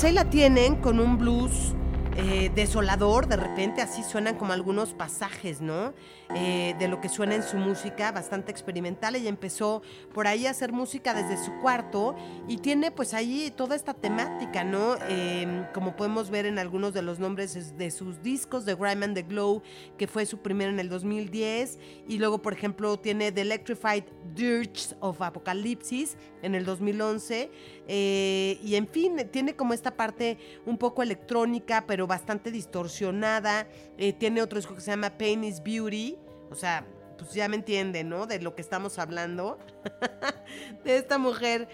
Pues 0.00 0.08
ahí 0.08 0.14
la 0.14 0.30
tienen 0.30 0.76
con 0.76 0.98
un 0.98 1.18
blues 1.18 1.74
eh, 2.16 2.50
desolador, 2.54 3.26
de 3.28 3.36
repente 3.36 3.82
así 3.82 4.02
suenan 4.02 4.36
como 4.36 4.54
algunos 4.54 4.94
pasajes, 4.94 5.60
¿no? 5.60 5.92
Eh, 6.34 6.74
de 6.78 6.86
lo 6.88 7.00
que 7.00 7.08
suena 7.08 7.34
en 7.34 7.42
su 7.42 7.56
música, 7.56 8.10
bastante 8.12 8.50
experimental. 8.50 9.14
Ella 9.14 9.28
empezó 9.28 9.82
por 10.14 10.26
ahí 10.26 10.46
a 10.46 10.50
hacer 10.50 10.72
música 10.72 11.12
desde 11.12 11.42
su 11.42 11.52
cuarto 11.60 12.14
y 12.48 12.58
tiene 12.58 12.90
pues 12.90 13.14
ahí 13.14 13.52
toda 13.56 13.74
esta 13.76 13.94
temática, 13.94 14.64
¿no? 14.64 14.96
Eh, 15.08 15.66
como 15.74 15.96
podemos 15.96 16.30
ver 16.30 16.46
en 16.46 16.58
algunos 16.58 16.94
de 16.94 17.02
los 17.02 17.18
nombres 17.18 17.56
es- 17.56 17.76
de 17.76 17.90
sus 17.90 18.22
discos, 18.22 18.64
The 18.64 18.74
Grime 18.74 19.04
and 19.04 19.14
the 19.14 19.22
Glow, 19.22 19.62
que 19.98 20.06
fue 20.06 20.24
su 20.26 20.38
primero 20.38 20.70
en 20.70 20.80
el 20.80 20.88
2010, 20.88 21.78
y 22.08 22.18
luego, 22.18 22.40
por 22.42 22.52
ejemplo, 22.52 22.96
tiene 22.98 23.32
The 23.32 23.42
Electrified 23.42 24.04
Dirge 24.34 24.94
of 25.00 25.20
Apocalypsis 25.22 26.16
en 26.42 26.54
el 26.54 26.64
2011, 26.64 27.50
eh, 27.92 28.60
y 28.62 28.76
en 28.76 28.86
fin, 28.86 29.16
tiene 29.32 29.56
como 29.56 29.74
esta 29.74 29.96
parte 29.96 30.38
un 30.64 30.78
poco 30.78 31.02
electrónica, 31.02 31.86
pero 31.88 32.06
bastante 32.06 32.52
distorsionada. 32.52 33.66
Eh, 33.98 34.12
tiene 34.12 34.42
otro 34.42 34.60
disco 34.60 34.76
que 34.76 34.80
se 34.80 34.92
llama 34.92 35.10
Pain 35.18 35.42
is 35.42 35.60
Beauty, 35.60 36.16
o 36.52 36.54
sea, 36.54 36.86
pues 37.18 37.32
ya 37.32 37.48
me 37.48 37.56
entienden, 37.56 38.08
¿no? 38.08 38.28
De 38.28 38.40
lo 38.40 38.54
que 38.54 38.62
estamos 38.62 39.00
hablando. 39.00 39.58
de 40.84 40.98
esta 40.98 41.18
mujer 41.18 41.66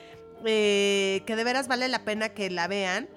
eh, 0.47 1.21
que 1.27 1.37
de 1.37 1.45
veras 1.45 1.69
vale 1.69 1.87
la 1.87 2.03
pena 2.07 2.31
que 2.31 2.49
la 2.49 2.67
vean. 2.67 3.11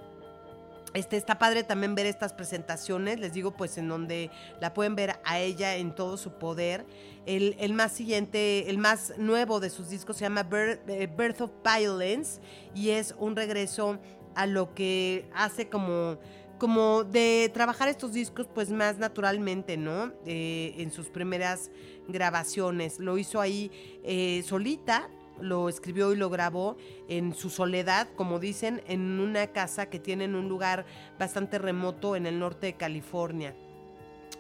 Este, 0.94 1.16
está 1.16 1.40
padre 1.40 1.64
también 1.64 1.96
ver 1.96 2.06
estas 2.06 2.34
presentaciones, 2.34 3.18
les 3.22 3.32
digo, 3.32 3.52
pues 3.52 3.78
en 3.78 3.88
donde 3.88 4.30
la 4.60 4.74
pueden 4.74 4.96
ver 4.96 5.22
a 5.24 5.40
ella 5.40 5.78
en 5.78 5.96
todo 5.96 6.18
su 6.18 6.34
poder. 6.34 6.86
El, 7.26 7.56
el 7.60 7.74
más 7.74 7.92
siguiente, 7.92 8.70
el 8.70 8.78
más 8.78 9.14
nuevo 9.18 9.60
de 9.60 9.70
sus 9.70 9.90
discos 9.90 10.18
se 10.18 10.26
llama 10.26 10.44
Birth, 10.44 10.88
eh, 10.90 11.08
Birth 11.08 11.42
of 11.42 11.52
Violence 11.64 12.42
y 12.74 12.90
es 12.90 13.14
un 13.18 13.36
regreso 13.36 14.00
a 14.36 14.46
lo 14.46 14.74
que 14.74 15.30
hace 15.34 15.70
como 15.70 16.18
como 16.60 17.06
de 17.06 17.50
trabajar 17.54 17.88
estos 17.88 18.14
discos 18.14 18.46
pues 18.54 18.70
más 18.70 19.00
naturalmente, 19.00 19.78
¿no? 19.78 20.12
Eh, 20.26 20.76
en 20.78 20.92
sus 20.92 21.08
primeras 21.08 21.72
grabaciones. 22.08 23.00
Lo 23.00 23.18
hizo 23.18 23.42
ahí 23.42 23.72
eh, 24.04 24.44
solita, 24.46 25.10
lo 25.40 25.70
escribió 25.70 26.12
y 26.14 26.18
lo 26.18 26.30
grabó 26.30 26.76
en 27.08 27.34
su 27.34 27.50
soledad, 27.50 28.10
como 28.16 28.40
dicen, 28.40 28.84
en 28.88 29.20
una 29.20 29.48
casa 29.48 29.90
que 29.90 30.00
tiene 30.00 30.26
en 30.26 30.36
un 30.36 30.50
lugar 30.50 30.86
bastante 31.18 31.58
remoto 31.58 32.16
en 32.16 32.26
el 32.26 32.38
norte 32.38 32.68
de 32.68 32.74
California. 32.74 33.56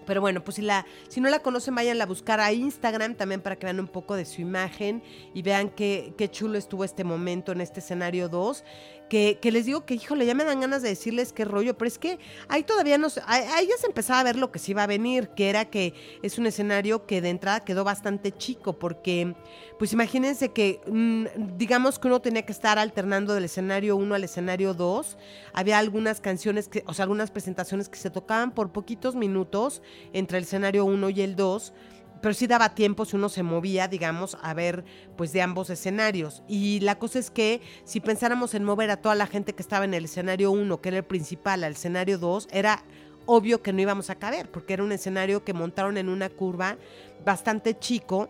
Pero 0.10 0.22
bueno, 0.22 0.44
pues 0.44 0.56
si, 0.56 0.64
la, 0.64 0.88
si 1.08 1.22
no 1.22 1.30
la 1.30 1.38
conocen, 1.38 1.76
vayan 1.76 2.02
a 2.02 2.08
buscar 2.08 2.40
a 2.40 2.52
Instagram 2.52 3.14
también 3.14 3.42
para 3.42 3.58
que 3.58 3.68
vean 3.68 3.80
un 3.80 3.88
poco 3.88 4.16
de 4.16 4.26
su 4.26 4.42
imagen 4.42 5.04
y 5.36 5.44
vean 5.44 5.70
qué, 5.70 6.16
qué 6.18 6.32
chulo 6.32 6.58
estuvo 6.58 6.84
este 6.84 7.04
momento 7.04 7.52
en 7.52 7.62
este 7.62 7.80
escenario 7.80 8.28
2 8.28 8.64
que, 9.10 9.40
que, 9.42 9.52
les 9.52 9.66
digo 9.66 9.86
que, 9.86 9.96
híjole, 9.96 10.26
ya 10.26 10.34
me 10.34 10.44
dan 10.44 10.62
ganas 10.62 10.82
de 10.82 10.90
decirles 10.90 11.34
qué 11.34 11.46
rollo, 11.46 11.78
pero 11.78 11.88
es 11.88 11.98
que 11.98 12.20
ahí 12.48 12.64
todavía 12.64 12.98
no 12.98 13.08
ahí 13.26 13.68
ya 13.68 13.78
se 13.78 13.88
empezaba 13.88 14.20
a 14.20 14.24
ver 14.24 14.36
lo 14.36 14.52
que 14.52 14.60
se 14.60 14.72
iba 14.72 14.84
a 14.84 14.88
venir, 14.88 15.30
que 15.30 15.50
era 15.50 15.66
que 15.66 15.94
es 16.22 16.38
un 16.38 16.46
escenario 16.46 17.06
que 17.06 17.22
de 17.22 17.30
entrada 17.30 17.62
quedó 17.62 17.84
bastante 17.84 18.32
chico, 18.32 18.80
porque, 18.80 19.36
pues 19.78 19.94
imagínense 19.94 20.50
que, 20.50 20.80
mmm, 20.88 21.26
digamos 21.58 22.00
que 22.00 22.08
uno 22.08 22.22
tenía 22.22 22.44
que 22.44 22.52
estar 22.52 22.78
alternando 22.80 23.34
del 23.34 23.46
escenario 23.46 23.96
1 23.96 24.16
al 24.16 24.24
escenario 24.24 24.74
2, 24.74 25.18
había 25.54 25.80
algunas 25.80 26.22
canciones, 26.22 26.68
que, 26.68 26.84
o 26.86 26.94
sea, 26.94 27.04
algunas 27.04 27.32
presentaciones 27.32 27.90
que 27.90 27.98
se 27.98 28.10
tocaban 28.10 28.52
por 28.52 28.72
poquitos 28.72 29.16
minutos 29.16 29.82
entre 30.14 30.38
el 30.38 30.44
escenario 30.44 30.86
1 30.86 31.10
y 31.10 31.22
el 31.22 31.36
2, 31.36 31.74
pero 32.22 32.34
sí 32.34 32.48
daba 32.48 32.76
tiempo 32.76 33.06
si 33.06 33.16
uno 33.16 33.30
se 33.30 33.44
movía, 33.44 33.88
digamos, 33.88 34.38
a 34.42 34.54
ver 34.54 34.84
pues 35.16 35.32
de 35.34 35.42
ambos 35.42 35.70
escenarios. 35.70 36.44
Y 36.48 36.80
la 36.82 37.00
cosa 37.00 37.20
es 37.20 37.32
que 37.32 37.62
si 37.84 38.00
pensáramos 38.00 38.54
en 38.54 38.64
mover 38.64 38.92
a 38.92 38.98
toda 38.98 39.16
la 39.16 39.28
gente 39.28 39.54
que 39.54 39.62
estaba 39.62 39.86
en 39.86 39.94
el 39.94 40.06
escenario 40.06 40.52
1, 40.52 40.82
que 40.82 40.90
era 40.90 40.98
el 40.98 41.06
principal, 41.06 41.64
al 41.64 41.74
escenario 41.74 42.18
2, 42.18 42.48
era 42.52 42.84
obvio 43.26 43.62
que 43.62 43.74
no 43.74 43.82
íbamos 43.82 44.10
a 44.10 44.16
caber, 44.16 44.50
porque 44.50 44.74
era 44.74 44.84
un 44.84 44.92
escenario 44.92 45.44
que 45.44 45.54
montaron 45.54 45.98
en 45.98 46.10
una 46.10 46.30
curva 46.30 46.78
bastante 47.24 47.78
chico 47.78 48.30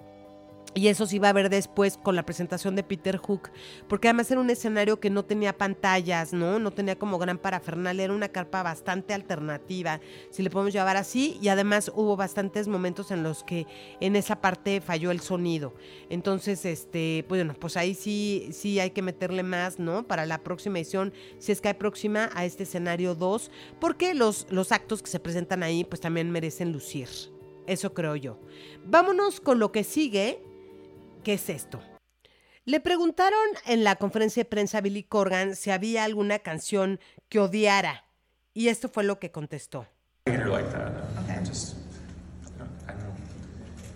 y 0.76 0.88
eso 0.88 1.06
se 1.06 1.16
iba 1.16 1.30
a 1.30 1.34
ver 1.34 1.50
después 1.50 1.98
con 1.98 2.16
la 2.16 2.26
presentación 2.26 2.76
de 2.76 2.84
Peter 2.84 3.18
Hook, 3.18 3.50
porque 3.88 4.08
además 4.08 4.30
era 4.30 4.40
un 4.40 4.50
escenario 4.50 5.00
que 5.00 5.10
no 5.10 5.26
tenía 5.26 5.58
pantallas, 5.58 6.32
¿no? 6.32 6.60
No 6.60 6.72
tenía 6.72 6.98
como 6.98 7.18
gran 7.18 7.38
parafernalia, 7.38 8.06
era 8.06 8.14
una 8.14 8.30
carpa 8.30 8.62
bastante 8.62 9.14
alternativa, 9.14 10.00
si 10.30 10.44
le 10.44 10.50
podemos 10.50 10.74
llamar 10.74 10.98
así, 10.98 11.40
y 11.42 11.48
además 11.48 11.92
hubo 11.96 12.16
bastantes 12.16 12.68
momentos 12.68 13.12
en 13.12 13.24
los 13.24 13.44
que 13.44 13.66
en 14.00 14.16
esa 14.16 14.42
parte 14.42 14.82
falló 14.82 15.12
el 15.12 15.22
sonido. 15.22 15.74
Entonces, 16.10 16.66
este, 16.66 17.26
pues 17.28 17.42
bueno, 17.42 17.56
pues 17.60 17.76
ahí 17.78 17.96
sí, 17.96 18.50
sí 18.52 18.80
hay 18.80 18.92
que 18.92 19.02
meterle 19.02 19.44
más, 19.44 19.80
¿no? 19.80 20.08
Para 20.08 20.26
la 20.26 20.44
próxima 20.44 20.78
edición, 20.78 21.14
si 21.40 21.52
es 21.52 21.62
que 21.62 21.70
hay 21.70 21.74
próxima 21.74 22.30
a 22.34 22.46
este 22.46 22.64
escenario 22.64 23.16
2, 23.16 23.50
porque 23.80 24.14
los, 24.14 24.46
los 24.50 24.72
actos 24.72 25.02
que 25.02 25.10
se 25.10 25.20
presentan 25.20 25.64
ahí, 25.64 25.84
pues 25.84 26.00
también 26.00 26.32
merecen 26.32 26.72
lucir. 26.72 27.10
Eso 27.70 27.94
creo 27.94 28.16
yo. 28.16 28.40
Vámonos 28.84 29.40
con 29.40 29.60
lo 29.60 29.72
que 29.72 29.84
sigue, 29.84 30.42
¿Qué 31.24 31.34
es 31.34 31.50
esto? 31.50 31.82
Le 32.66 32.80
preguntaron 32.80 33.40
en 33.66 33.84
la 33.84 33.96
conferencia 33.96 34.44
de 34.44 34.50
prensa 34.50 34.78
a 34.78 34.82
Billy 34.82 35.04
Corgan 35.04 35.56
si 35.56 35.72
había 35.72 36.04
alguna 36.04 36.40
canción 36.40 37.00
que 37.28 37.40
odiara. 37.40 38.06
Y 38.54 38.68
esto 38.68 38.90
fue 38.90 39.04
lo 39.04 39.20
que 39.20 39.32
contestó. 39.32 39.88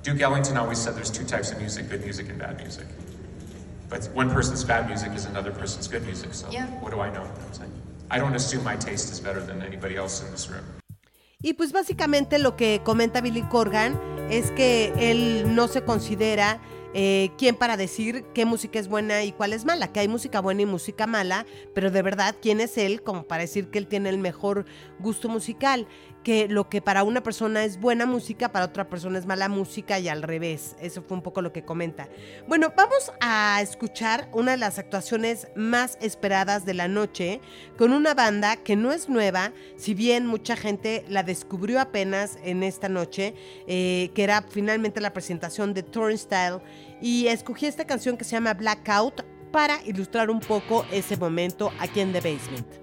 Duke 0.04 0.22
Ellington 0.22 0.58
always 0.58 0.80
said 0.80 0.96
there's 0.96 1.10
two 1.10 1.24
types 1.24 1.52
of 1.52 1.60
music 1.60 1.90
good 1.90 2.04
music 2.04 2.30
and 2.30 2.38
bad 2.38 2.60
music. 2.60 2.86
But 3.90 4.10
one 4.14 4.30
person's 4.30 4.66
bad 4.66 4.88
music 4.88 5.14
is 5.16 5.26
another 5.26 5.54
person's 5.54 5.88
good 5.88 6.04
music. 6.04 6.34
So 6.34 6.50
yeah. 6.52 6.68
what 6.82 6.92
do 6.92 7.00
I 7.00 7.10
know? 7.10 7.26
I 8.10 8.20
don't 8.20 8.36
assume 8.36 8.64
my 8.64 8.76
taste 8.76 9.12
is 9.14 9.22
better 9.22 9.40
than 9.40 9.62
anybody 9.62 9.96
else 9.96 10.22
in 10.22 10.32
this 10.32 10.50
room. 10.50 10.64
Y 11.42 11.54
pues 11.54 11.72
básicamente 11.72 12.38
lo 12.40 12.56
que 12.56 12.82
comenta 12.84 13.22
Billy 13.22 13.44
Corgan 13.44 14.00
es 14.30 14.52
que 14.52 14.94
él 14.98 15.56
no 15.56 15.68
se 15.68 15.84
considera 15.84 16.60
eh, 16.94 17.32
quién 17.38 17.56
para 17.56 17.78
decir 17.78 18.26
qué 18.34 18.46
música 18.46 18.80
es 18.80 18.88
buena 18.88 19.24
y 19.24 19.32
cuál 19.32 19.54
es 19.54 19.66
mala, 19.66 19.92
que 19.92 20.00
hay 20.00 20.08
música 20.08 20.42
buena 20.42 20.62
y 20.62 20.66
música 20.66 21.08
mala, 21.08 21.46
pero 21.74 21.92
de 21.92 22.02
verdad, 22.02 22.36
¿quién 22.42 22.60
es 22.60 22.78
él 22.78 23.02
como 23.02 23.24
para 23.24 23.42
decir 23.42 23.70
que 23.70 23.80
él 23.80 23.88
tiene 23.88 24.10
el 24.10 24.18
mejor 24.18 24.66
gusto 25.00 25.30
musical? 25.30 25.88
Que 26.24 26.48
lo 26.48 26.70
que 26.70 26.82
para 26.82 27.04
una 27.04 27.22
persona 27.22 27.66
es 27.66 27.80
buena 27.80 28.06
música, 28.06 28.52
para 28.52 28.66
otra 28.66 28.88
persona 28.88 29.20
es 29.20 29.26
mala 29.26 29.50
música 29.50 30.00
y 30.00 30.08
al 30.08 30.24
revés. 30.24 30.76
Eso 30.80 31.02
fue 31.02 31.18
un 31.18 31.24
poco 31.24 31.42
lo 31.42 31.52
que 31.52 31.66
comenta. 31.66 32.08
Bueno, 32.48 32.72
vamos 32.78 33.12
a 33.20 33.60
escuchar 33.62 34.30
una 34.32 34.52
de 34.52 34.58
las 34.58 34.80
actuaciones 34.80 35.48
más 35.56 35.98
esperadas 36.02 36.66
de 36.66 36.74
la 36.74 36.88
noche 36.88 37.42
con 37.78 37.92
una 37.92 38.14
banda 38.14 38.56
que 38.56 38.76
no 38.76 38.92
es 38.92 39.10
nueva, 39.10 39.52
si 39.76 39.94
bien 39.94 40.26
mucha 40.26 40.56
gente 40.56 41.04
la 41.10 41.24
descubrió 41.24 41.80
apenas 41.80 42.38
en 42.44 42.64
esta 42.64 42.90
noche, 42.90 43.34
eh, 43.68 44.12
que 44.16 44.24
era 44.24 44.44
finalmente 44.44 45.02
la 45.02 45.14
presentación 45.14 45.74
de 45.74 45.84
Turnstile 45.84 46.62
y 47.02 47.28
escogí 47.28 47.66
esta 47.66 47.86
canción 47.86 48.18
que 48.18 48.24
se 48.24 48.32
llama 48.32 48.54
Blackout 48.54 49.24
para 49.52 49.84
ilustrar 49.86 50.30
un 50.30 50.40
poco 50.40 50.86
ese 50.92 51.18
momento 51.18 51.72
aquí 51.80 52.00
en 52.00 52.12
The 52.12 52.22
Basement. 52.22 52.83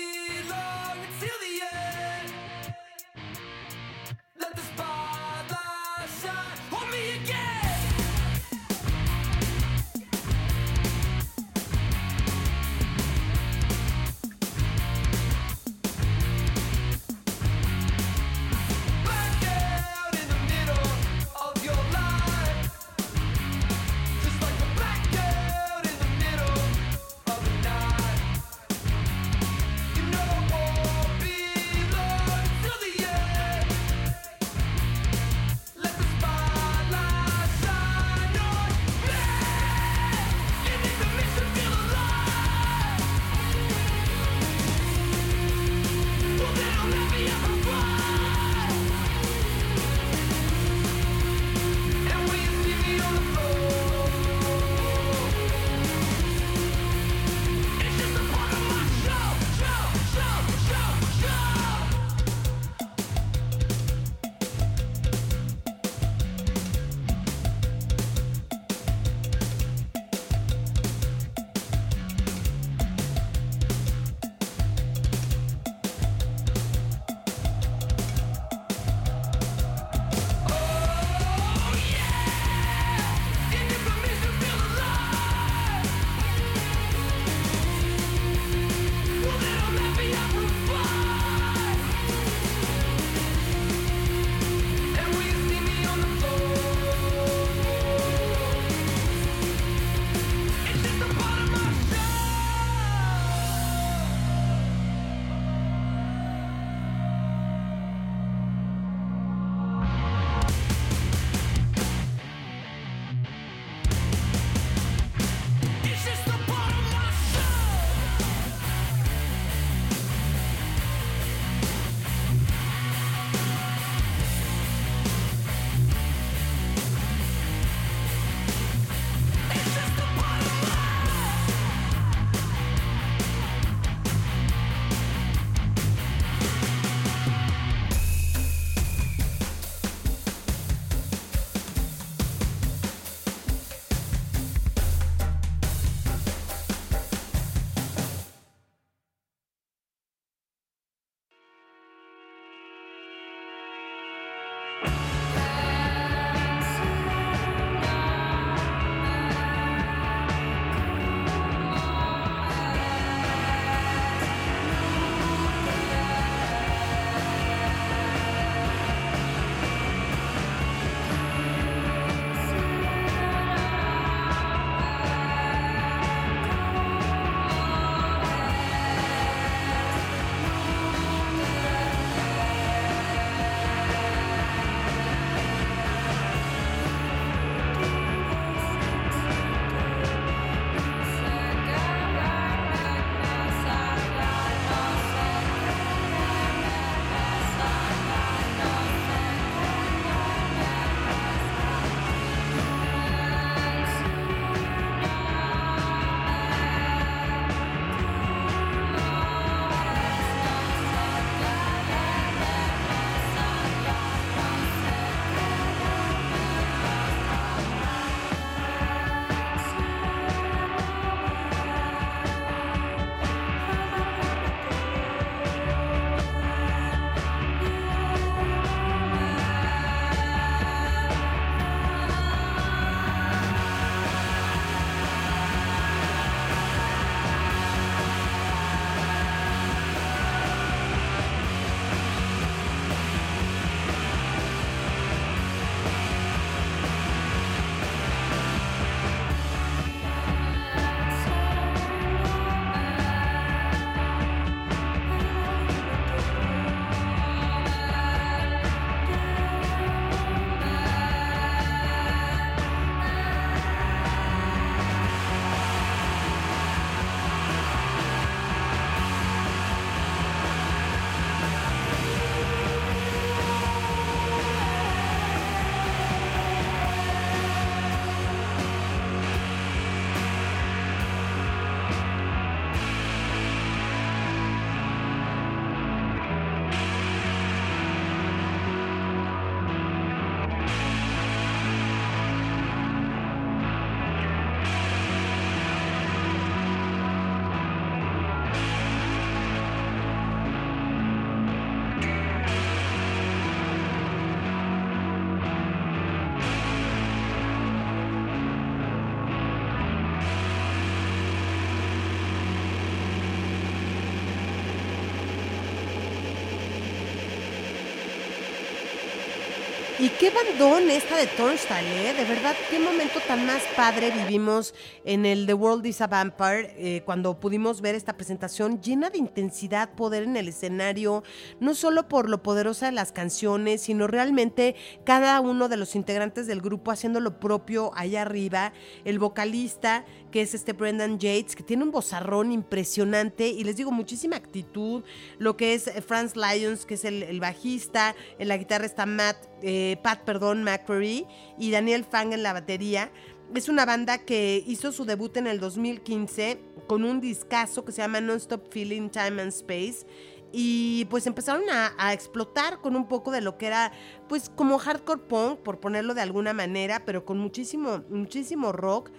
Y 320.01 320.09
qué 320.09 320.31
bandón 320.31 320.89
esta 320.89 321.15
de 321.15 321.27
Turnstile, 321.27 322.09
¿eh? 322.09 322.13
De 322.15 322.25
verdad, 322.25 322.55
qué 322.71 322.79
momento 322.79 323.19
tan 323.27 323.45
más 323.45 323.61
padre 323.75 324.09
vivimos 324.09 324.73
en 325.05 325.27
el 325.27 325.45
The 325.45 325.53
World 325.53 325.85
is 325.85 326.01
a 326.01 326.07
Vampire 326.07 326.73
eh, 326.75 327.03
cuando 327.05 327.39
pudimos 327.39 327.81
ver 327.81 327.93
esta 327.93 328.17
presentación 328.17 328.81
llena 328.81 329.11
de 329.11 329.19
intensidad, 329.19 329.93
poder 329.93 330.23
en 330.23 330.37
el 330.37 330.47
escenario, 330.47 331.23
no 331.59 331.75
solo 331.75 332.07
por 332.07 332.31
lo 332.31 332.41
poderosa 332.41 332.87
de 332.87 332.93
las 332.93 333.11
canciones, 333.11 333.81
sino 333.81 334.07
realmente 334.07 334.75
cada 335.03 335.39
uno 335.39 335.69
de 335.69 335.77
los 335.77 335.95
integrantes 335.95 336.47
del 336.47 336.61
grupo 336.61 336.89
haciendo 336.89 337.19
lo 337.19 337.39
propio 337.39 337.91
allá 337.93 338.23
arriba. 338.23 338.73
El 339.05 339.19
vocalista, 339.19 340.03
que 340.31 340.41
es 340.41 340.55
este 340.55 340.73
Brendan 340.73 341.19
Yates, 341.19 341.55
que 341.55 341.61
tiene 341.61 341.83
un 341.83 341.91
vozarrón 341.91 342.51
impresionante 342.51 343.49
y 343.49 343.63
les 343.63 343.77
digo, 343.77 343.91
muchísima 343.91 344.35
actitud. 344.35 345.03
Lo 345.37 345.57
que 345.57 345.75
es 345.75 345.85
eh, 345.85 346.01
Franz 346.01 346.35
Lyons, 346.35 346.87
que 346.87 346.95
es 346.95 347.05
el, 347.05 347.21
el 347.21 347.39
bajista, 347.39 348.15
en 348.39 348.47
la 348.47 348.57
guitarra 348.57 348.87
está 348.87 349.05
Matt. 349.05 349.50
Eh, 349.61 349.97
Pat, 350.01 350.21
perdón, 350.23 350.63
McCreary 350.63 351.25
y 351.57 351.71
Daniel 351.71 352.03
Fang 352.03 352.33
en 352.33 352.43
la 352.43 352.53
batería. 352.53 353.11
Es 353.53 353.69
una 353.69 353.85
banda 353.85 354.19
que 354.19 354.63
hizo 354.65 354.91
su 354.91 355.05
debut 355.05 355.35
en 355.37 355.47
el 355.47 355.59
2015 355.59 356.59
con 356.87 357.03
un 357.03 357.19
discazo 357.19 357.83
que 357.83 357.91
se 357.91 358.01
llama 358.01 358.21
Non-Stop 358.21 358.71
Feeling 358.71 359.09
Time 359.09 359.41
and 359.41 359.49
Space. 359.49 360.05
Y 360.53 361.05
pues 361.05 361.27
empezaron 361.27 361.63
a, 361.69 362.13
explotar 362.13 362.81
con 362.81 362.95
un 362.95 363.07
poco 363.07 363.31
de 363.31 363.39
lo 363.39 363.57
que 363.57 363.67
era, 363.67 363.93
pues 364.27 364.49
como 364.49 364.77
hardcore 364.77 365.21
punk, 365.21 365.59
por 365.59 365.79
ponerlo 365.79 366.13
de 366.13 366.21
alguna 366.21 366.53
manera, 366.53 367.03
pero 367.05 367.23
con 367.23 367.37
muchísimo, 367.37 368.03
muchísimo 368.09 368.71
rock. 368.71 369.11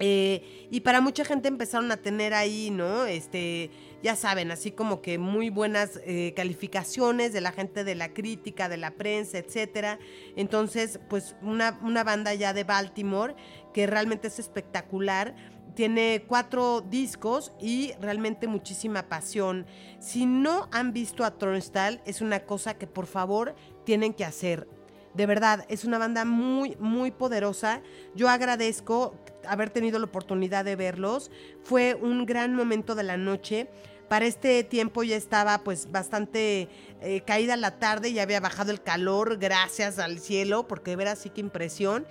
Eh, 0.00 0.68
y 0.72 0.80
para 0.80 1.00
mucha 1.00 1.24
gente 1.24 1.46
empezaron 1.46 1.92
a 1.92 1.96
tener 1.96 2.34
ahí, 2.34 2.70
¿no? 2.72 3.04
Este, 3.06 3.70
ya 4.04 4.16
saben, 4.16 4.50
así 4.50 4.70
como 4.70 5.00
que 5.00 5.16
muy 5.16 5.48
buenas 5.48 5.98
eh, 6.04 6.34
calificaciones 6.36 7.32
de 7.32 7.40
la 7.40 7.52
gente 7.52 7.84
de 7.84 7.94
la 7.94 8.12
crítica, 8.12 8.68
de 8.68 8.76
la 8.76 8.90
prensa, 8.90 9.38
etcétera. 9.38 9.98
Entonces, 10.36 11.00
pues 11.08 11.36
una, 11.40 11.80
una 11.82 12.04
banda 12.04 12.34
ya 12.34 12.52
de 12.52 12.64
Baltimore 12.64 13.34
que 13.72 13.86
realmente 13.86 14.28
es 14.28 14.38
espectacular. 14.38 15.34
Tiene 15.74 16.22
cuatro 16.28 16.82
discos 16.82 17.52
y 17.58 17.94
realmente 17.98 18.46
muchísima 18.46 19.08
pasión. 19.08 19.64
Si 20.00 20.26
no 20.26 20.68
han 20.70 20.92
visto 20.92 21.24
a 21.24 21.38
Turnstile, 21.38 22.02
es 22.04 22.20
una 22.20 22.40
cosa 22.40 22.74
que 22.74 22.86
por 22.86 23.06
favor 23.06 23.54
tienen 23.86 24.12
que 24.12 24.26
hacer. 24.26 24.68
De 25.14 25.26
verdad, 25.26 25.64
es 25.68 25.84
una 25.84 25.96
banda 25.96 26.24
muy, 26.26 26.76
muy 26.78 27.10
poderosa. 27.10 27.80
Yo 28.14 28.28
agradezco 28.28 29.14
haber 29.46 29.70
tenido 29.70 29.98
la 29.98 30.06
oportunidad 30.06 30.64
de 30.64 30.76
verlos. 30.76 31.30
Fue 31.62 31.94
un 31.94 32.26
gran 32.26 32.54
momento 32.54 32.94
de 32.94 33.04
la 33.04 33.16
noche. 33.16 33.68
Para 34.08 34.26
este 34.26 34.64
tiempo 34.64 35.02
ya 35.02 35.16
estaba 35.16 35.58
pues 35.64 35.90
bastante 35.90 36.68
eh, 37.00 37.22
caída 37.26 37.56
la 37.56 37.78
tarde, 37.78 38.12
ya 38.12 38.22
había 38.22 38.40
bajado 38.40 38.70
el 38.70 38.82
calor, 38.82 39.38
gracias 39.38 39.98
al 39.98 40.18
cielo, 40.18 40.68
porque 40.68 40.96
ver 40.96 41.08
así 41.08 41.30
que 41.30 41.40
impresión. 41.40 42.06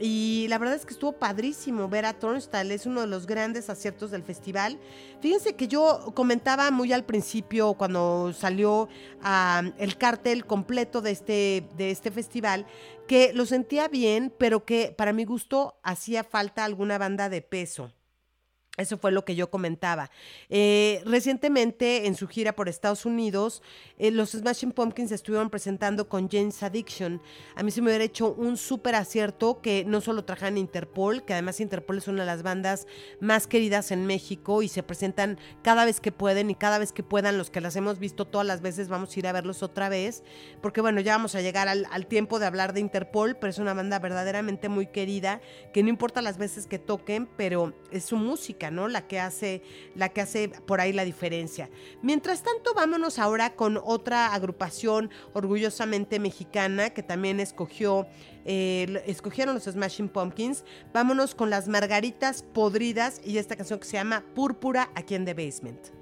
Y 0.00 0.46
la 0.48 0.58
verdad 0.58 0.76
es 0.76 0.86
que 0.86 0.92
estuvo 0.92 1.12
padrísimo 1.12 1.88
ver 1.88 2.06
a 2.06 2.12
Turnstile, 2.12 2.72
es 2.72 2.86
uno 2.86 3.00
de 3.00 3.08
los 3.08 3.26
grandes 3.26 3.68
aciertos 3.68 4.12
del 4.12 4.22
festival. 4.22 4.78
Fíjense 5.20 5.56
que 5.56 5.66
yo 5.66 6.12
comentaba 6.14 6.70
muy 6.70 6.92
al 6.92 7.04
principio, 7.04 7.74
cuando 7.74 8.32
salió 8.32 8.88
el 9.78 9.98
cartel 9.98 10.46
completo 10.46 11.00
de 11.00 11.10
este, 11.10 11.68
de 11.76 11.90
este 11.90 12.12
festival, 12.12 12.66
que 13.08 13.32
lo 13.32 13.44
sentía 13.44 13.88
bien, 13.88 14.32
pero 14.38 14.64
que 14.64 14.94
para 14.96 15.12
mi 15.12 15.24
gusto 15.24 15.80
hacía 15.82 16.22
falta 16.22 16.64
alguna 16.64 16.98
banda 16.98 17.28
de 17.28 17.42
peso. 17.42 17.92
Eso 18.78 18.96
fue 18.96 19.10
lo 19.10 19.24
que 19.24 19.34
yo 19.34 19.50
comentaba. 19.50 20.08
Eh, 20.48 21.02
recientemente, 21.04 22.06
en 22.06 22.14
su 22.14 22.28
gira 22.28 22.54
por 22.54 22.68
Estados 22.68 23.04
Unidos, 23.04 23.60
eh, 23.98 24.12
los 24.12 24.30
Smashing 24.30 24.70
Pumpkins 24.70 25.10
estuvieron 25.10 25.50
presentando 25.50 26.08
con 26.08 26.30
James 26.30 26.62
Addiction. 26.62 27.20
A 27.56 27.64
mí 27.64 27.72
se 27.72 27.82
me 27.82 27.88
hubiera 27.88 28.04
hecho 28.04 28.32
un 28.34 28.56
súper 28.56 28.94
acierto 28.94 29.60
que 29.60 29.84
no 29.84 30.00
solo 30.00 30.24
trajan 30.24 30.56
Interpol, 30.56 31.24
que 31.24 31.32
además 31.32 31.58
Interpol 31.58 31.98
es 31.98 32.06
una 32.06 32.22
de 32.22 32.26
las 32.26 32.44
bandas 32.44 32.86
más 33.20 33.48
queridas 33.48 33.90
en 33.90 34.06
México 34.06 34.62
y 34.62 34.68
se 34.68 34.84
presentan 34.84 35.40
cada 35.62 35.84
vez 35.84 35.98
que 35.98 36.12
pueden 36.12 36.48
y 36.48 36.54
cada 36.54 36.78
vez 36.78 36.92
que 36.92 37.02
puedan, 37.02 37.36
los 37.36 37.50
que 37.50 37.60
las 37.60 37.74
hemos 37.74 37.98
visto 37.98 38.26
todas 38.26 38.46
las 38.46 38.62
veces, 38.62 38.88
vamos 38.88 39.16
a 39.16 39.18
ir 39.18 39.26
a 39.26 39.32
verlos 39.32 39.64
otra 39.64 39.88
vez, 39.88 40.22
porque 40.62 40.80
bueno, 40.80 41.00
ya 41.00 41.16
vamos 41.16 41.34
a 41.34 41.40
llegar 41.40 41.66
al, 41.66 41.84
al 41.90 42.06
tiempo 42.06 42.38
de 42.38 42.46
hablar 42.46 42.74
de 42.74 42.80
Interpol, 42.80 43.34
pero 43.34 43.50
es 43.50 43.58
una 43.58 43.74
banda 43.74 43.98
verdaderamente 43.98 44.68
muy 44.68 44.86
querida, 44.86 45.40
que 45.72 45.82
no 45.82 45.88
importa 45.88 46.22
las 46.22 46.38
veces 46.38 46.68
que 46.68 46.78
toquen, 46.78 47.28
pero 47.36 47.74
es 47.90 48.04
su 48.04 48.16
música. 48.16 48.67
La 48.70 49.06
que 49.06 49.20
hace, 49.20 49.62
la 49.94 50.10
que 50.10 50.20
hace 50.20 50.48
por 50.48 50.80
ahí 50.80 50.92
la 50.92 51.04
diferencia. 51.04 51.70
Mientras 52.02 52.42
tanto, 52.42 52.74
vámonos 52.74 53.18
ahora 53.18 53.54
con 53.54 53.80
otra 53.82 54.34
agrupación 54.34 55.10
orgullosamente 55.32 56.18
mexicana 56.18 56.90
que 56.90 57.02
también 57.02 57.40
escogió, 57.40 58.06
eh, 58.44 59.02
escogieron 59.06 59.54
los 59.54 59.64
Smashing 59.64 60.08
Pumpkins. 60.08 60.64
Vámonos 60.92 61.34
con 61.34 61.50
las 61.50 61.68
Margaritas 61.68 62.42
Podridas 62.42 63.20
y 63.24 63.38
esta 63.38 63.56
canción 63.56 63.78
que 63.78 63.86
se 63.86 63.96
llama 63.96 64.24
Púrpura 64.34 64.90
aquí 64.94 65.14
en 65.14 65.24
The 65.24 65.34
Basement. 65.34 65.97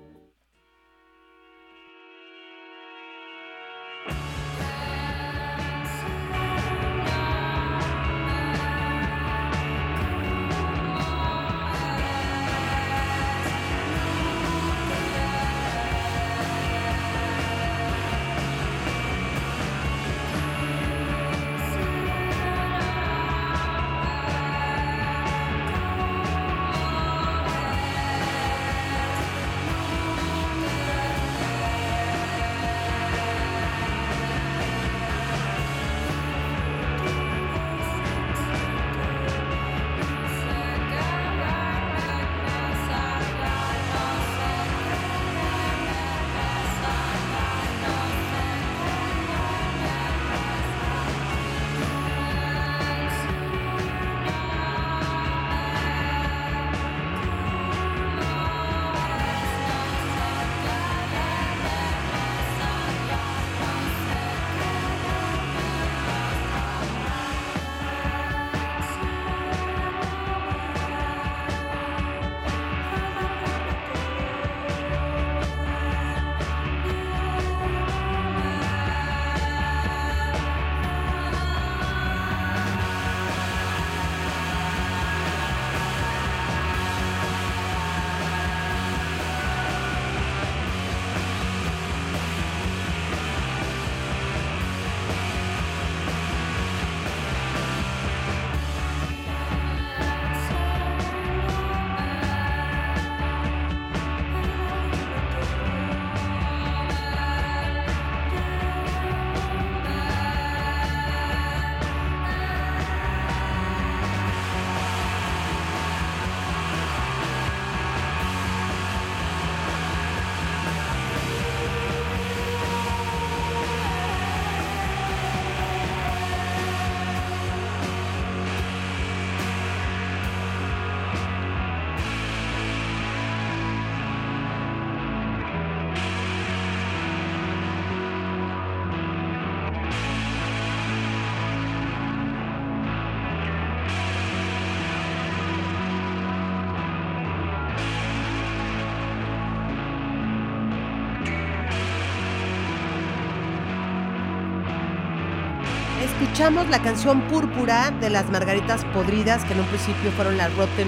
Escuchamos 156.36 156.68
la 156.68 156.82
canción 156.82 157.22
Púrpura 157.28 157.90
de 157.92 158.10
las 158.10 158.28
Margaritas 158.28 158.84
Podridas, 158.92 159.42
que 159.46 159.54
en 159.54 159.60
un 159.60 159.66
principio 159.68 160.10
fueron 160.10 160.36
las 160.36 160.54
Rotten 160.54 160.86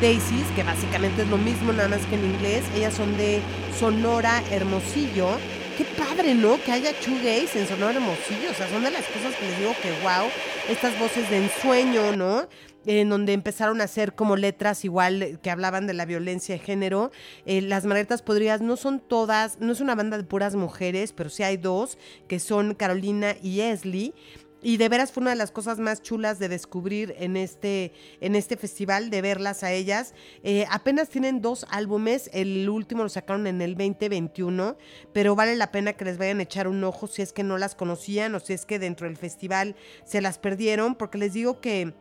Daisies, 0.00 0.44
que 0.56 0.64
básicamente 0.64 1.22
es 1.22 1.28
lo 1.28 1.38
mismo, 1.38 1.72
nada 1.72 1.88
más 1.88 2.04
que 2.06 2.16
en 2.16 2.24
inglés. 2.24 2.64
Ellas 2.74 2.94
son 2.94 3.16
de 3.16 3.40
Sonora 3.78 4.42
Hermosillo. 4.50 5.28
Qué 5.76 5.84
padre, 5.84 6.34
¿no? 6.34 6.60
Que 6.64 6.72
haya 6.72 6.90
shoegaze 7.00 7.60
en 7.60 7.68
Sonora 7.68 7.92
Hermosillo. 7.92 8.50
O 8.50 8.54
sea, 8.54 8.68
son 8.70 8.82
de 8.82 8.90
las 8.90 9.04
cosas 9.04 9.36
que 9.36 9.46
les 9.46 9.58
digo 9.60 9.72
que, 9.80 9.92
wow, 10.02 10.28
estas 10.68 10.98
voces 10.98 11.30
de 11.30 11.44
ensueño, 11.44 12.16
¿no? 12.16 12.48
en 12.86 13.10
donde 13.10 13.34
empezaron 13.34 13.82
a 13.82 13.84
hacer 13.84 14.14
como 14.14 14.36
letras 14.36 14.84
igual 14.84 15.40
que 15.42 15.50
hablaban 15.50 15.86
de 15.86 15.92
la 15.92 16.06
violencia 16.06 16.54
de 16.54 16.60
género. 16.60 17.12
Eh, 17.44 17.60
las 17.60 17.84
Margaritas 17.84 18.22
Podridas 18.22 18.62
no 18.62 18.76
son 18.76 18.98
todas, 18.98 19.60
no 19.60 19.72
es 19.72 19.80
una 19.80 19.94
banda 19.94 20.16
de 20.16 20.24
puras 20.24 20.54
mujeres, 20.54 21.12
pero 21.12 21.28
sí 21.28 21.42
hay 21.42 21.58
dos, 21.58 21.98
que 22.28 22.40
son 22.40 22.74
Carolina 22.74 23.36
y 23.42 23.60
Esli. 23.60 24.14
Y 24.60 24.76
de 24.76 24.88
veras 24.88 25.12
fue 25.12 25.20
una 25.20 25.30
de 25.30 25.36
las 25.36 25.52
cosas 25.52 25.78
más 25.78 26.02
chulas 26.02 26.38
de 26.40 26.48
descubrir 26.48 27.14
en 27.18 27.36
este, 27.36 27.92
en 28.20 28.34
este 28.34 28.56
festival, 28.56 29.08
de 29.08 29.22
verlas 29.22 29.62
a 29.62 29.72
ellas. 29.72 30.14
Eh, 30.42 30.66
apenas 30.70 31.08
tienen 31.08 31.40
dos 31.40 31.64
álbumes, 31.70 32.28
el 32.32 32.68
último 32.68 33.04
lo 33.04 33.08
sacaron 33.08 33.46
en 33.46 33.62
el 33.62 33.76
2021, 33.76 34.76
pero 35.12 35.36
vale 35.36 35.54
la 35.54 35.70
pena 35.70 35.92
que 35.92 36.04
les 36.04 36.18
vayan 36.18 36.40
a 36.40 36.42
echar 36.42 36.66
un 36.66 36.82
ojo 36.82 37.06
si 37.06 37.22
es 37.22 37.32
que 37.32 37.44
no 37.44 37.56
las 37.56 37.76
conocían 37.76 38.34
o 38.34 38.40
si 38.40 38.52
es 38.52 38.66
que 38.66 38.80
dentro 38.80 39.06
del 39.06 39.16
festival 39.16 39.76
se 40.04 40.20
las 40.20 40.38
perdieron, 40.38 40.96
porque 40.96 41.18
les 41.18 41.32
digo 41.34 41.60
que 41.60 41.94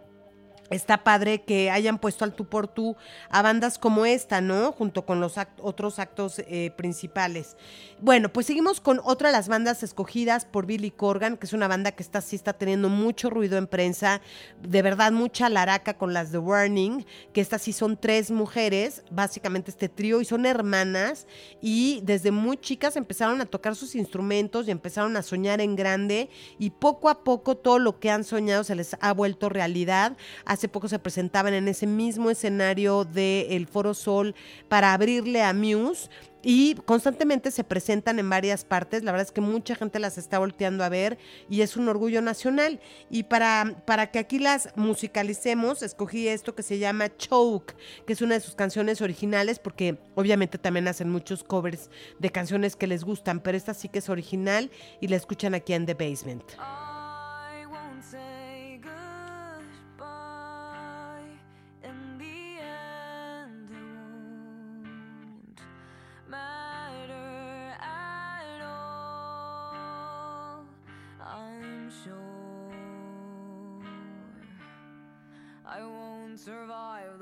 Está 0.69 1.03
padre 1.03 1.43
que 1.43 1.71
hayan 1.71 1.97
puesto 1.97 2.25
al 2.25 2.33
tú 2.33 2.45
por 2.49 2.67
tú 2.67 2.97
a 3.29 3.41
bandas 3.41 3.77
como 3.77 4.05
esta, 4.05 4.41
¿no? 4.41 4.73
Junto 4.73 5.05
con 5.05 5.21
los 5.21 5.35
otros 5.61 5.97
actos 5.97 6.39
eh, 6.39 6.71
principales. 6.75 7.55
Bueno, 7.99 8.29
pues 8.29 8.45
seguimos 8.45 8.79
con 8.79 9.01
otra 9.03 9.29
de 9.29 9.33
las 9.33 9.47
bandas 9.47 9.81
escogidas 9.81 10.45
por 10.45 10.67
Billy 10.67 10.91
Corgan, 10.91 11.35
que 11.35 11.47
es 11.47 11.53
una 11.53 11.67
banda 11.67 11.93
que 11.93 12.03
está, 12.03 12.21
sí 12.21 12.35
está 12.35 12.53
teniendo 12.53 12.89
mucho 12.89 13.31
ruido 13.31 13.57
en 13.57 13.65
prensa, 13.65 14.21
de 14.61 14.83
verdad 14.83 15.11
mucha 15.11 15.49
laraca 15.49 15.97
con 15.97 16.13
las 16.13 16.29
The 16.29 16.37
Warning, 16.37 17.07
que 17.33 17.41
estas 17.41 17.63
sí 17.63 17.73
son 17.73 17.97
tres 17.97 18.29
mujeres, 18.29 19.01
básicamente 19.09 19.71
este 19.71 19.89
trío, 19.89 20.21
y 20.21 20.25
son 20.25 20.45
hermanas, 20.45 21.25
y 21.59 22.01
desde 22.03 22.29
muy 22.29 22.57
chicas 22.57 22.97
empezaron 22.97 23.41
a 23.41 23.47
tocar 23.47 23.75
sus 23.75 23.95
instrumentos 23.95 24.67
y 24.67 24.71
empezaron 24.71 25.17
a 25.17 25.23
soñar 25.23 25.59
en 25.59 25.75
grande, 25.75 26.29
y 26.59 26.69
poco 26.69 27.09
a 27.09 27.23
poco 27.23 27.57
todo 27.57 27.79
lo 27.79 27.99
que 27.99 28.11
han 28.11 28.23
soñado 28.23 28.63
se 28.63 28.75
les 28.75 28.95
ha 28.99 29.11
vuelto 29.11 29.49
realidad. 29.49 30.15
Hace 30.45 30.67
poco 30.67 30.87
se 30.87 30.99
presentaban 30.99 31.55
en 31.55 31.67
ese 31.67 31.87
mismo 31.87 32.29
escenario 32.29 33.05
del 33.05 33.65
Foro 33.65 33.95
Sol 33.95 34.35
para 34.69 34.93
abrirle 34.93 35.41
a 35.41 35.51
Muse 35.51 36.09
y 36.43 36.75
constantemente 36.85 37.51
se 37.51 37.63
presentan 37.63 38.19
en 38.19 38.29
varias 38.29 38.63
partes. 38.63 39.03
La 39.03 39.11
verdad 39.11 39.27
es 39.27 39.31
que 39.31 39.41
mucha 39.41 39.75
gente 39.75 39.99
las 39.99 40.17
está 40.17 40.39
volteando 40.39 40.83
a 40.83 40.89
ver 40.89 41.17
y 41.49 41.61
es 41.61 41.77
un 41.77 41.87
orgullo 41.87 42.21
nacional. 42.21 42.79
Y 43.09 43.23
para, 43.23 43.83
para 43.85 44.11
que 44.11 44.19
aquí 44.19 44.39
las 44.39 44.69
musicalicemos, 44.75 45.83
escogí 45.83 46.27
esto 46.27 46.55
que 46.55 46.63
se 46.63 46.77
llama 46.79 47.15
Choke, 47.17 47.75
que 48.05 48.13
es 48.13 48.21
una 48.21 48.35
de 48.35 48.41
sus 48.41 48.55
canciones 48.55 49.01
originales, 49.01 49.59
porque 49.59 49.97
obviamente 50.15 50.57
también 50.57 50.87
hacen 50.87 51.09
muchos 51.09 51.43
covers 51.43 51.89
de 52.19 52.29
canciones 52.29 52.75
que 52.75 52.87
les 52.87 53.03
gustan, 53.03 53.39
pero 53.39 53.57
esta 53.57 53.73
sí 53.73 53.89
que 53.89 53.99
es 53.99 54.09
original 54.09 54.71
y 55.01 55.07
la 55.07 55.15
escuchan 55.15 55.53
aquí 55.53 55.73
en 55.73 55.85
The 55.85 55.93
Basement. 55.93 56.43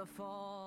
fall. 0.05 0.64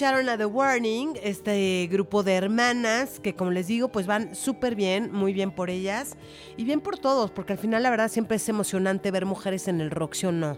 Escucharon 0.00 0.30
a 0.30 0.38
The 0.38 0.46
Warning, 0.46 1.18
este 1.22 1.86
grupo 1.92 2.22
de 2.22 2.32
hermanas 2.32 3.20
que 3.20 3.34
como 3.34 3.50
les 3.50 3.66
digo 3.66 3.88
pues 3.88 4.06
van 4.06 4.34
súper 4.34 4.74
bien, 4.74 5.12
muy 5.12 5.34
bien 5.34 5.50
por 5.50 5.68
ellas 5.68 6.16
y 6.56 6.64
bien 6.64 6.80
por 6.80 6.98
todos, 6.98 7.30
porque 7.30 7.52
al 7.52 7.58
final 7.58 7.82
la 7.82 7.90
verdad 7.90 8.08
siempre 8.08 8.38
es 8.38 8.48
emocionante 8.48 9.10
ver 9.10 9.26
mujeres 9.26 9.68
en 9.68 9.82
el 9.82 9.90
rock, 9.90 10.14
¿sí 10.14 10.24
o 10.24 10.32
no? 10.32 10.56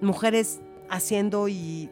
Mujeres 0.00 0.62
haciendo 0.88 1.46
y, 1.48 1.90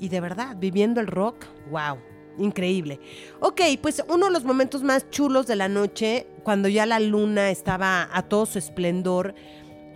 y 0.00 0.08
de 0.08 0.20
verdad 0.22 0.56
viviendo 0.56 0.98
el 1.02 1.08
rock, 1.08 1.44
wow, 1.70 1.98
increíble. 2.38 3.00
Ok, 3.40 3.60
pues 3.82 4.02
uno 4.08 4.24
de 4.24 4.32
los 4.32 4.44
momentos 4.44 4.82
más 4.82 5.10
chulos 5.10 5.46
de 5.46 5.56
la 5.56 5.68
noche, 5.68 6.26
cuando 6.42 6.70
ya 6.70 6.86
la 6.86 7.00
luna 7.00 7.50
estaba 7.50 8.08
a 8.10 8.22
todo 8.22 8.46
su 8.46 8.58
esplendor, 8.58 9.34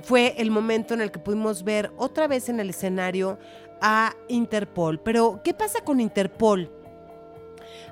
fue 0.02 0.34
el 0.36 0.50
momento 0.50 0.92
en 0.92 1.00
el 1.00 1.10
que 1.10 1.20
pudimos 1.20 1.64
ver 1.64 1.90
otra 1.96 2.28
vez 2.28 2.50
en 2.50 2.60
el 2.60 2.70
escenario 2.70 3.38
a 3.80 4.14
Interpol. 4.28 5.00
Pero, 5.00 5.40
¿qué 5.44 5.54
pasa 5.54 5.80
con 5.84 6.00
Interpol? 6.00 6.70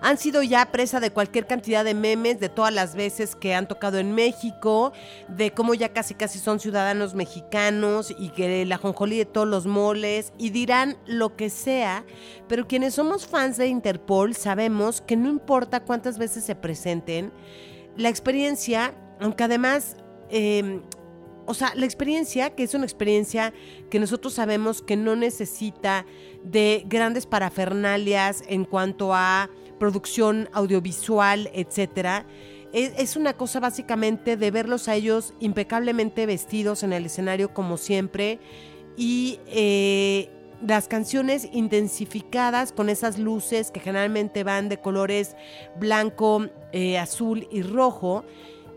Han 0.00 0.18
sido 0.18 0.42
ya 0.42 0.70
presa 0.72 1.00
de 1.00 1.10
cualquier 1.10 1.46
cantidad 1.46 1.84
de 1.84 1.94
memes 1.94 2.38
de 2.38 2.48
todas 2.48 2.72
las 2.72 2.94
veces 2.94 3.34
que 3.34 3.54
han 3.54 3.66
tocado 3.66 3.98
en 3.98 4.12
México, 4.12 4.92
de 5.28 5.52
cómo 5.52 5.74
ya 5.74 5.92
casi 5.92 6.14
casi 6.14 6.38
son 6.38 6.60
ciudadanos 6.60 7.14
mexicanos 7.14 8.14
y 8.16 8.30
que 8.30 8.64
la 8.66 8.78
jonjolí 8.78 9.18
de 9.18 9.24
todos 9.24 9.48
los 9.48 9.66
moles 9.66 10.32
y 10.38 10.50
dirán 10.50 10.96
lo 11.06 11.36
que 11.36 11.50
sea, 11.50 12.04
pero 12.48 12.66
quienes 12.66 12.94
somos 12.94 13.26
fans 13.26 13.56
de 13.56 13.68
Interpol 13.68 14.34
sabemos 14.34 15.00
que 15.00 15.16
no 15.16 15.28
importa 15.28 15.80
cuántas 15.80 16.18
veces 16.18 16.44
se 16.44 16.54
presenten, 16.54 17.32
la 17.96 18.10
experiencia, 18.10 18.94
aunque 19.20 19.44
además 19.44 19.96
eh, 20.28 20.82
o 21.46 21.54
sea, 21.54 21.72
la 21.74 21.84
experiencia, 21.84 22.50
que 22.50 22.62
es 22.64 22.74
una 22.74 22.84
experiencia 22.84 23.52
que 23.90 23.98
nosotros 23.98 24.34
sabemos 24.34 24.82
que 24.82 24.96
no 24.96 25.16
necesita 25.16 26.06
de 26.42 26.84
grandes 26.86 27.26
parafernalias 27.26 28.42
en 28.48 28.64
cuanto 28.64 29.14
a 29.14 29.50
producción 29.78 30.48
audiovisual, 30.52 31.50
etcétera. 31.52 32.26
Es, 32.72 32.92
es 32.98 33.16
una 33.16 33.34
cosa 33.34 33.60
básicamente 33.60 34.36
de 34.36 34.50
verlos 34.50 34.88
a 34.88 34.94
ellos 34.94 35.34
impecablemente 35.40 36.26
vestidos 36.26 36.82
en 36.82 36.92
el 36.92 37.06
escenario 37.06 37.54
como 37.54 37.76
siempre 37.76 38.38
y 38.96 39.38
eh, 39.46 40.30
las 40.66 40.88
canciones 40.88 41.48
intensificadas 41.52 42.72
con 42.72 42.88
esas 42.88 43.18
luces 43.18 43.70
que 43.70 43.80
generalmente 43.80 44.42
van 44.42 44.68
de 44.68 44.78
colores 44.78 45.36
blanco, 45.78 46.46
eh, 46.72 46.98
azul 46.98 47.46
y 47.50 47.62
rojo 47.62 48.24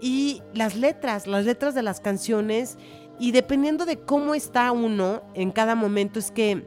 y 0.01 0.41
las 0.53 0.75
letras, 0.75 1.27
las 1.27 1.45
letras 1.45 1.75
de 1.75 1.83
las 1.83 1.99
canciones 1.99 2.77
y 3.19 3.31
dependiendo 3.31 3.85
de 3.85 3.99
cómo 3.99 4.33
está 4.33 4.71
uno 4.71 5.21
en 5.33 5.51
cada 5.51 5.75
momento 5.75 6.19
es 6.19 6.31
que 6.31 6.65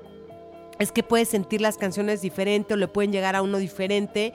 es 0.79 0.91
que 0.91 1.03
puede 1.03 1.25
sentir 1.27 1.61
las 1.61 1.77
canciones 1.77 2.23
diferente 2.23 2.75
o 2.75 2.77
le 2.77 2.89
pueden 2.89 3.13
llegar 3.13 3.37
a 3.37 3.43
uno 3.43 3.59
diferente 3.59 4.33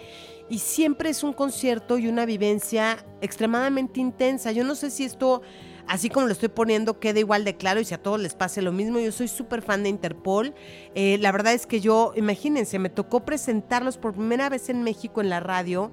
y 0.50 0.60
siempre 0.60 1.10
es 1.10 1.24
un 1.24 1.34
concierto 1.34 1.98
y 1.98 2.08
una 2.08 2.26
vivencia 2.26 3.06
extremadamente 3.22 4.00
intensa. 4.00 4.52
Yo 4.52 4.64
no 4.64 4.76
sé 4.76 4.90
si 4.90 5.04
esto 5.04 5.42
así 5.88 6.10
como 6.10 6.28
lo 6.28 6.34
estoy 6.34 6.50
poniendo, 6.50 7.00
queda 7.00 7.20
igual 7.20 7.44
de 7.44 7.56
claro 7.56 7.80
y 7.80 7.86
si 7.86 7.94
a 7.94 8.02
todos 8.02 8.20
les 8.20 8.36
pase 8.36 8.62
lo 8.62 8.72
mismo. 8.72 9.00
Yo 9.00 9.12
soy 9.12 9.28
súper 9.28 9.62
fan 9.62 9.84
de 9.84 9.90
Interpol. 9.90 10.54
Eh, 10.96 11.18
la 11.20 11.32
verdad 11.32 11.54
es 11.54 11.66
que 11.66 11.80
yo, 11.80 12.14
imagínense, 12.16 12.78
me 12.78 12.90
tocó 12.90 13.26
presentarlos 13.26 13.98
por 13.98 14.14
primera 14.14 14.50
vez 14.50 14.70
en 14.70 14.84
México 14.84 15.22
en 15.22 15.30
la 15.30 15.40
radio 15.40 15.92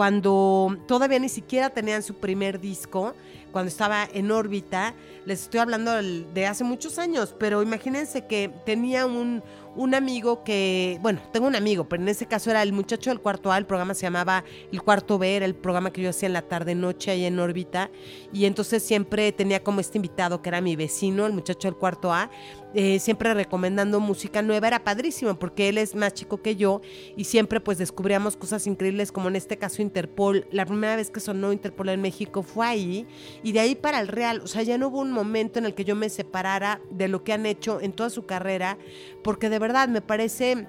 cuando 0.00 0.78
todavía 0.86 1.18
ni 1.18 1.28
siquiera 1.28 1.68
tenían 1.68 2.02
su 2.02 2.14
primer 2.14 2.58
disco, 2.58 3.12
cuando 3.52 3.68
estaba 3.68 4.08
en 4.10 4.30
órbita. 4.30 4.94
Les 5.26 5.42
estoy 5.42 5.60
hablando 5.60 5.92
de 5.92 6.46
hace 6.46 6.64
muchos 6.64 6.98
años, 6.98 7.34
pero 7.38 7.62
imagínense 7.62 8.24
que 8.26 8.50
tenía 8.64 9.04
un, 9.04 9.42
un 9.76 9.94
amigo 9.94 10.42
que, 10.42 10.98
bueno, 11.02 11.20
tengo 11.32 11.46
un 11.46 11.54
amigo, 11.54 11.88
pero 11.88 12.02
en 12.02 12.08
ese 12.08 12.26
caso 12.26 12.50
era 12.50 12.62
el 12.62 12.72
muchacho 12.72 13.10
del 13.10 13.20
cuarto 13.20 13.52
A, 13.52 13.58
el 13.58 13.66
programa 13.66 13.94
se 13.94 14.02
llamaba 14.02 14.42
El 14.72 14.82
Cuarto 14.82 15.18
B, 15.18 15.36
era 15.36 15.44
el 15.46 15.54
programa 15.54 15.92
que 15.92 16.00
yo 16.00 16.10
hacía 16.10 16.26
en 16.26 16.32
la 16.32 16.42
tarde-noche 16.42 17.10
ahí 17.10 17.24
en 17.26 17.38
órbita, 17.38 17.90
y 18.32 18.46
entonces 18.46 18.82
siempre 18.82 19.30
tenía 19.32 19.62
como 19.62 19.80
este 19.80 19.98
invitado 19.98 20.42
que 20.42 20.48
era 20.48 20.60
mi 20.60 20.76
vecino, 20.76 21.26
el 21.26 21.32
muchacho 21.32 21.68
del 21.68 21.76
cuarto 21.76 22.12
A, 22.12 22.30
eh, 22.74 22.98
siempre 23.00 23.34
recomendando 23.34 23.98
música 24.00 24.42
nueva, 24.42 24.68
era 24.68 24.84
padrísimo 24.84 25.38
porque 25.38 25.68
él 25.68 25.78
es 25.78 25.94
más 25.94 26.14
chico 26.14 26.40
que 26.40 26.56
yo 26.56 26.80
y 27.16 27.24
siempre 27.24 27.60
pues 27.60 27.78
descubríamos 27.78 28.36
cosas 28.36 28.66
increíbles 28.66 29.10
como 29.12 29.28
en 29.28 29.36
este 29.36 29.56
caso 29.56 29.82
Interpol. 29.82 30.46
La 30.52 30.66
primera 30.66 30.96
vez 30.96 31.10
que 31.10 31.20
sonó 31.20 31.52
Interpol 31.52 31.88
en 31.88 32.00
México 32.00 32.42
fue 32.42 32.66
ahí 32.66 33.06
y 33.42 33.52
de 33.52 33.60
ahí 33.60 33.74
para 33.74 34.00
el 34.00 34.08
Real, 34.08 34.40
o 34.42 34.46
sea, 34.46 34.62
ya 34.62 34.78
no 34.78 34.88
hubo 34.88 35.00
un 35.00 35.12
momento 35.12 35.58
en 35.58 35.66
el 35.66 35.74
que 35.74 35.84
yo 35.84 35.96
me 35.96 36.08
separara 36.08 36.80
de 36.90 37.08
lo 37.08 37.24
que 37.24 37.32
han 37.32 37.46
hecho 37.46 37.80
en 37.80 37.92
toda 37.92 38.10
su 38.10 38.26
carrera 38.26 38.78
porque 39.24 39.50
de 39.50 39.58
verdad 39.58 39.88
me 39.88 40.00
parece 40.00 40.68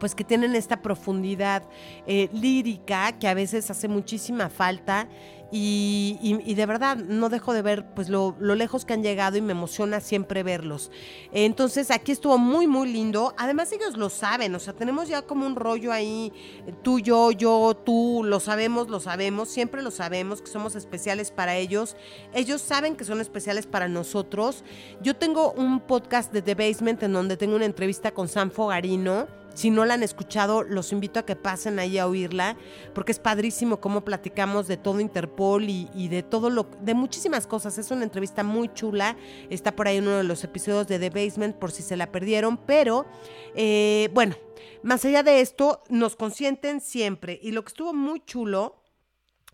pues 0.00 0.14
que 0.14 0.24
tienen 0.24 0.54
esta 0.54 0.82
profundidad 0.82 1.62
eh, 2.06 2.28
lírica 2.32 3.12
que 3.18 3.28
a 3.28 3.34
veces 3.34 3.70
hace 3.70 3.88
muchísima 3.88 4.48
falta 4.50 5.08
y, 5.56 6.54
de 6.54 6.66
verdad 6.66 6.96
no 6.96 7.28
dejo 7.28 7.52
de 7.52 7.62
ver 7.62 7.86
pues 7.94 8.08
lo, 8.08 8.34
lo 8.40 8.56
lejos 8.56 8.84
que 8.84 8.92
han 8.92 9.02
llegado 9.02 9.36
y 9.36 9.40
me 9.40 9.52
emociona 9.52 10.00
siempre 10.00 10.42
verlos. 10.42 10.90
Entonces 11.32 11.90
aquí 11.90 12.10
estuvo 12.10 12.38
muy 12.38 12.66
muy 12.66 12.92
lindo. 12.92 13.34
Además 13.38 13.70
ellos 13.72 13.96
lo 13.96 14.10
saben, 14.10 14.54
o 14.54 14.58
sea, 14.58 14.72
tenemos 14.72 15.08
ya 15.08 15.22
como 15.22 15.46
un 15.46 15.54
rollo 15.54 15.92
ahí, 15.92 16.32
eh, 16.66 16.74
tú, 16.82 16.98
yo, 16.98 17.30
yo, 17.30 17.76
tú, 17.84 18.22
lo 18.24 18.40
sabemos, 18.40 18.88
lo 18.88 18.98
sabemos, 18.98 19.48
siempre 19.48 19.82
lo 19.82 19.92
sabemos 19.92 20.42
que 20.42 20.48
somos 20.48 20.74
especiales 20.74 21.30
para 21.30 21.54
ellos. 21.56 21.96
Ellos 22.32 22.60
saben 22.60 22.96
que 22.96 23.04
son 23.04 23.20
especiales 23.20 23.66
para 23.66 23.86
nosotros. 23.88 24.64
Yo 25.02 25.14
tengo 25.14 25.52
un 25.52 25.80
podcast 25.80 26.32
de 26.32 26.42
The 26.42 26.54
Basement 26.54 27.02
en 27.04 27.12
donde 27.12 27.36
tengo 27.36 27.54
una 27.54 27.66
entrevista 27.66 28.10
con 28.10 28.26
Sam 28.26 28.50
Fogarino. 28.50 29.43
Si 29.54 29.70
no 29.70 29.84
la 29.84 29.94
han 29.94 30.02
escuchado, 30.02 30.64
los 30.64 30.92
invito 30.92 31.20
a 31.20 31.24
que 31.24 31.36
pasen 31.36 31.78
ahí 31.78 31.96
a 31.98 32.08
oírla, 32.08 32.56
porque 32.92 33.12
es 33.12 33.20
padrísimo 33.20 33.80
cómo 33.80 34.04
platicamos 34.04 34.66
de 34.66 34.76
todo 34.76 35.00
Interpol 35.00 35.64
y, 35.68 36.08
de 36.08 36.22
todo 36.24 36.50
lo, 36.50 36.68
de 36.80 36.94
muchísimas 36.94 37.46
cosas. 37.46 37.78
Es 37.78 37.90
una 37.92 38.02
entrevista 38.02 38.42
muy 38.42 38.72
chula. 38.74 39.16
Está 39.50 39.76
por 39.76 39.86
ahí 39.86 39.98
uno 39.98 40.16
de 40.16 40.24
los 40.24 40.42
episodios 40.42 40.88
de 40.88 40.98
The 40.98 41.10
Basement, 41.10 41.56
por 41.56 41.70
si 41.70 41.82
se 41.82 41.96
la 41.96 42.10
perdieron. 42.10 42.56
Pero, 42.56 43.06
eh, 43.54 44.10
bueno, 44.12 44.34
más 44.82 45.04
allá 45.04 45.22
de 45.22 45.40
esto, 45.40 45.82
nos 45.88 46.16
consienten 46.16 46.80
siempre. 46.80 47.38
Y 47.40 47.52
lo 47.52 47.62
que 47.62 47.68
estuvo 47.68 47.94
muy 47.94 48.24
chulo 48.24 48.82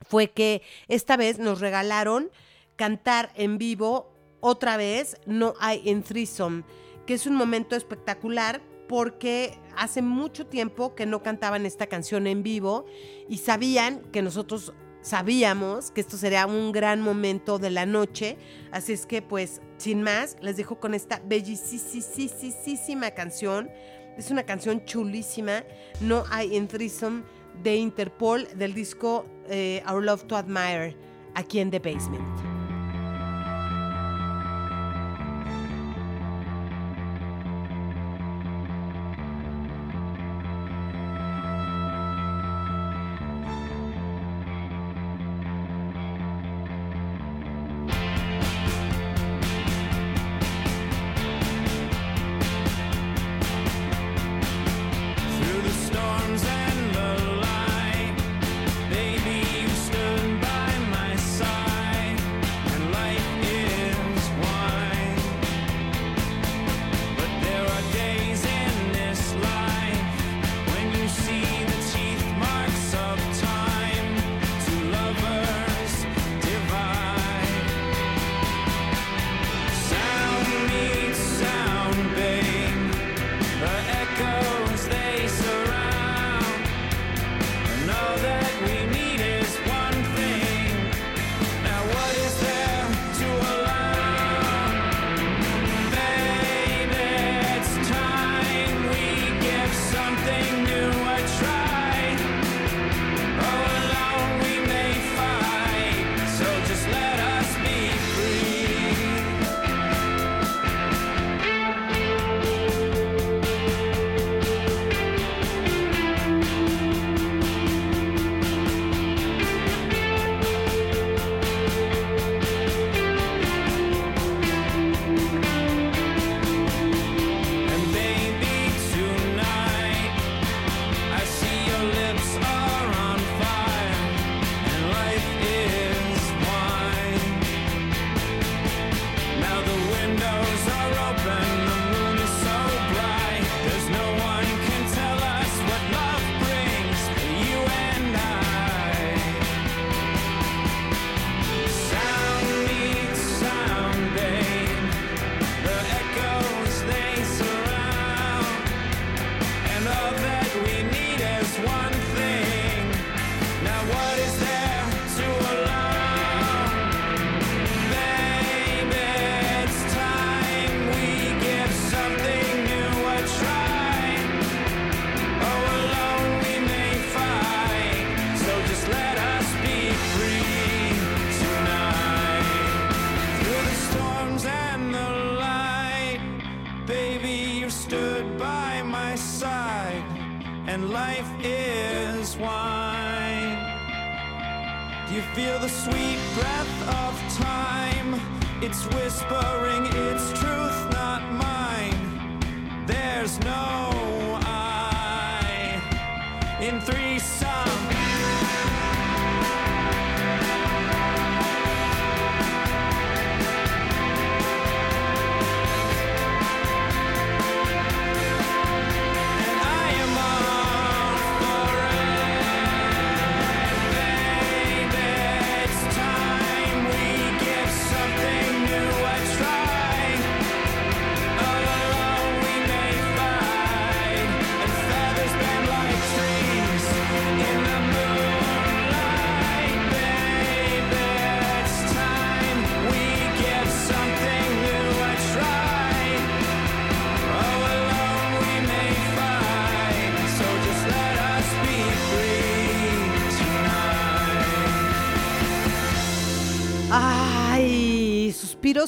fue 0.08 0.30
que 0.30 0.62
esta 0.88 1.18
vez 1.18 1.38
nos 1.38 1.60
regalaron 1.60 2.30
cantar 2.76 3.30
en 3.34 3.58
vivo 3.58 4.14
otra 4.40 4.78
vez 4.78 5.18
No 5.26 5.52
hay 5.60 5.82
en 5.90 6.02
Threesome, 6.02 6.64
que 7.06 7.12
es 7.12 7.26
un 7.26 7.36
momento 7.36 7.76
espectacular 7.76 8.62
porque 8.90 9.56
hace 9.76 10.02
mucho 10.02 10.48
tiempo 10.48 10.96
que 10.96 11.06
no 11.06 11.22
cantaban 11.22 11.64
esta 11.64 11.86
canción 11.86 12.26
en 12.26 12.42
vivo 12.42 12.86
y 13.28 13.38
sabían 13.38 14.00
que 14.10 14.20
nosotros 14.20 14.74
sabíamos 15.00 15.92
que 15.92 16.00
esto 16.00 16.16
sería 16.16 16.44
un 16.44 16.72
gran 16.72 17.00
momento 17.00 17.60
de 17.60 17.70
la 17.70 17.86
noche, 17.86 18.36
así 18.72 18.92
es 18.92 19.06
que 19.06 19.22
pues 19.22 19.62
sin 19.76 20.02
más 20.02 20.36
les 20.40 20.56
dejo 20.56 20.80
con 20.80 20.94
esta 20.94 21.22
bellísima 21.24 23.12
canción, 23.12 23.70
es 24.18 24.32
una 24.32 24.42
canción 24.42 24.84
chulísima, 24.84 25.62
No 26.00 26.24
hay 26.28 26.56
en 26.56 26.66
Threesome 26.66 27.22
de 27.62 27.76
Interpol 27.76 28.48
del 28.56 28.74
disco 28.74 29.24
eh, 29.48 29.84
Our 29.88 30.02
Love 30.02 30.24
to 30.24 30.36
Admire 30.36 30.96
aquí 31.36 31.60
en 31.60 31.70
The 31.70 31.78
Basement. 31.78 32.49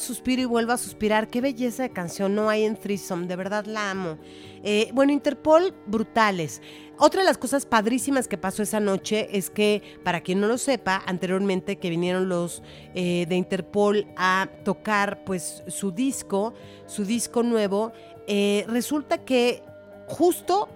Suspiro, 0.03 0.41
y 0.41 0.45
vuelvo 0.45 0.71
a 0.73 0.77
suspirar. 0.77 1.27
Qué 1.27 1.41
belleza 1.41 1.83
de 1.83 1.89
canción 1.89 2.35
no 2.35 2.49
hay 2.49 2.63
en 2.63 2.75
Threesome, 2.75 3.27
de 3.27 3.35
verdad 3.35 3.65
la 3.65 3.89
amo. 3.91 4.17
Eh, 4.63 4.89
bueno, 4.93 5.11
Interpol, 5.11 5.73
brutales. 5.87 6.61
Otra 6.99 7.21
de 7.21 7.25
las 7.25 7.37
cosas 7.37 7.65
padrísimas 7.65 8.27
que 8.27 8.37
pasó 8.37 8.61
esa 8.61 8.79
noche 8.79 9.27
es 9.35 9.49
que, 9.49 9.81
para 10.03 10.21
quien 10.21 10.39
no 10.39 10.47
lo 10.47 10.57
sepa, 10.57 11.01
anteriormente 11.05 11.77
que 11.77 11.89
vinieron 11.89 12.29
los 12.29 12.61
eh, 12.93 13.25
de 13.27 13.35
Interpol 13.35 14.07
a 14.15 14.47
tocar 14.63 15.23
pues 15.23 15.63
su 15.67 15.91
disco, 15.91 16.53
su 16.85 17.03
disco 17.03 17.41
nuevo, 17.41 17.91
eh, 18.27 18.65
resulta 18.67 19.17
que 19.17 19.63
justo 20.07 20.69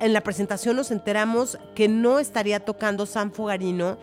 en 0.00 0.12
la 0.12 0.20
presentación 0.20 0.76
nos 0.76 0.90
enteramos 0.90 1.58
que 1.74 1.88
no 1.88 2.18
estaría 2.18 2.60
tocando 2.60 3.04
San 3.04 3.32
Fogarino 3.32 3.98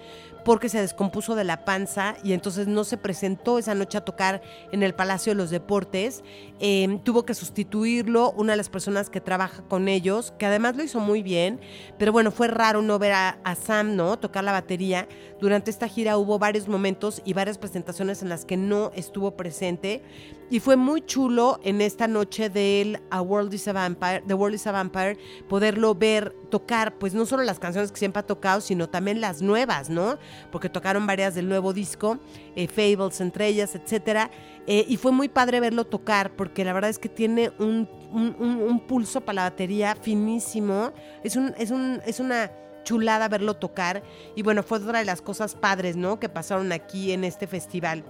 porque 0.46 0.70
se 0.70 0.80
descompuso 0.80 1.34
de 1.36 1.44
la 1.44 1.66
panza 1.66 2.16
y 2.24 2.32
entonces 2.34 2.68
no 2.68 2.84
se 2.84 2.98
presentó 2.98 3.58
esa 3.58 3.74
noche 3.74 3.98
a 3.98 4.06
tocar 4.06 4.42
en 4.72 4.84
el 4.84 4.94
Palacio 4.94 5.32
de 5.32 5.36
los 5.36 5.50
Deportes. 5.50 6.24
Eh, 6.60 7.00
tuvo 7.04 7.26
que 7.26 7.34
sustituirlo 7.34 8.32
una 8.32 8.54
de 8.54 8.58
las 8.58 8.70
personas 8.70 9.10
que 9.10 9.20
trabaja 9.20 9.64
con 9.64 9.88
ellos, 9.88 10.34
que 10.40 10.46
además 10.46 10.76
lo 10.78 10.84
hizo 10.84 11.00
muy 11.00 11.22
bien, 11.22 11.60
pero 12.00 12.12
bueno, 12.14 12.32
fue 12.32 12.48
raro 12.48 12.82
no 12.82 12.98
ver 12.98 13.12
a, 13.12 13.40
a 13.44 13.56
Sam, 13.56 13.96
¿no? 13.96 14.18
Tocar 14.18 14.44
la 14.44 14.54
batería. 14.54 15.08
Durante 15.42 15.70
esta 15.70 15.90
gira 15.90 16.18
hubo 16.18 16.40
varios 16.40 16.68
momentos 16.68 17.22
y 17.26 17.34
varias 17.34 17.58
presentaciones 17.58 18.22
en 18.22 18.30
las 18.30 18.46
que 18.46 18.56
no 18.56 18.92
estuvo 18.96 19.36
presente 19.36 20.02
y 20.50 20.60
fue 20.60 20.76
muy 20.76 21.02
chulo 21.02 21.60
en 21.64 21.82
esta 21.82 22.08
noche 22.08 22.50
del 22.50 23.02
A 23.10 23.22
World 23.22 23.54
is 23.54 23.68
a 23.68 23.74
Vampire, 23.74 24.22
The 24.28 24.36
World 24.36 24.56
is 24.56 24.68
a 24.68 24.72
Vampire, 24.72 25.18
poderlo 25.50 25.96
ver 25.96 26.36
tocar, 26.52 27.00
pues 27.00 27.16
no 27.16 27.26
solo 27.26 27.44
las 27.44 27.58
canciones 27.58 27.92
que 27.92 27.98
siempre 27.98 28.20
ha 28.20 28.26
tocado, 28.26 28.62
sino 28.62 28.88
también 28.88 29.22
las 29.22 29.42
nuevas, 29.42 29.90
¿no? 29.90 30.20
Porque 30.52 30.70
tocaron 30.70 31.08
varias 31.08 31.34
del 31.34 31.50
nuevo 31.50 31.74
disco, 31.74 32.20
eh, 32.56 32.68
Fables 32.68 33.22
entre 33.22 33.48
ellas, 33.48 33.76
etcétera. 33.76 34.32
Eh, 34.68 34.86
y 34.88 34.98
fue 34.98 35.12
muy 35.12 35.30
padre 35.30 35.60
verlo 35.60 35.86
tocar, 35.86 36.36
porque 36.36 36.66
la 36.66 36.74
verdad 36.74 36.90
es 36.90 36.98
que 37.00 37.10
tiene 37.10 37.52
un, 37.60 37.88
un- 38.12 38.80
pulso 38.88 39.22
para 39.22 39.36
la 39.36 39.44
batería 39.50 39.96
finísimo. 39.96 40.92
Es, 41.24 41.36
un, 41.36 41.54
es, 41.58 41.72
un, 41.72 42.02
es 42.06 42.20
una 42.20 42.52
chulada 42.84 43.28
verlo 43.28 43.56
tocar. 43.56 44.04
Y 44.36 44.42
bueno, 44.42 44.64
fue 44.64 44.80
otra 44.80 45.00
de 45.00 45.06
las 45.06 45.22
cosas 45.22 45.56
padres, 45.56 45.96
¿no? 45.96 46.20
Que 46.20 46.30
pasaron 46.30 46.72
aquí 46.72 47.12
en 47.12 47.24
este 47.24 47.48
festival. 47.48 48.04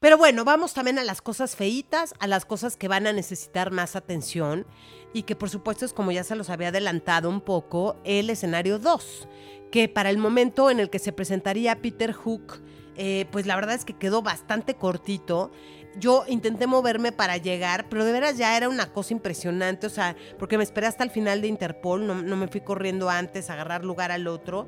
Pero 0.00 0.16
bueno, 0.16 0.44
vamos 0.44 0.72
también 0.72 0.98
a 0.98 1.04
las 1.04 1.20
cosas 1.20 1.56
feitas, 1.56 2.14
a 2.20 2.26
las 2.26 2.46
cosas 2.46 2.78
que 2.78 2.88
van 2.88 3.06
a 3.06 3.12
necesitar 3.12 3.70
más 3.70 3.96
atención 3.96 4.66
y 5.12 5.24
que 5.24 5.36
por 5.36 5.50
supuesto 5.50 5.84
es 5.84 5.92
como 5.92 6.10
ya 6.10 6.24
se 6.24 6.36
los 6.36 6.48
había 6.48 6.68
adelantado 6.68 7.28
un 7.28 7.42
poco, 7.42 7.96
el 8.04 8.30
escenario 8.30 8.78
2, 8.78 9.28
que 9.70 9.90
para 9.90 10.08
el 10.08 10.16
momento 10.16 10.70
en 10.70 10.80
el 10.80 10.88
que 10.88 10.98
se 10.98 11.12
presentaría 11.12 11.82
Peter 11.82 12.12
Hook, 12.14 12.62
eh, 13.02 13.24
pues 13.30 13.46
la 13.46 13.56
verdad 13.56 13.74
es 13.74 13.86
que 13.86 13.94
quedó 13.94 14.20
bastante 14.20 14.74
cortito. 14.74 15.50
Yo 15.98 16.24
intenté 16.28 16.66
moverme 16.66 17.12
para 17.12 17.38
llegar, 17.38 17.88
pero 17.88 18.04
de 18.04 18.12
veras 18.12 18.36
ya 18.36 18.54
era 18.58 18.68
una 18.68 18.92
cosa 18.92 19.14
impresionante, 19.14 19.86
o 19.86 19.90
sea, 19.90 20.14
porque 20.38 20.58
me 20.58 20.64
esperé 20.64 20.86
hasta 20.86 21.02
el 21.02 21.10
final 21.10 21.40
de 21.40 21.48
Interpol, 21.48 22.06
no, 22.06 22.36
me 22.36 22.46
fui 22.48 22.60
corriendo 22.60 23.08
antes 23.08 23.48
a 23.48 23.54
agarrar 23.54 23.86
lugar 23.86 24.12
al 24.12 24.26
otro. 24.26 24.66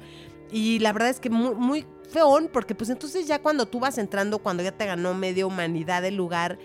Y 0.51 0.79
la 0.79 0.95
verdad 0.95 1.11
es 1.11 1.21
que 1.21 1.29
muy, 1.29 1.55
muy 1.55 1.87
feón, 2.09 2.49
porque 2.51 2.75
pues 2.75 2.89
entonces 2.89 3.27
ya 3.27 3.39
cuando 3.43 3.67
tú 3.67 3.81
vas 3.81 3.99
entrando, 3.99 4.39
cuando 4.39 4.63
ya 4.63 4.73
te 4.73 4.87
ganó 4.87 5.13
media 5.13 5.45
humanidad 5.45 6.03
el 6.07 6.17
lugar, 6.17 6.59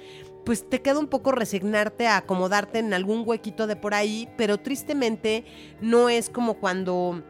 pues 0.45 0.69
te 0.69 0.81
queda 0.81 0.99
un 0.99 1.07
poco 1.07 1.33
resignarte 1.33 2.07
a 2.07 2.15
acomodarte 2.15 2.79
en 2.79 2.93
algún 2.93 3.23
huequito 3.25 3.67
de 3.67 3.75
por 3.75 3.93
ahí, 3.93 4.29
pero 4.37 4.57
tristemente 4.57 5.43
no 5.81 6.07
es 6.07 6.29
como 6.29 6.53
cuando 6.53 7.23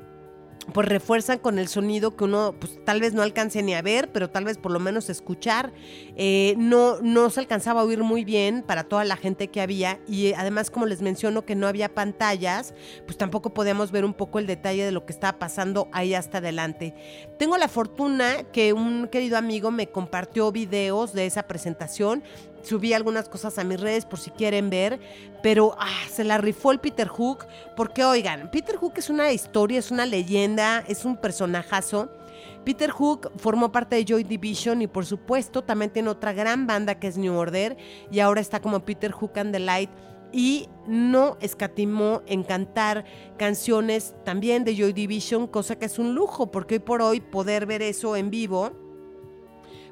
pues 0.73 0.87
refuerzan 0.87 1.39
con 1.39 1.59
el 1.59 1.67
sonido 1.67 2.15
que 2.15 2.25
uno 2.25 2.55
pues 2.59 2.83
tal 2.83 2.99
vez 2.99 3.13
no 3.13 3.21
alcance 3.21 3.63
ni 3.63 3.73
a 3.73 3.81
ver, 3.81 4.11
pero 4.11 4.29
tal 4.29 4.45
vez 4.45 4.57
por 4.57 4.71
lo 4.71 4.79
menos 4.79 5.09
escuchar. 5.09 5.71
Eh, 6.15 6.55
no, 6.57 6.99
no 7.01 7.29
se 7.29 7.39
alcanzaba 7.39 7.81
a 7.81 7.83
oír 7.83 8.03
muy 8.03 8.25
bien 8.25 8.63
para 8.63 8.83
toda 8.83 9.05
la 9.05 9.15
gente 9.15 9.47
que 9.47 9.61
había 9.61 9.99
y 10.07 10.33
además 10.33 10.69
como 10.69 10.85
les 10.85 11.01
menciono 11.01 11.45
que 11.45 11.55
no 11.55 11.67
había 11.67 11.93
pantallas, 11.93 12.73
pues 13.05 13.17
tampoco 13.17 13.53
podíamos 13.53 13.91
ver 13.91 14.05
un 14.05 14.13
poco 14.13 14.39
el 14.39 14.47
detalle 14.47 14.83
de 14.83 14.91
lo 14.91 15.05
que 15.05 15.13
estaba 15.13 15.39
pasando 15.39 15.87
ahí 15.91 16.13
hasta 16.13 16.39
adelante. 16.39 16.93
Tengo 17.39 17.57
la 17.57 17.67
fortuna 17.67 18.43
que 18.51 18.73
un 18.73 19.07
querido 19.07 19.37
amigo 19.37 19.71
me 19.71 19.87
compartió 19.87 20.51
videos 20.51 21.13
de 21.13 21.25
esa 21.25 21.43
presentación 21.43 22.23
subí 22.61 22.93
algunas 22.93 23.29
cosas 23.29 23.57
a 23.57 23.63
mis 23.63 23.79
redes 23.79 24.05
por 24.05 24.19
si 24.19 24.31
quieren 24.31 24.69
ver, 24.69 24.99
pero 25.41 25.75
ah, 25.79 26.03
se 26.11 26.23
la 26.23 26.37
rifó 26.37 26.71
el 26.71 26.79
Peter 26.79 27.07
Hook, 27.07 27.45
porque 27.75 28.03
oigan, 28.03 28.49
Peter 28.51 28.75
Hook 28.75 28.93
es 28.97 29.09
una 29.09 29.31
historia, 29.31 29.79
es 29.79 29.91
una 29.91 30.05
leyenda, 30.05 30.83
es 30.87 31.05
un 31.05 31.17
personajazo. 31.17 32.09
Peter 32.65 32.89
Hook 32.89 33.31
formó 33.37 33.71
parte 33.71 33.95
de 33.95 34.03
Joy 34.03 34.23
Division 34.23 34.81
y 34.81 34.87
por 34.87 35.05
supuesto 35.05 35.63
también 35.63 35.91
tiene 35.91 36.09
otra 36.09 36.33
gran 36.33 36.67
banda 36.67 36.99
que 36.99 37.07
es 37.07 37.17
New 37.17 37.33
Order 37.33 37.77
y 38.11 38.19
ahora 38.19 38.41
está 38.41 38.61
como 38.61 38.83
Peter 38.83 39.11
Hook 39.11 39.39
and 39.39 39.53
the 39.53 39.59
Light 39.59 39.89
y 40.33 40.67
no 40.85 41.37
escatimó 41.39 42.21
en 42.27 42.43
cantar 42.43 43.05
canciones 43.37 44.15
también 44.25 44.65
de 44.65 44.75
Joy 44.75 44.91
Division, 44.91 45.47
cosa 45.47 45.79
que 45.79 45.85
es 45.85 45.97
un 45.97 46.13
lujo 46.13 46.51
porque 46.51 46.75
hoy 46.75 46.79
por 46.79 47.01
hoy 47.01 47.21
poder 47.21 47.65
ver 47.65 47.81
eso 47.81 48.17
en 48.17 48.29
vivo 48.29 48.86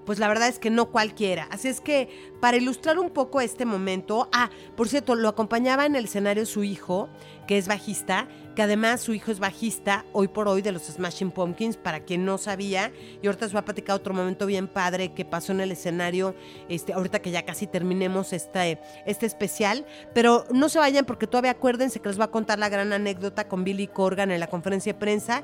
pues 0.05 0.19
la 0.19 0.27
verdad 0.27 0.47
es 0.47 0.59
que 0.59 0.69
no 0.69 0.91
cualquiera. 0.91 1.47
Así 1.51 1.67
es 1.67 1.81
que 1.81 2.09
para 2.39 2.57
ilustrar 2.57 2.99
un 2.99 3.09
poco 3.09 3.41
este 3.41 3.65
momento, 3.65 4.29
ah, 4.31 4.49
por 4.75 4.87
cierto, 4.87 5.15
lo 5.15 5.29
acompañaba 5.29 5.85
en 5.85 5.95
el 5.95 6.05
escenario 6.05 6.45
su 6.45 6.63
hijo, 6.63 7.09
que 7.47 7.57
es 7.57 7.67
bajista, 7.67 8.27
que 8.55 8.61
además 8.61 9.01
su 9.01 9.13
hijo 9.13 9.31
es 9.31 9.39
bajista 9.39 10.05
hoy 10.13 10.27
por 10.27 10.47
hoy 10.47 10.61
de 10.61 10.71
los 10.71 10.83
Smashing 10.83 11.31
Pumpkins, 11.31 11.77
para 11.77 12.01
quien 12.01 12.25
no 12.25 12.37
sabía, 12.37 12.91
y 13.21 13.27
ahorita 13.27 13.47
os 13.47 13.55
va 13.55 13.59
a 13.59 13.65
platicar 13.65 13.95
otro 13.95 14.13
momento 14.13 14.45
bien 14.45 14.67
padre 14.67 15.13
que 15.13 15.25
pasó 15.25 15.51
en 15.51 15.61
el 15.61 15.71
escenario, 15.71 16.35
este, 16.69 16.93
ahorita 16.93 17.19
que 17.19 17.31
ya 17.31 17.43
casi 17.43 17.67
terminemos 17.67 18.33
este, 18.33 18.79
este 19.05 19.25
especial, 19.25 19.85
pero 20.13 20.45
no 20.51 20.69
se 20.69 20.79
vayan 20.79 21.05
porque 21.05 21.27
todavía 21.27 21.51
acuérdense 21.51 21.99
que 21.99 22.09
les 22.09 22.17
voy 22.17 22.25
a 22.25 22.31
contar 22.31 22.59
la 22.59 22.69
gran 22.69 22.93
anécdota 22.93 23.47
con 23.47 23.63
Billy 23.63 23.87
Corgan 23.87 24.31
en 24.31 24.39
la 24.39 24.47
conferencia 24.47 24.93
de 24.93 24.99
prensa. 24.99 25.43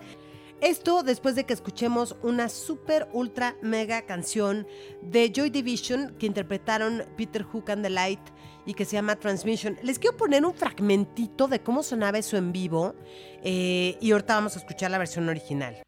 Esto 0.62 1.02
después 1.02 1.34
de 1.34 1.44
que 1.44 1.54
escuchemos 1.54 2.16
una 2.22 2.48
super 2.48 3.10
ultra 3.14 3.56
mega 3.64 4.04
canción 4.04 4.68
de 5.02 5.32
Joy 5.36 5.50
Division 5.50 6.16
que 6.20 6.28
interpretaron 6.28 7.04
Peter 7.18 7.42
Hook 7.42 7.72
and 7.72 7.82
the 7.82 7.90
Light 7.90 8.20
y 8.68 8.76
que 8.76 8.86
se 8.86 8.92
llama 8.92 9.16
Transmission. 9.16 9.80
Les 9.82 9.98
quiero 9.98 10.18
poner 10.18 10.46
un 10.46 10.54
fragmentito 10.54 11.48
de 11.48 11.62
cómo 11.64 11.82
sonaba 11.82 12.20
eso 12.20 12.38
en 12.38 12.52
vivo 12.52 12.94
eh, 13.42 13.98
y 14.00 14.12
ahorita 14.12 14.36
vamos 14.36 14.56
a 14.56 14.60
escuchar 14.60 14.92
la 14.92 15.00
versión 15.00 15.28
original. 15.30 15.82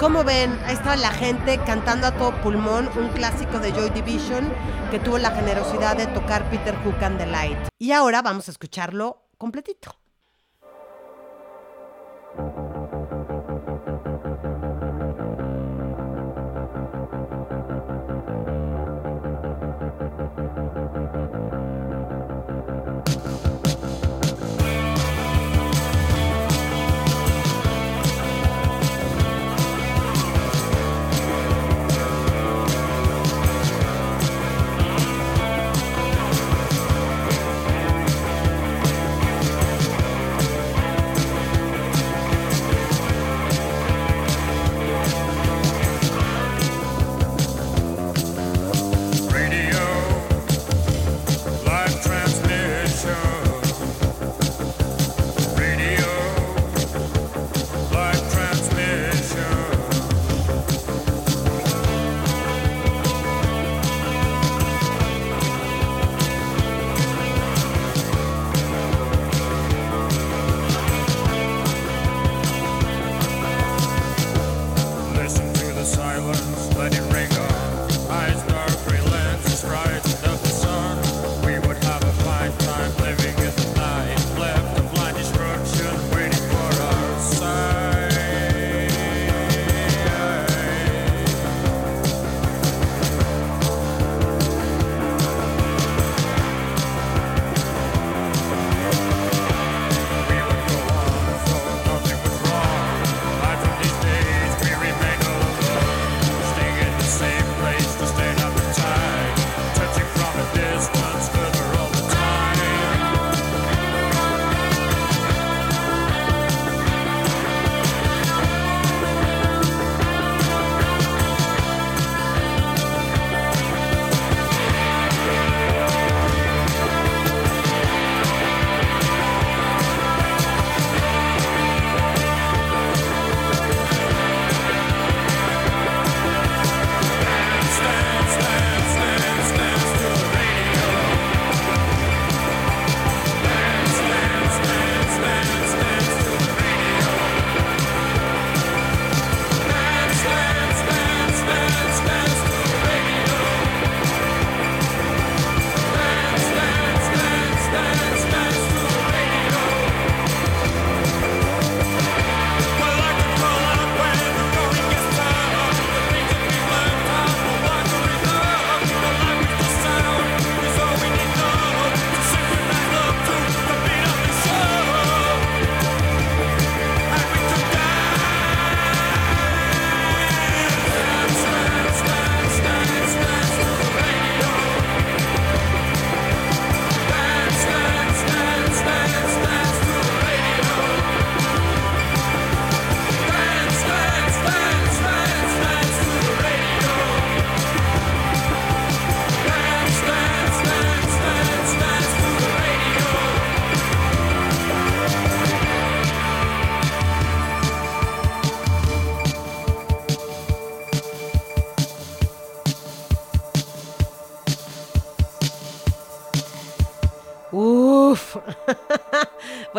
Como 0.00 0.24
ven, 0.24 0.58
ahí 0.64 0.72
estaba 0.72 0.96
la 0.96 1.10
gente 1.10 1.58
cantando 1.66 2.06
a 2.06 2.12
todo 2.12 2.32
pulmón 2.40 2.88
un 2.96 3.08
clásico 3.08 3.58
de 3.58 3.70
Joy 3.70 3.90
Division 3.90 4.50
que 4.90 4.98
tuvo 4.98 5.18
la 5.18 5.30
generosidad 5.30 5.94
de 5.94 6.06
tocar 6.06 6.48
Peter 6.48 6.74
Hook 6.76 7.04
and 7.04 7.18
the 7.18 7.26
Light. 7.26 7.58
Y 7.78 7.92
ahora 7.92 8.22
vamos 8.22 8.48
a 8.48 8.50
escucharlo 8.50 9.18
completito. 9.36 9.94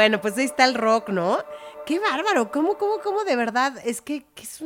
Bueno, 0.02 0.20
pues 0.20 0.36
ahí 0.36 0.46
está 0.46 0.66
el 0.66 0.74
rock, 0.74 1.10
¿no? 1.10 1.38
Qué 1.86 2.00
bárbaro. 2.00 2.52
¿Cómo, 2.52 2.76
cómo, 2.80 2.96
cómo 3.04 3.24
de 3.24 3.36
verdad? 3.36 3.76
Es 3.86 4.02
que, 4.02 4.26
es 4.36 4.64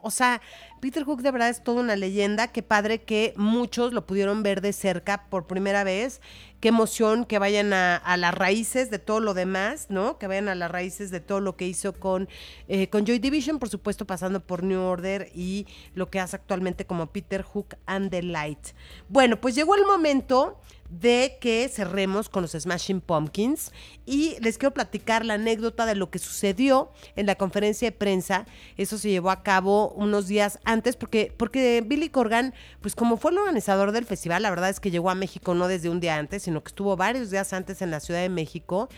O 0.00 0.12
sea, 0.12 0.40
Peter 0.80 1.02
Hook 1.02 1.22
de 1.22 1.32
verdad 1.32 1.48
es 1.48 1.64
toda 1.64 1.80
una 1.80 1.96
leyenda. 1.96 2.52
Qué 2.52 2.62
padre 2.62 3.02
que 3.02 3.34
muchos 3.36 3.92
lo 3.92 4.06
pudieron 4.06 4.44
ver 4.44 4.60
de 4.60 4.72
cerca 4.72 5.26
por 5.28 5.48
primera 5.48 5.82
vez. 5.82 6.20
Qué 6.60 6.68
emoción 6.68 7.24
que 7.24 7.40
vayan 7.40 7.72
a, 7.72 7.96
a 7.96 8.16
las 8.16 8.32
raíces 8.32 8.88
de 8.88 9.00
todo 9.00 9.18
lo 9.18 9.34
demás, 9.34 9.86
¿no? 9.88 10.18
Que 10.18 10.28
vayan 10.28 10.48
a 10.48 10.54
las 10.54 10.70
raíces 10.70 11.10
de 11.10 11.18
todo 11.18 11.40
lo 11.40 11.56
que 11.56 11.66
hizo 11.66 11.92
con, 11.92 12.28
eh, 12.68 12.88
con 12.88 13.04
Joy 13.06 13.18
Division, 13.18 13.58
por 13.58 13.68
supuesto, 13.68 14.06
pasando 14.06 14.38
por 14.38 14.62
New 14.62 14.80
Order 14.80 15.32
y 15.34 15.66
lo 15.94 16.10
que 16.10 16.20
hace 16.20 16.36
actualmente 16.36 16.86
como 16.86 17.08
Peter 17.08 17.42
Hook 17.42 17.74
and 17.86 18.12
the 18.12 18.22
Light. 18.22 18.68
Bueno, 19.08 19.40
pues 19.40 19.56
llegó 19.56 19.74
el 19.74 19.84
momento 19.84 20.60
de 21.00 21.38
que 21.40 21.68
cerremos 21.68 22.28
con 22.28 22.42
los 22.42 22.52
Smashing 22.52 23.00
Pumpkins 23.00 23.72
y 24.04 24.36
les 24.40 24.58
quiero 24.58 24.72
platicar 24.72 25.24
la 25.24 25.34
anécdota 25.34 25.84
de 25.86 25.94
lo 25.94 26.10
que 26.10 26.18
sucedió 26.18 26.90
en 27.16 27.26
la 27.26 27.34
conferencia 27.34 27.88
de 27.88 27.92
prensa. 27.92 28.46
Eso 28.76 28.98
se 28.98 29.10
llevó 29.10 29.30
a 29.30 29.42
cabo 29.42 29.90
unos 29.90 30.28
días 30.28 30.58
antes 30.64 30.96
porque, 30.96 31.32
porque 31.36 31.82
Billy 31.84 32.08
Corgan, 32.08 32.54
pues 32.80 32.94
como 32.94 33.16
fue 33.16 33.32
el 33.32 33.38
organizador 33.38 33.92
del 33.92 34.04
festival, 34.04 34.42
la 34.42 34.50
verdad 34.50 34.70
es 34.70 34.80
que 34.80 34.90
llegó 34.90 35.10
a 35.10 35.14
México 35.14 35.54
no 35.54 35.68
desde 35.68 35.88
un 35.88 36.00
día 36.00 36.16
antes, 36.16 36.44
sino 36.44 36.62
que 36.62 36.68
estuvo 36.68 36.96
varios 36.96 37.30
días 37.30 37.52
antes 37.52 37.82
en 37.82 37.90
la 37.90 38.00
Ciudad 38.00 38.20
de 38.20 38.28
México 38.28 38.88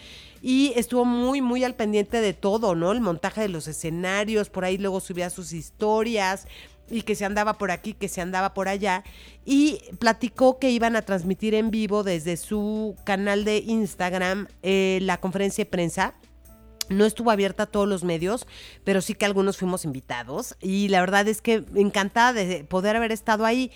y 0.40 0.72
estuvo 0.76 1.04
muy, 1.04 1.40
muy 1.40 1.64
al 1.64 1.74
pendiente 1.74 2.20
de 2.20 2.32
todo, 2.32 2.74
¿no? 2.74 2.92
El 2.92 3.00
montaje 3.00 3.40
de 3.40 3.48
los 3.48 3.66
escenarios, 3.66 4.50
por 4.50 4.64
ahí 4.64 4.78
luego 4.78 5.00
subía 5.00 5.30
sus 5.30 5.52
historias 5.52 6.46
y 6.90 7.02
que 7.02 7.14
se 7.14 7.24
andaba 7.24 7.54
por 7.54 7.70
aquí, 7.70 7.94
que 7.94 8.08
se 8.08 8.20
andaba 8.20 8.54
por 8.54 8.68
allá, 8.68 9.04
y 9.44 9.80
platicó 9.98 10.58
que 10.58 10.70
iban 10.70 10.96
a 10.96 11.02
transmitir 11.02 11.54
en 11.54 11.70
vivo 11.70 12.02
desde 12.02 12.36
su 12.36 12.96
canal 13.04 13.44
de 13.44 13.58
Instagram 13.58 14.48
eh, 14.62 14.98
la 15.02 15.18
conferencia 15.18 15.64
de 15.64 15.70
prensa. 15.70 16.14
No 16.88 17.04
estuvo 17.04 17.30
abierta 17.30 17.64
a 17.64 17.66
todos 17.66 17.86
los 17.86 18.02
medios, 18.02 18.46
pero 18.82 19.02
sí 19.02 19.14
que 19.14 19.26
algunos 19.26 19.58
fuimos 19.58 19.84
invitados 19.84 20.56
y 20.60 20.88
la 20.88 21.00
verdad 21.00 21.28
es 21.28 21.42
que 21.42 21.64
encantada 21.74 22.32
de 22.32 22.64
poder 22.64 22.96
haber 22.96 23.12
estado 23.12 23.44
ahí. 23.44 23.70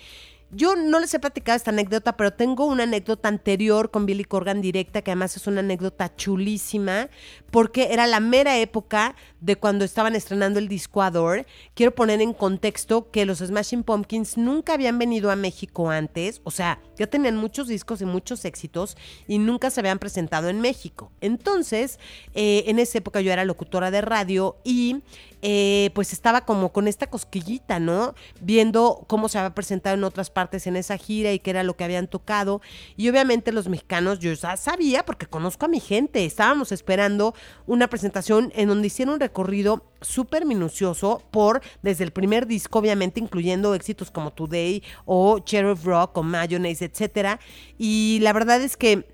Yo 0.55 0.75
no 0.75 0.99
les 0.99 1.11
he 1.13 1.19
platicado 1.19 1.55
esta 1.55 1.71
anécdota, 1.71 2.15
pero 2.15 2.31
tengo 2.31 2.65
una 2.65 2.83
anécdota 2.83 3.27
anterior 3.27 3.89
con 3.89 4.05
Billy 4.05 4.23
Corgan 4.23 4.61
directa, 4.61 5.01
que 5.01 5.09
además 5.09 5.35
es 5.35 5.47
una 5.47 5.61
anécdota 5.61 6.15
chulísima, 6.15 7.09
porque 7.49 7.87
era 7.91 8.05
la 8.05 8.19
mera 8.19 8.59
época 8.59 9.15
de 9.43 9.57
cuando 9.57 9.83
estaban 9.83 10.15
estrenando 10.15 10.57
el 10.57 10.69
disco 10.69 11.01
Adore. 11.01 11.45
Quiero 11.73 11.93
poner 11.93 12.21
en 12.21 12.33
contexto 12.33 13.11
que 13.11 13.25
los 13.25 13.39
Smashing 13.39 13.83
Pumpkins 13.83 14.37
nunca 14.37 14.73
habían 14.73 14.97
venido 14.97 15.31
a 15.31 15.35
México 15.35 15.89
antes, 15.89 16.39
o 16.45 16.51
sea, 16.51 16.79
ya 16.97 17.07
tenían 17.07 17.35
muchos 17.35 17.67
discos 17.67 18.01
y 18.01 18.05
muchos 18.05 18.45
éxitos 18.45 18.95
y 19.27 19.39
nunca 19.39 19.69
se 19.69 19.81
habían 19.81 19.99
presentado 19.99 20.47
en 20.47 20.61
México. 20.61 21.11
Entonces, 21.19 21.99
eh, 22.33 22.63
en 22.67 22.79
esa 22.79 22.99
época 22.99 23.19
yo 23.19 23.33
era 23.33 23.43
locutora 23.43 23.91
de 23.91 24.01
radio 24.01 24.55
y 24.63 25.01
eh, 25.45 25.89
pues 25.93 26.13
estaba 26.13 26.45
como 26.45 26.71
con 26.71 26.87
esta 26.87 27.07
cosquillita, 27.07 27.77
¿no? 27.77 28.15
Viendo 28.39 29.03
cómo 29.07 29.27
se 29.27 29.37
había 29.39 29.53
presentado 29.53 29.97
en 29.97 30.05
otras 30.05 30.29
partes 30.29 30.67
en 30.67 30.77
esa 30.77 30.95
gira 30.95 31.33
y 31.33 31.39
qué 31.39 31.49
era 31.49 31.63
lo 31.63 31.75
que 31.75 31.83
habían 31.83 32.07
tocado. 32.07 32.61
Y 32.95 33.09
obviamente 33.09 33.51
los 33.51 33.67
mexicanos, 33.67 34.19
yo 34.19 34.31
ya 34.31 34.55
sabía 34.55 35.05
porque 35.05 35.25
conozco 35.25 35.65
a 35.65 35.67
mi 35.67 35.81
gente, 35.81 36.23
estábamos 36.23 36.71
esperando 36.71 37.35
una 37.67 37.89
presentación 37.89 38.53
en 38.55 38.69
donde 38.69 38.87
hicieron 38.87 39.15
un 39.15 39.19
recorrido 39.33 39.83
súper 40.01 40.45
minucioso 40.45 41.23
por 41.31 41.61
desde 41.81 42.03
el 42.03 42.11
primer 42.11 42.45
disco, 42.45 42.77
obviamente 42.77 43.19
incluyendo 43.19 43.73
éxitos 43.73 44.11
como 44.11 44.31
Today 44.31 44.83
o 45.05 45.39
Cherry 45.39 45.73
Rock 45.83 46.17
o 46.19 46.23
Mayonnaise, 46.23 46.85
etcétera. 46.85 47.39
Y 47.79 48.19
la 48.21 48.31
verdad 48.31 48.61
es 48.61 48.77
que 48.77 49.07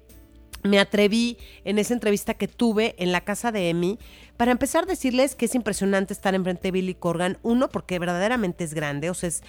me 0.64 0.78
atreví 0.78 1.38
en 1.64 1.80
esa 1.80 1.94
entrevista 1.94 2.34
que 2.34 2.50
tuve 2.50 2.96
en 3.00 3.14
la 3.14 3.22
casa 3.22 3.54
de 3.54 3.70
Emi 3.70 3.98
para 4.40 4.54
empezar, 4.54 4.86
decirles 4.86 5.36
que 5.36 5.48
es 5.48 5.54
impresionante 5.54 6.14
estar 6.14 6.34
enfrente 6.34 6.70
de 6.70 6.72
Billy 6.72 6.96
Corgan. 6.96 7.38
Uno, 7.44 7.68
porque 7.68 8.00
verdaderamente 8.00 8.64
es 8.64 8.74
grande, 8.74 9.10
o 9.10 9.14
sea, 9.14 9.28
es, 9.28 9.44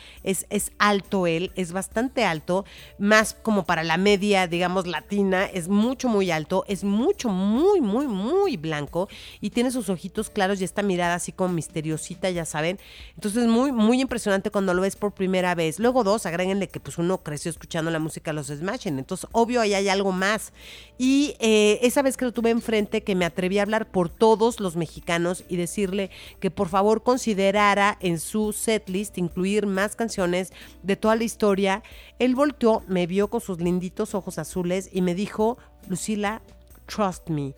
es, 0.51 0.73
alto 0.81 1.29
él, 1.29 1.53
es 1.55 1.71
bastante 1.71 2.25
alto, 2.25 2.65
más 2.99 3.35
como 3.35 3.65
para 3.65 3.85
la 3.85 3.99
media, 3.99 4.49
digamos, 4.49 4.89
latina, 4.89 5.45
es 5.45 5.69
mucho, 5.69 6.09
muy 6.09 6.33
alto, 6.33 6.65
es 6.67 6.83
mucho, 6.83 7.29
muy, 7.29 7.81
muy, 7.81 8.09
muy 8.09 8.57
blanco 8.57 9.09
y 9.41 9.51
tiene 9.51 9.71
sus 9.71 9.89
ojitos 9.91 10.29
claros 10.29 10.61
y 10.61 10.65
esta 10.65 10.83
mirada 10.83 11.15
así 11.15 11.31
como 11.31 11.55
misteriosita, 11.55 12.29
ya 12.31 12.45
saben. 12.45 12.81
Entonces, 13.15 13.47
muy, 13.47 13.71
muy 13.71 14.01
impresionante 14.01 14.51
cuando 14.51 14.75
lo 14.75 14.83
ves 14.83 14.97
por 14.97 15.15
primera 15.15 15.55
vez. 15.55 15.79
Luego, 15.79 16.03
dos, 16.03 16.27
agréguenle 16.27 16.67
que 16.67 16.81
pues 16.81 16.99
uno 16.99 17.19
creció 17.19 17.49
escuchando 17.49 17.93
la 17.93 18.01
música 18.01 18.33
los 18.33 18.49
Smashing, 18.49 18.99
entonces, 18.99 19.31
obvio, 19.31 19.61
ahí 19.61 19.73
hay 19.73 19.89
algo 19.89 20.11
más. 20.11 20.53
Y 20.99 21.37
eh, 21.39 21.79
esa 21.83 22.03
vez 22.03 22.17
que 22.17 22.25
lo 22.25 22.33
tuve 22.33 22.51
enfrente, 22.51 23.05
que 23.05 23.15
me 23.15 23.25
atreví 23.25 23.61
a 23.61 23.63
hablar 23.63 23.89
por 23.89 24.09
todos 24.09 24.59
los 24.59 24.80
mexicanos 24.81 25.45
y 25.49 25.55
decirle 25.55 26.11
que 26.41 26.51
por 26.51 26.69
favor 26.69 27.05
considerara 27.05 27.97
en 28.01 28.19
su 28.19 28.53
setlist 28.53 29.17
incluir 29.19 29.67
más 29.67 29.95
canciones 29.95 30.53
de 30.83 30.97
toda 30.97 31.15
la 31.15 31.23
historia. 31.23 31.85
Él 32.19 32.35
volteó, 32.35 32.83
me 32.89 33.07
vio 33.07 33.29
con 33.29 33.41
sus 33.41 33.61
linditos 33.61 34.17
ojos 34.17 34.39
azules 34.39 34.91
y 34.93 35.03
me 35.03 35.15
dijo, 35.15 35.59
Lucila, 35.89 36.43
trust 36.87 37.31
me. 37.31 37.55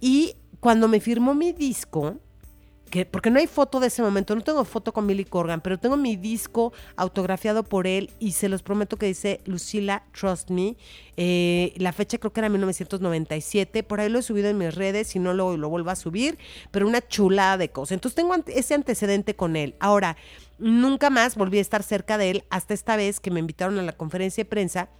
Y 0.00 0.36
cuando 0.60 0.88
me 0.88 1.00
firmó 1.00 1.34
mi 1.34 1.52
disco, 1.52 2.16
que, 2.92 3.06
porque 3.06 3.30
no 3.30 3.38
hay 3.38 3.46
foto 3.46 3.80
de 3.80 3.86
ese 3.86 4.02
momento, 4.02 4.36
no 4.36 4.42
tengo 4.42 4.62
foto 4.66 4.92
con 4.92 5.06
Billy 5.06 5.24
Corgan, 5.24 5.62
pero 5.62 5.78
tengo 5.78 5.96
mi 5.96 6.16
disco 6.16 6.74
autografiado 6.94 7.62
por 7.62 7.86
él 7.86 8.10
y 8.18 8.32
se 8.32 8.50
los 8.50 8.62
prometo 8.62 8.98
que 8.98 9.06
dice 9.06 9.40
Lucila 9.46 10.04
Trust 10.12 10.50
Me. 10.50 10.76
Eh, 11.16 11.72
la 11.76 11.94
fecha 11.94 12.18
creo 12.18 12.34
que 12.34 12.40
era 12.40 12.50
1997, 12.50 13.82
por 13.82 14.00
ahí 14.00 14.10
lo 14.10 14.18
he 14.18 14.22
subido 14.22 14.50
en 14.50 14.58
mis 14.58 14.74
redes 14.74 15.16
y 15.16 15.20
no 15.20 15.32
lo, 15.32 15.56
lo 15.56 15.70
vuelvo 15.70 15.88
a 15.88 15.96
subir, 15.96 16.36
pero 16.70 16.86
una 16.86 17.00
chulada 17.00 17.56
de 17.56 17.70
cosas. 17.70 17.92
Entonces 17.92 18.14
tengo 18.14 18.34
ese 18.46 18.74
antecedente 18.74 19.34
con 19.34 19.56
él. 19.56 19.74
Ahora, 19.80 20.18
nunca 20.58 21.08
más 21.08 21.34
volví 21.34 21.56
a 21.56 21.62
estar 21.62 21.82
cerca 21.82 22.18
de 22.18 22.30
él 22.30 22.44
hasta 22.50 22.74
esta 22.74 22.96
vez 22.96 23.20
que 23.20 23.30
me 23.30 23.40
invitaron 23.40 23.78
a 23.78 23.82
la 23.82 23.92
conferencia 23.92 24.44
de 24.44 24.50
prensa 24.50 24.90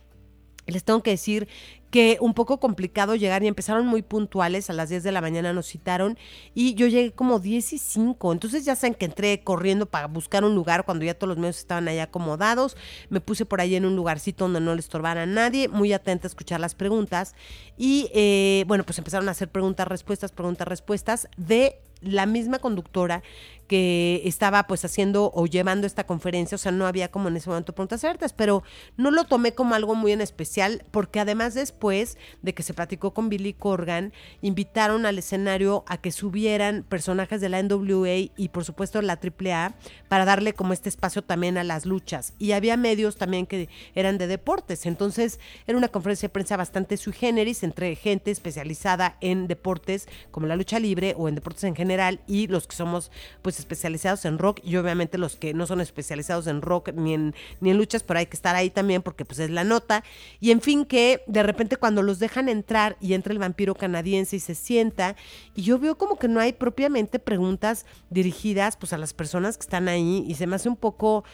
les 0.66 0.84
tengo 0.84 1.02
que 1.02 1.10
decir 1.10 1.48
que 1.92 2.16
un 2.22 2.32
poco 2.32 2.58
complicado 2.58 3.16
llegar 3.16 3.42
y 3.42 3.48
empezaron 3.48 3.86
muy 3.86 4.00
puntuales, 4.00 4.70
a 4.70 4.72
las 4.72 4.88
10 4.88 5.02
de 5.02 5.12
la 5.12 5.20
mañana 5.20 5.52
nos 5.52 5.66
citaron 5.66 6.16
y 6.54 6.72
yo 6.72 6.86
llegué 6.86 7.12
como 7.12 7.38
10 7.38 7.74
y 7.74 7.78
5, 7.78 8.32
entonces 8.32 8.64
ya 8.64 8.74
saben 8.74 8.94
que 8.94 9.04
entré 9.04 9.42
corriendo 9.44 9.84
para 9.84 10.06
buscar 10.06 10.42
un 10.42 10.54
lugar 10.54 10.86
cuando 10.86 11.04
ya 11.04 11.12
todos 11.12 11.28
los 11.28 11.36
medios 11.36 11.58
estaban 11.58 11.86
ahí 11.88 11.98
acomodados, 11.98 12.78
me 13.10 13.20
puse 13.20 13.44
por 13.44 13.60
ahí 13.60 13.74
en 13.74 13.84
un 13.84 13.94
lugarcito 13.94 14.44
donde 14.44 14.60
no 14.60 14.74
le 14.74 14.80
estorbara 14.80 15.24
a 15.24 15.26
nadie, 15.26 15.68
muy 15.68 15.92
atenta 15.92 16.26
a 16.26 16.30
escuchar 16.30 16.60
las 16.60 16.74
preguntas 16.74 17.34
y 17.76 18.08
eh, 18.14 18.64
bueno, 18.66 18.84
pues 18.84 18.96
empezaron 18.96 19.28
a 19.28 19.32
hacer 19.32 19.50
preguntas, 19.50 19.86
respuestas, 19.86 20.32
preguntas, 20.32 20.66
respuestas 20.66 21.28
de 21.36 21.78
la 22.00 22.26
misma 22.26 22.58
conductora 22.58 23.22
que 23.66 24.22
estaba 24.24 24.66
pues 24.66 24.84
haciendo 24.84 25.30
o 25.34 25.46
llevando 25.46 25.86
esta 25.86 26.04
conferencia, 26.04 26.56
o 26.56 26.58
sea, 26.58 26.72
no 26.72 26.86
había 26.86 27.10
como 27.10 27.28
en 27.28 27.36
ese 27.36 27.48
momento 27.48 27.74
preguntas 27.74 28.04
abiertas, 28.04 28.32
pero 28.32 28.62
no 28.96 29.10
lo 29.10 29.24
tomé 29.24 29.54
como 29.54 29.74
algo 29.74 29.94
muy 29.94 30.12
en 30.12 30.20
especial, 30.20 30.84
porque 30.90 31.20
además 31.20 31.54
después 31.54 32.18
de 32.42 32.54
que 32.54 32.62
se 32.62 32.74
platicó 32.74 33.14
con 33.14 33.28
Billy 33.28 33.54
Corgan, 33.54 34.12
invitaron 34.40 35.06
al 35.06 35.18
escenario 35.18 35.84
a 35.86 35.96
que 35.98 36.12
subieran 36.12 36.84
personajes 36.88 37.40
de 37.40 37.48
la 37.48 37.62
NWA 37.62 38.30
y 38.36 38.48
por 38.52 38.64
supuesto 38.64 39.00
la 39.02 39.18
AAA 39.22 39.74
para 40.08 40.24
darle 40.24 40.54
como 40.54 40.72
este 40.72 40.88
espacio 40.88 41.22
también 41.22 41.58
a 41.58 41.64
las 41.64 41.86
luchas. 41.86 42.34
Y 42.38 42.52
había 42.52 42.76
medios 42.76 43.16
también 43.16 43.46
que 43.46 43.68
eran 43.94 44.18
de 44.18 44.26
deportes, 44.26 44.86
entonces 44.86 45.40
era 45.66 45.78
una 45.78 45.88
conferencia 45.88 46.28
de 46.28 46.32
prensa 46.32 46.56
bastante 46.56 46.96
sui 46.96 47.12
generis 47.12 47.62
entre 47.62 47.94
gente 47.96 48.30
especializada 48.30 49.16
en 49.20 49.46
deportes 49.46 50.08
como 50.30 50.46
la 50.46 50.56
lucha 50.56 50.78
libre 50.78 51.14
o 51.16 51.28
en 51.28 51.34
deportes 51.34 51.64
en 51.64 51.76
general 51.76 52.20
y 52.26 52.46
los 52.48 52.66
que 52.66 52.76
somos 52.76 53.10
pues 53.42 53.51
especializados 53.58 54.24
en 54.24 54.38
rock 54.38 54.60
y 54.62 54.76
obviamente 54.76 55.18
los 55.18 55.36
que 55.36 55.54
no 55.54 55.66
son 55.66 55.80
especializados 55.80 56.46
en 56.46 56.62
rock 56.62 56.92
ni 56.94 57.14
en, 57.14 57.34
ni 57.60 57.70
en 57.70 57.78
luchas, 57.78 58.02
pero 58.02 58.18
hay 58.18 58.26
que 58.26 58.36
estar 58.36 58.54
ahí 58.56 58.70
también 58.70 59.02
porque 59.02 59.24
pues 59.24 59.38
es 59.38 59.50
la 59.50 59.64
nota. 59.64 60.04
Y 60.40 60.50
en 60.50 60.60
fin 60.60 60.84
que 60.84 61.22
de 61.26 61.42
repente 61.42 61.76
cuando 61.76 62.02
los 62.02 62.18
dejan 62.18 62.48
entrar 62.48 62.96
y 63.00 63.14
entra 63.14 63.32
el 63.32 63.38
vampiro 63.38 63.74
canadiense 63.74 64.36
y 64.36 64.40
se 64.40 64.54
sienta 64.54 65.16
y 65.54 65.62
yo 65.62 65.78
veo 65.78 65.98
como 65.98 66.18
que 66.18 66.28
no 66.28 66.40
hay 66.40 66.52
propiamente 66.52 67.18
preguntas 67.18 67.86
dirigidas 68.10 68.76
pues 68.76 68.92
a 68.92 68.98
las 68.98 69.12
personas 69.14 69.56
que 69.56 69.62
están 69.62 69.88
ahí 69.88 70.24
y 70.26 70.34
se 70.34 70.46
me 70.46 70.56
hace 70.56 70.68
un 70.68 70.76
poco 70.76 71.24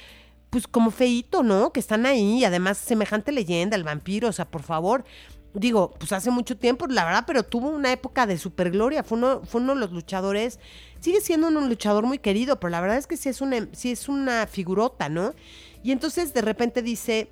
pues 0.51 0.67
como 0.67 0.91
feito, 0.91 1.43
¿no? 1.43 1.73
Que 1.73 1.81
están 1.81 2.07
ahí 2.07 2.39
y 2.39 2.45
además 2.45 2.79
semejante 2.79 3.33
leyenda, 3.33 3.77
el 3.77 3.85
vampiro, 3.85 4.29
o 4.29 4.33
sea, 4.33 4.51
por 4.51 4.63
favor, 4.63 5.05
digo, 5.55 5.95
pues 5.99 6.13
hace 6.13 6.31
mucho 6.31 6.57
tiempo, 6.57 6.87
la 6.87 7.05
verdad, 7.05 7.25
pero 7.27 7.43
tuvo 7.43 7.69
una 7.71 7.93
época 7.93 8.27
de 8.27 8.39
supergloria, 8.39 9.03
fue 9.03 9.19
uno, 9.19 9.43
fue 9.45 9.61
uno 9.61 9.75
de 9.75 9.81
los 9.81 9.93
luchadores, 9.93 10.59
sigue 11.01 11.21
siendo 11.21 11.49
un 11.49 11.69
luchador 11.69 12.07
muy 12.07 12.19
querido, 12.19 12.59
pero 12.61 12.71
la 12.71 12.81
verdad 12.81 12.99
es 12.99 13.07
que 13.07 13.17
sí 13.17 13.29
es 13.29 13.41
una, 13.41 13.69
sí 13.73 13.93
es 13.93 14.09
una 14.09 14.47
figurota, 14.47 15.09
¿no? 15.09 15.35
Y 15.83 15.93
entonces 15.93 16.35
de 16.35 16.43
repente 16.43 16.83
dice 16.83 17.31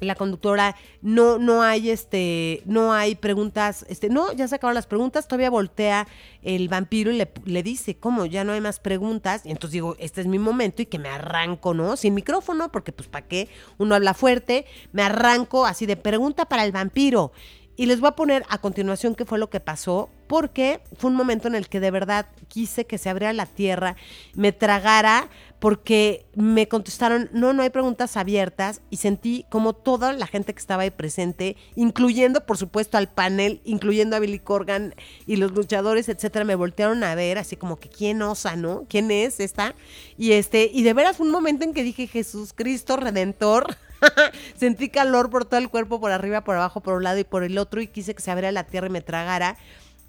la 0.00 0.14
conductora, 0.14 0.76
no, 1.02 1.38
no 1.38 1.62
hay 1.62 1.90
este, 1.90 2.62
no 2.66 2.92
hay 2.92 3.14
preguntas, 3.14 3.86
este, 3.88 4.08
no, 4.08 4.32
ya 4.32 4.48
se 4.48 4.56
acabaron 4.56 4.74
las 4.74 4.86
preguntas, 4.86 5.28
todavía 5.28 5.50
voltea 5.50 6.06
el 6.42 6.68
vampiro 6.68 7.10
y 7.10 7.16
le, 7.16 7.30
le 7.44 7.62
dice, 7.62 7.96
¿cómo? 7.96 8.26
Ya 8.26 8.44
no 8.44 8.52
hay 8.52 8.60
más 8.60 8.80
preguntas. 8.80 9.46
Y 9.46 9.50
entonces 9.50 9.72
digo, 9.72 9.96
este 9.98 10.20
es 10.20 10.26
mi 10.26 10.38
momento 10.38 10.82
y 10.82 10.86
que 10.86 10.98
me 10.98 11.08
arranco, 11.08 11.74
¿no? 11.74 11.96
Sin 11.96 12.14
micrófono, 12.14 12.70
porque 12.70 12.92
pues 12.92 13.08
para 13.08 13.26
qué, 13.26 13.48
uno 13.78 13.94
habla 13.94 14.14
fuerte, 14.14 14.66
me 14.92 15.02
arranco 15.02 15.64
así 15.66 15.86
de 15.86 15.96
pregunta 15.96 16.46
para 16.46 16.64
el 16.64 16.72
vampiro. 16.72 17.32
Y 17.76 17.86
les 17.86 18.00
voy 18.00 18.08
a 18.08 18.16
poner 18.16 18.44
a 18.48 18.58
continuación 18.58 19.14
qué 19.14 19.24
fue 19.24 19.38
lo 19.38 19.50
que 19.50 19.60
pasó, 19.60 20.08
porque 20.28 20.80
fue 20.96 21.10
un 21.10 21.16
momento 21.16 21.48
en 21.48 21.54
el 21.54 21.68
que 21.68 21.80
de 21.80 21.90
verdad 21.90 22.26
quise 22.48 22.86
que 22.86 22.98
se 22.98 23.10
abriera 23.10 23.32
la 23.32 23.46
tierra, 23.46 23.96
me 24.34 24.52
tragara, 24.52 25.28
porque 25.58 26.26
me 26.34 26.68
contestaron, 26.68 27.30
no, 27.32 27.52
no 27.52 27.62
hay 27.62 27.70
preguntas 27.70 28.16
abiertas, 28.16 28.80
y 28.90 28.98
sentí 28.98 29.44
como 29.48 29.72
toda 29.72 30.12
la 30.12 30.26
gente 30.26 30.52
que 30.52 30.60
estaba 30.60 30.82
ahí 30.82 30.90
presente, 30.90 31.56
incluyendo 31.74 32.46
por 32.46 32.58
supuesto 32.58 32.96
al 32.96 33.08
panel, 33.08 33.60
incluyendo 33.64 34.14
a 34.14 34.20
Billy 34.20 34.38
Corgan 34.38 34.94
y 35.26 35.36
los 35.36 35.52
luchadores, 35.52 36.08
etcétera, 36.08 36.44
me 36.44 36.54
voltearon 36.54 37.02
a 37.02 37.14
ver, 37.14 37.38
así 37.38 37.56
como 37.56 37.76
que 37.76 37.88
quién 37.88 38.22
osa, 38.22 38.56
¿no? 38.56 38.84
¿Quién 38.88 39.10
es 39.10 39.40
esta? 39.40 39.74
Y 40.16 40.32
este, 40.32 40.70
y 40.72 40.82
de 40.84 40.92
veras 40.92 41.16
fue 41.16 41.26
un 41.26 41.32
momento 41.32 41.64
en 41.64 41.74
que 41.74 41.82
dije, 41.82 42.06
Jesús 42.06 42.52
Cristo 42.54 42.96
Redentor. 42.96 43.76
Sentí 44.56 44.88
calor 44.88 45.30
por 45.30 45.44
todo 45.44 45.58
el 45.60 45.68
cuerpo, 45.68 46.00
por 46.00 46.10
arriba, 46.12 46.42
por 46.42 46.56
abajo, 46.56 46.80
por 46.80 46.94
un 46.94 47.04
lado 47.04 47.18
y 47.18 47.24
por 47.24 47.44
el 47.44 47.58
otro, 47.58 47.80
y 47.80 47.86
quise 47.86 48.14
que 48.14 48.22
se 48.22 48.30
abriera 48.30 48.52
la 48.52 48.64
tierra 48.64 48.86
y 48.88 48.90
me 48.90 49.00
tragara. 49.00 49.56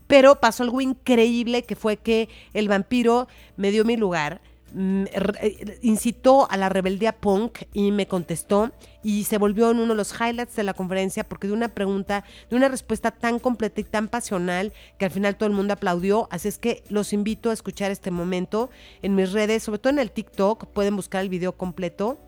Pero 0.07 0.39
pasó 0.39 0.63
algo 0.63 0.81
increíble 0.81 1.63
que 1.63 1.75
fue 1.75 1.97
que 1.97 2.29
el 2.53 2.67
vampiro 2.67 3.27
me 3.57 3.71
dio 3.71 3.85
mi 3.85 3.97
lugar, 3.97 4.39
mm, 4.73 5.05
re- 5.15 5.79
incitó 5.81 6.47
a 6.51 6.57
la 6.57 6.69
rebeldía 6.69 7.13
punk 7.13 7.63
y 7.73 7.91
me 7.91 8.07
contestó 8.07 8.71
y 9.01 9.23
se 9.23 9.39
volvió 9.39 9.71
en 9.71 9.77
uno 9.77 9.93
de 9.93 9.95
los 9.97 10.13
highlights 10.13 10.55
de 10.55 10.63
la 10.63 10.73
conferencia 10.75 11.23
porque 11.23 11.47
de 11.47 11.53
una 11.53 11.69
pregunta, 11.69 12.23
de 12.51 12.55
una 12.55 12.67
respuesta 12.67 13.09
tan 13.11 13.39
completa 13.39 13.81
y 13.81 13.83
tan 13.83 14.07
pasional 14.07 14.73
que 14.99 15.05
al 15.05 15.11
final 15.11 15.37
todo 15.37 15.47
el 15.47 15.55
mundo 15.55 15.73
aplaudió. 15.73 16.27
Así 16.29 16.49
es 16.49 16.59
que 16.59 16.83
los 16.89 17.11
invito 17.11 17.49
a 17.49 17.53
escuchar 17.53 17.89
este 17.89 18.11
momento 18.11 18.69
en 19.01 19.15
mis 19.15 19.31
redes, 19.31 19.63
sobre 19.63 19.79
todo 19.79 19.91
en 19.93 19.99
el 19.99 20.11
TikTok, 20.11 20.67
pueden 20.67 20.95
buscar 20.95 21.21
el 21.21 21.29
video 21.29 21.53
completo 21.53 22.19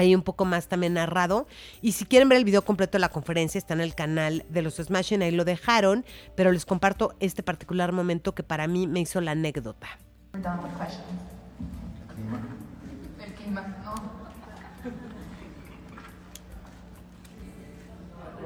hay 0.00 0.14
un 0.14 0.22
poco 0.22 0.46
más 0.46 0.66
también 0.66 0.94
narrado. 0.94 1.46
Y 1.82 1.92
si 1.92 2.06
quieren 2.06 2.28
ver 2.30 2.38
el 2.38 2.44
video 2.46 2.62
completo 2.62 2.92
de 2.92 3.00
la 3.00 3.10
conferencia, 3.10 3.58
está 3.58 3.74
en 3.74 3.82
el 3.82 3.94
canal 3.94 4.46
de 4.48 4.62
los 4.62 4.76
Smashing, 4.76 5.20
ahí 5.22 5.30
lo 5.30 5.44
dejaron, 5.44 6.06
pero 6.34 6.52
les 6.52 6.64
comparto 6.64 7.14
este 7.20 7.42
particular 7.42 7.92
momento 7.92 8.34
que 8.34 8.42
para 8.42 8.66
mí 8.66 8.86
me 8.86 9.00
hizo 9.00 9.20
la 9.20 9.32
anécdota. 9.32 9.88
El 10.32 10.40
clima. 13.34 13.60
No. 13.84 13.94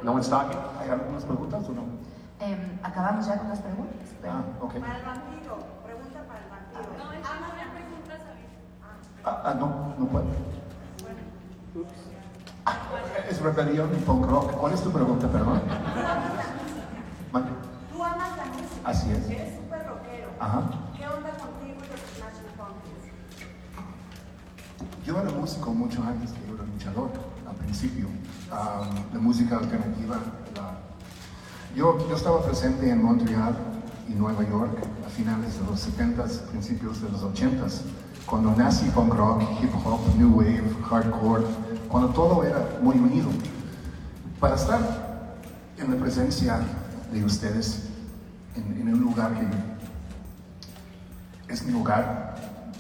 No 0.03 0.13
one's 0.13 0.29
talking. 0.29 0.59
¿Hay 0.81 0.91
algunas 0.91 1.25
preguntas 1.25 1.65
o 1.69 1.73
no? 1.73 1.83
Em, 2.41 2.79
Acabamos 2.83 3.27
ya 3.27 3.39
con 3.39 3.49
las 3.49 3.61
preguntas. 3.61 4.09
pero- 4.21 4.33
Ah. 4.33 4.43
Para 4.59 4.99
el 4.99 5.05
vampiro, 5.05 5.59
pregunta 5.85 6.25
para 6.27 6.41
el 6.41 6.51
vampiro. 6.51 6.81
Ah, 9.25 9.43
ah, 9.47 9.55
no, 9.55 9.95
no 9.99 10.07
puedo. 10.09 10.27
Ah, 12.67 12.77
es 13.29 13.41
rebelión 13.41 13.91
y 13.95 13.97
punk 14.05 14.27
rock. 14.27 14.53
¿Cuál 14.53 14.73
es 14.75 14.83
tu 14.83 14.91
pregunta, 14.91 15.29
perdón? 15.31 15.61
Tú 17.93 18.03
amas 18.05 18.37
la 18.37 18.45
música. 18.47 18.81
Así 18.85 19.11
es. 19.11 19.29
Eres 19.29 19.57
súper 19.57 19.87
rockero. 19.87 20.29
Ajá. 20.41 20.63
¿Qué 20.97 21.07
onda 21.07 21.31
contigo 21.31 21.75
y 21.79 21.89
los 21.91 22.01
Smashing 22.17 22.51
Pumpkins? 22.57 23.05
Yo 25.05 25.21
era 25.21 25.31
músico 25.31 25.75
mucho 25.75 26.03
antes 26.03 26.31
que 26.33 26.47
yo 26.49 26.55
era 26.55 26.65
luchador, 26.65 27.11
al 27.49 27.57
principio. 27.57 28.07
Ah, 28.51 28.89
la 29.13 29.19
música 29.21 29.57
alternativa. 29.59 30.17
la- 30.55 30.79
Yo, 31.77 32.09
yo 32.09 32.15
estaba 32.17 32.41
presente 32.45 32.89
en 32.89 33.03
Montreal 33.03 33.57
y 34.09 34.13
Nueva 34.15 34.45
York 34.45 34.79
a 35.05 35.09
finales 35.11 35.59
de 35.59 35.67
los 35.67 35.81
70s, 35.81 36.39
principios 36.51 37.03
de 37.03 37.11
los 37.11 37.23
80s, 37.25 37.83
cuando 38.27 38.55
nací 38.57 38.87
punk 38.91 39.15
rock, 39.15 39.43
hip 39.63 39.73
hop, 39.85 40.01
new 40.17 40.37
wave, 40.37 40.65
hardcore, 40.89 41.45
cuando 41.89 42.09
todo 42.11 42.45
era 42.45 42.79
muy 42.83 42.97
unido. 42.97 43.29
Para 44.41 44.57
estar 44.57 45.37
en 45.79 45.91
la 45.91 45.97
presencia 46.01 46.61
de 47.13 47.25
ustedes, 47.25 47.89
en, 48.57 48.81
en 48.81 48.95
un 48.95 49.01
lugar 49.01 49.33
que 49.35 49.47
es 51.53 51.65
mi 51.65 51.73
lugar. 51.73 52.35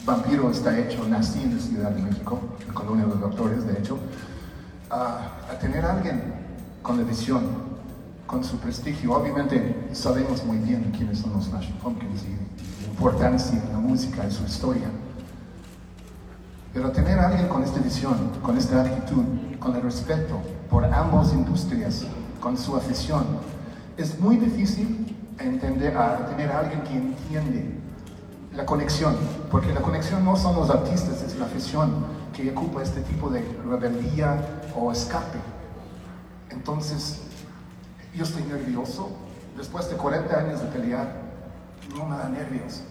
Vampiro 0.04 0.50
está 0.50 0.78
hecho, 0.78 1.06
nací 1.08 1.42
en 1.42 1.56
la 1.56 1.62
Ciudad 1.62 1.90
de 1.90 2.02
México, 2.02 2.38
en 2.60 2.68
la 2.68 2.74
Colonia 2.74 3.04
de 3.04 3.10
los 3.10 3.20
Doctores, 3.20 3.66
de 3.66 3.78
hecho. 3.78 3.98
A, 4.90 5.30
a 5.50 5.58
tener 5.58 5.84
a 5.84 5.94
alguien 5.94 6.34
con 6.82 6.98
la 6.98 7.04
visión, 7.04 7.42
con 8.26 8.44
su 8.44 8.58
prestigio. 8.58 9.12
Obviamente 9.14 9.88
sabemos 9.92 10.44
muy 10.44 10.58
bien 10.58 10.92
quiénes 10.96 11.20
son 11.20 11.32
los 11.32 11.46
Smashing 11.46 11.76
Pumpkins 11.76 12.22
y 12.24 12.82
la 12.82 12.88
importancia 12.88 13.60
de 13.60 13.72
la 13.72 13.78
música 13.78 14.26
y 14.28 14.30
su 14.30 14.44
historia. 14.44 14.88
Pero 16.74 16.90
tener 16.90 17.20
a 17.20 17.28
alguien 17.28 17.46
con 17.46 17.62
esta 17.62 17.78
visión, 17.78 18.32
con 18.42 18.59
esta 18.59 18.82
actitud, 18.82 19.22
con 19.60 19.76
el 19.76 19.82
respeto 19.82 20.40
por 20.68 20.84
ambas 20.84 21.32
industrias, 21.32 22.05
con 22.40 22.59
su 22.59 22.76
afición, 22.76 23.24
es 23.96 24.18
muy 24.18 24.36
difícil 24.36 25.16
entender, 25.38 25.96
a 25.96 26.26
tener 26.26 26.51
a 26.51 26.59
alguien 26.59 26.82
que 26.82 26.96
entiende 26.96 27.78
la 28.52 28.66
conexión, 28.66 29.16
porque 29.52 29.72
la 29.72 29.80
conexión 29.80 30.24
no 30.24 30.36
son 30.36 30.56
los 30.56 30.68
artistas, 30.68 31.22
es 31.22 31.36
la 31.36 31.46
afición 31.46 32.06
que 32.32 32.51
ocupa 32.51 32.82
este 32.82 33.02
tipo 33.02 33.30
de 33.30 33.40
rebeldía 33.64 34.36
o 34.76 34.90
escape. 34.90 35.38
Entonces, 36.51 37.20
yo 38.16 38.24
estoy 38.24 38.42
nervioso, 38.44 39.10
después 39.56 39.88
de 39.88 39.96
40 39.96 40.36
años 40.36 40.60
de 40.60 40.66
pelear, 40.66 41.22
no 41.96 42.05
me 42.06 42.16
da 42.16 42.28
nervios, 42.28 42.82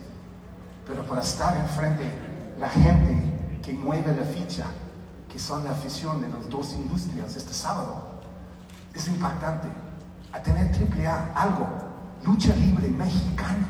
pero 0.88 1.04
para 1.04 1.22
estar 1.22 1.56
enfrente 1.58 2.04
la 2.60 2.70
gente 2.70 3.33
que 3.64 3.74
mueve 3.74 4.14
la 4.14 4.26
ficha, 4.26 4.66
que 5.32 5.40
son 5.40 5.64
la 5.64 5.72
afición 5.72 6.22
de 6.22 6.28
las 6.28 6.50
dos 6.50 6.74
industrias 6.74 7.36
este 7.36 7.54
sábado, 7.54 8.22
es 8.94 9.08
impactante. 9.08 9.68
A 10.32 10.40
tener 10.42 10.72
triple 10.72 11.08
A, 11.08 11.32
algo, 11.36 11.68
lucha 12.26 12.56
libre 12.56 12.90
mexicana, 12.90 13.68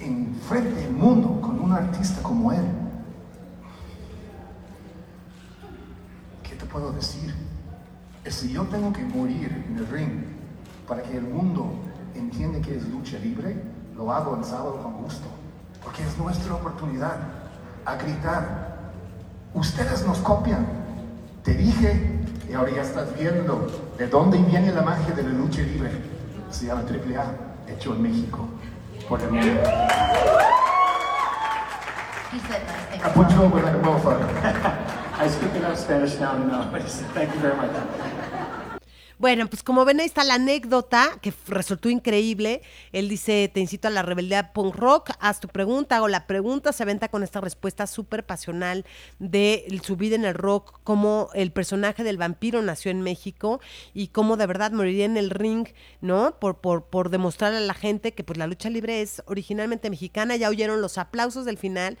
enfrente 0.00 0.80
del 0.80 0.92
mundo 0.92 1.40
con 1.40 1.60
un 1.60 1.72
artista 1.72 2.22
como 2.22 2.52
él. 2.52 2.64
¿Qué 6.42 6.56
te 6.56 6.66
puedo 6.66 6.92
decir? 6.92 7.34
Es 8.24 8.34
si 8.34 8.52
yo 8.52 8.64
tengo 8.64 8.92
que 8.92 9.04
morir 9.04 9.64
en 9.68 9.78
el 9.78 9.86
ring 9.86 10.24
para 10.88 11.02
que 11.02 11.16
el 11.16 11.24
mundo 11.24 11.72
entienda 12.14 12.60
que 12.60 12.76
es 12.76 12.88
lucha 12.88 13.18
libre, 13.18 13.62
lo 13.94 14.12
hago 14.12 14.36
el 14.36 14.44
sábado 14.44 14.80
con 14.82 15.02
gusto, 15.02 15.26
porque 15.84 16.02
es 16.02 16.18
nuestra 16.18 16.54
oportunidad 16.54 17.16
a 17.84 17.94
gritar. 17.96 18.75
Ustedes 19.56 20.04
nos 20.06 20.18
copian. 20.18 20.66
Te 21.42 21.54
dije 21.54 22.20
y 22.46 22.52
ahora 22.52 22.72
ya 22.72 22.82
estás 22.82 23.08
viendo 23.18 23.66
de 23.96 24.06
dónde 24.06 24.36
viene 24.36 24.70
la 24.70 24.82
magia 24.82 25.14
de 25.14 25.22
la 25.22 25.30
lucha 25.30 25.62
libre. 25.62 25.92
Se 26.50 26.66
llama 26.66 26.82
AAA, 26.82 27.72
hecho 27.72 27.94
en 27.94 28.02
México. 28.02 28.46
Por 29.08 29.18
el 29.22 29.30
mundo. 29.30 29.46
He 32.30 32.38
said 32.40 32.66
nice 32.66 32.84
things. 32.90 33.02
I 33.02 33.08
put 33.14 33.30
you 33.30 33.42
over 33.44 33.62
like 33.62 33.74
a 33.74 33.78
motherfucker. 33.78 34.28
I 35.18 35.26
speak 35.26 35.54
enough 35.54 35.78
Spanish 35.78 36.20
now 36.20 36.32
to 36.32 36.44
know. 36.44 36.70
Thank 37.14 37.32
you 37.32 37.40
very 37.40 37.56
much. 37.56 37.70
Bueno, 39.18 39.46
pues 39.46 39.62
como 39.62 39.86
ven, 39.86 39.98
ahí 40.00 40.06
está 40.06 40.24
la 40.24 40.34
anécdota 40.34 41.18
que 41.22 41.32
resultó 41.48 41.88
increíble. 41.88 42.60
Él 42.92 43.08
dice, 43.08 43.50
te 43.52 43.60
incito 43.60 43.88
a 43.88 43.90
la 43.90 44.02
rebeldía 44.02 44.52
punk 44.52 44.76
rock, 44.76 45.12
haz 45.20 45.40
tu 45.40 45.48
pregunta, 45.48 45.96
hago 45.96 46.08
la 46.08 46.26
pregunta, 46.26 46.70
se 46.74 46.82
aventa 46.82 47.08
con 47.08 47.22
esta 47.22 47.40
respuesta 47.40 47.86
súper 47.86 48.26
pasional 48.26 48.84
de 49.18 49.80
su 49.82 49.96
vida 49.96 50.16
en 50.16 50.26
el 50.26 50.34
rock, 50.34 50.80
cómo 50.84 51.30
el 51.32 51.50
personaje 51.50 52.04
del 52.04 52.18
vampiro 52.18 52.60
nació 52.60 52.90
en 52.90 53.00
México 53.00 53.58
y 53.94 54.08
cómo 54.08 54.36
de 54.36 54.46
verdad 54.46 54.72
moriría 54.72 55.06
en 55.06 55.16
el 55.16 55.30
ring, 55.30 55.66
¿no? 56.02 56.38
Por, 56.38 56.60
por, 56.60 56.84
por 56.84 57.08
demostrarle 57.08 57.56
a 57.56 57.62
la 57.62 57.72
gente 57.72 58.12
que 58.12 58.22
pues 58.22 58.38
la 58.38 58.46
lucha 58.46 58.68
libre 58.68 59.00
es 59.00 59.22
originalmente 59.24 59.88
mexicana, 59.88 60.36
ya 60.36 60.50
oyeron 60.50 60.82
los 60.82 60.98
aplausos 60.98 61.46
del 61.46 61.56
final. 61.56 61.96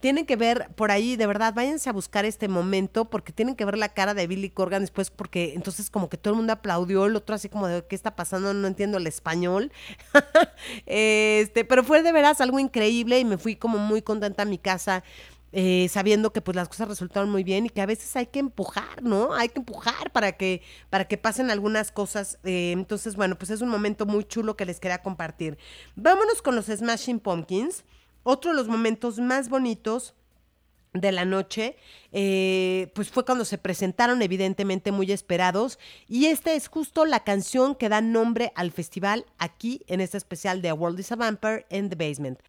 Tienen 0.00 0.26
que 0.26 0.36
ver 0.36 0.70
por 0.76 0.90
ahí, 0.90 1.16
de 1.16 1.26
verdad, 1.26 1.52
váyanse 1.54 1.88
a 1.90 1.92
buscar 1.92 2.24
este 2.24 2.48
momento 2.48 3.06
porque 3.10 3.32
tienen 3.32 3.56
que 3.56 3.64
ver 3.64 3.78
la 3.78 3.88
cara 3.88 4.14
de 4.14 4.26
Billy 4.26 4.50
Corgan 4.50 4.82
después 4.82 5.10
porque 5.10 5.54
entonces 5.54 5.90
como 5.90 6.08
que 6.08 6.16
todo 6.16 6.34
el 6.34 6.38
mundo 6.38 6.52
aplaudió, 6.52 7.06
el 7.06 7.16
otro 7.16 7.34
así 7.34 7.48
como 7.48 7.66
de 7.68 7.84
qué 7.86 7.94
está 7.94 8.16
pasando, 8.16 8.54
no 8.54 8.66
entiendo 8.66 8.98
el 8.98 9.06
español. 9.06 9.72
este, 10.86 11.64
pero 11.64 11.84
fue 11.84 12.02
de 12.02 12.12
veras 12.12 12.40
algo 12.40 12.58
increíble 12.58 13.18
y 13.18 13.24
me 13.24 13.38
fui 13.38 13.56
como 13.56 13.78
muy 13.78 14.02
contenta 14.02 14.42
a 14.42 14.46
mi 14.46 14.58
casa. 14.58 15.04
eh, 15.52 15.88
sabiendo 15.90 16.32
que 16.32 16.42
pues 16.42 16.54
las 16.56 16.68
cosas 16.68 16.88
resultaron 16.88 17.30
muy 17.30 17.42
bien 17.42 17.64
y 17.66 17.70
que 17.70 17.80
a 17.80 17.86
veces 17.86 18.14
hay 18.16 18.26
que 18.26 18.38
empujar, 18.38 19.02
¿no? 19.02 19.32
Hay 19.34 19.48
que 19.48 19.60
empujar 19.60 20.12
para 20.12 20.32
que, 20.32 20.60
para 20.90 21.06
que 21.08 21.16
pasen 21.16 21.50
algunas 21.50 21.90
cosas. 21.90 22.38
eh, 22.44 22.72
entonces, 22.72 23.16
bueno, 23.16 23.36
pues 23.38 23.50
es 23.50 23.62
un 23.62 23.68
momento 23.70 24.04
muy 24.06 24.24
chulo 24.24 24.56
que 24.56 24.66
les 24.66 24.78
quería 24.80 25.02
compartir. 25.02 25.58
Vámonos 25.96 26.42
con 26.42 26.54
los 26.56 26.66
Smashing 26.66 27.20
Pumpkins. 27.20 27.84
Otro 28.22 28.50
de 28.50 28.56
los 28.56 28.68
momentos 28.68 29.18
más 29.18 29.48
bonitos 29.48 30.14
de 30.92 31.12
la 31.12 31.24
noche, 31.24 31.76
eh, 32.12 32.90
pues 32.94 33.10
fue 33.10 33.24
cuando 33.24 33.44
se 33.44 33.58
presentaron 33.58 34.22
evidentemente 34.22 34.92
muy 34.92 35.12
esperados. 35.12 35.78
Y 36.06 36.26
esta 36.26 36.52
es 36.52 36.68
justo 36.68 37.04
la 37.04 37.24
canción 37.24 37.74
que 37.74 37.88
da 37.88 38.00
nombre 38.00 38.52
al 38.54 38.72
festival 38.72 39.26
aquí 39.38 39.82
en 39.86 40.00
este 40.00 40.16
especial 40.16 40.62
de 40.62 40.70
A 40.70 40.74
World 40.74 41.00
is 41.00 41.12
a 41.12 41.16
Vampire 41.16 41.66
in 41.70 41.88
the 41.88 41.96
Basement. 41.96 42.40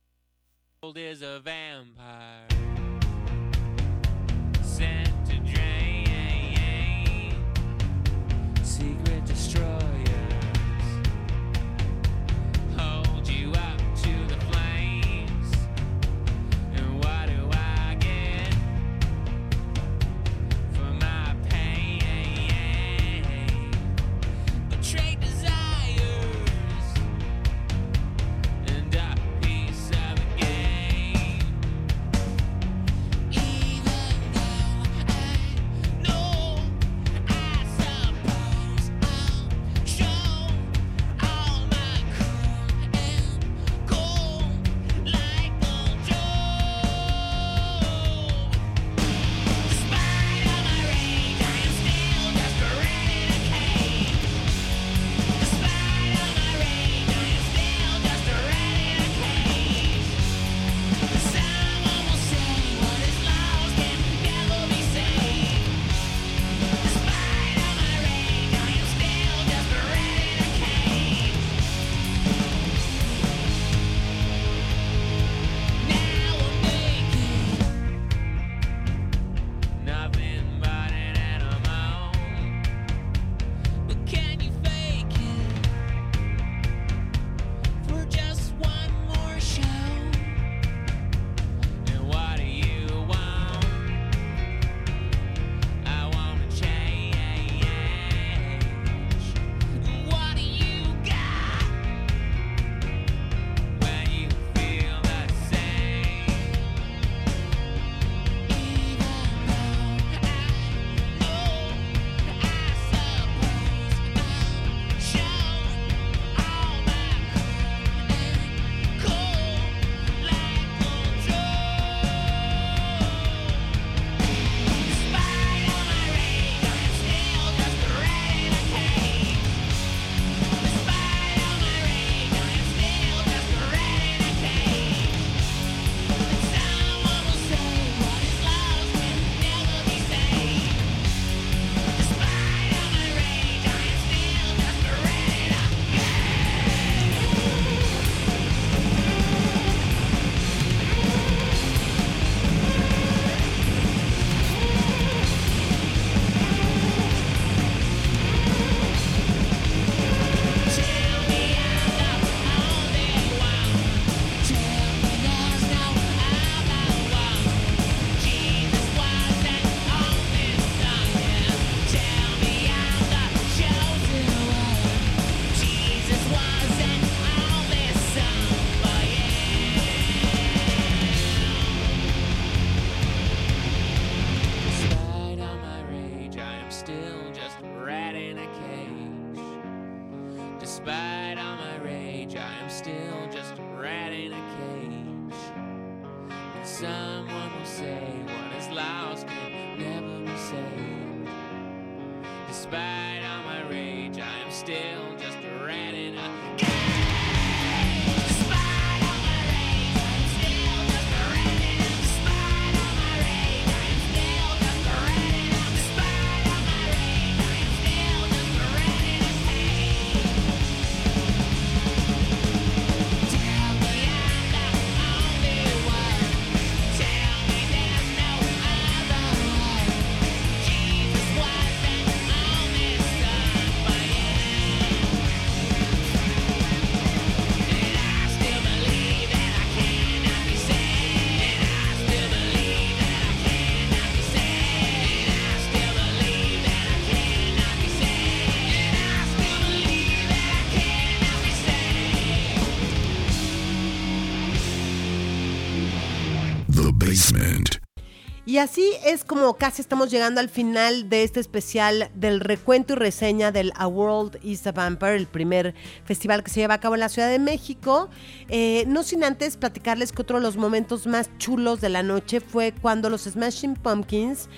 Y 258.49 258.57
así 258.57 258.93
es 259.05 259.23
como 259.23 259.53
casi 259.57 259.79
estamos 259.79 260.09
llegando 260.09 260.39
al 260.39 260.49
final 260.49 261.07
de 261.07 261.21
este 261.21 261.39
especial 261.39 262.09
del 262.15 262.39
recuento 262.39 262.93
y 262.93 262.95
reseña 262.95 263.51
del 263.51 263.71
A 263.75 263.85
World 263.85 264.39
is 264.41 264.65
a 264.65 264.71
Vampire, 264.71 265.15
el 265.17 265.27
primer 265.27 265.75
festival 266.03 266.43
que 266.43 266.49
se 266.49 266.61
lleva 266.61 266.73
a 266.73 266.79
cabo 266.79 266.95
en 266.95 267.01
la 267.01 267.09
Ciudad 267.09 267.29
de 267.29 267.37
México. 267.37 268.09
Eh, 268.47 268.85
no 268.87 269.03
sin 269.03 269.23
antes 269.23 269.55
platicarles 269.55 270.11
que 270.11 270.23
otro 270.23 270.37
de 270.37 270.41
los 270.43 270.57
momentos 270.57 271.05
más 271.05 271.29
chulos 271.37 271.79
de 271.79 271.89
la 271.89 272.01
noche 272.01 272.39
fue 272.41 272.71
cuando 272.71 273.11
los 273.11 273.25
Smashing 273.25 273.75
Pumpkins 273.75 274.49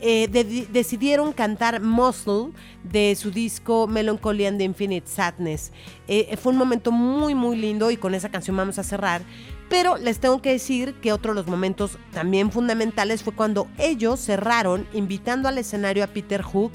eh, 0.00 0.28
de- 0.28 0.66
decidieron 0.72 1.34
cantar 1.34 1.82
Muscle 1.82 2.52
de 2.84 3.14
su 3.16 3.30
disco 3.30 3.86
Melancholy 3.86 4.46
and 4.46 4.56
the 4.56 4.64
Infinite 4.64 5.06
Sadness. 5.08 5.72
Eh, 6.08 6.38
fue 6.40 6.52
un 6.52 6.58
momento 6.58 6.90
muy 6.90 7.34
muy 7.34 7.56
lindo 7.56 7.90
y 7.90 7.98
con 7.98 8.14
esa 8.14 8.30
canción 8.30 8.56
vamos 8.56 8.78
a 8.78 8.82
cerrar. 8.82 9.20
Pero 9.68 9.96
les 9.96 10.20
tengo 10.20 10.40
que 10.40 10.52
decir 10.52 10.94
que 10.94 11.12
otro 11.12 11.32
de 11.32 11.40
los 11.40 11.48
momentos 11.48 11.98
también 12.12 12.52
fundamentales 12.52 13.22
fue 13.22 13.34
cuando 13.34 13.66
ellos 13.78 14.20
cerraron 14.20 14.86
invitando 14.92 15.48
al 15.48 15.58
escenario 15.58 16.04
a 16.04 16.08
Peter 16.08 16.42
Hook. 16.42 16.72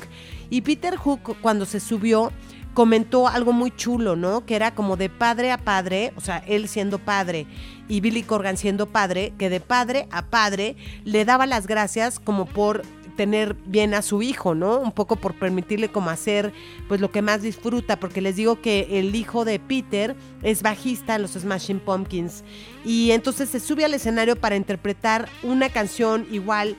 Y 0.50 0.62
Peter 0.62 0.98
Hook 0.98 1.38
cuando 1.42 1.66
se 1.66 1.80
subió 1.80 2.32
comentó 2.74 3.28
algo 3.28 3.54
muy 3.54 3.72
chulo, 3.72 4.16
¿no? 4.16 4.46
Que 4.46 4.56
era 4.56 4.74
como 4.74 4.98
de 4.98 5.10
padre 5.10 5.52
a 5.52 5.58
padre, 5.58 6.14
o 6.16 6.22
sea, 6.22 6.38
él 6.48 6.68
siendo 6.68 7.00
padre 7.00 7.48
y 7.88 8.00
Billy 8.00 8.24
Corgan 8.24 8.58
siendo 8.58 8.88
padre, 8.88 9.34
que 9.38 9.50
de 9.50 9.60
padre 9.60 10.08
a 10.12 10.26
padre 10.28 10.76
le 11.04 11.26
daba 11.26 11.46
las 11.46 11.68
gracias 11.68 12.20
como 12.20 12.46
por 12.46 12.84
tener 13.12 13.56
bien 13.66 13.94
a 13.94 14.02
su 14.02 14.22
hijo, 14.22 14.56
¿no? 14.56 14.80
Un 14.80 14.92
poco 14.92 15.16
por 15.16 15.34
permitirle 15.36 15.90
como 15.90 16.10
hacer 16.10 16.54
pues 16.88 17.02
lo 17.02 17.12
que 17.12 17.22
más 17.22 17.42
disfruta, 17.42 18.00
porque 18.00 18.22
les 18.22 18.36
digo 18.36 18.62
que 18.62 19.00
el 19.00 19.14
hijo 19.16 19.46
de 19.46 19.60
Peter 19.60 20.16
es 20.44 20.64
bajista 20.64 21.16
en 21.16 21.24
los 21.24 21.32
Smashing 21.32 21.80
Pumpkins 21.80 22.44
y 22.84 23.12
entonces 23.12 23.50
se 23.50 23.60
sube 23.60 23.86
al 23.86 23.94
escenario 23.94 24.36
para 24.36 24.56
interpretar 24.56 25.30
una 25.44 25.70
canción 25.70 26.28
igual 26.32 26.76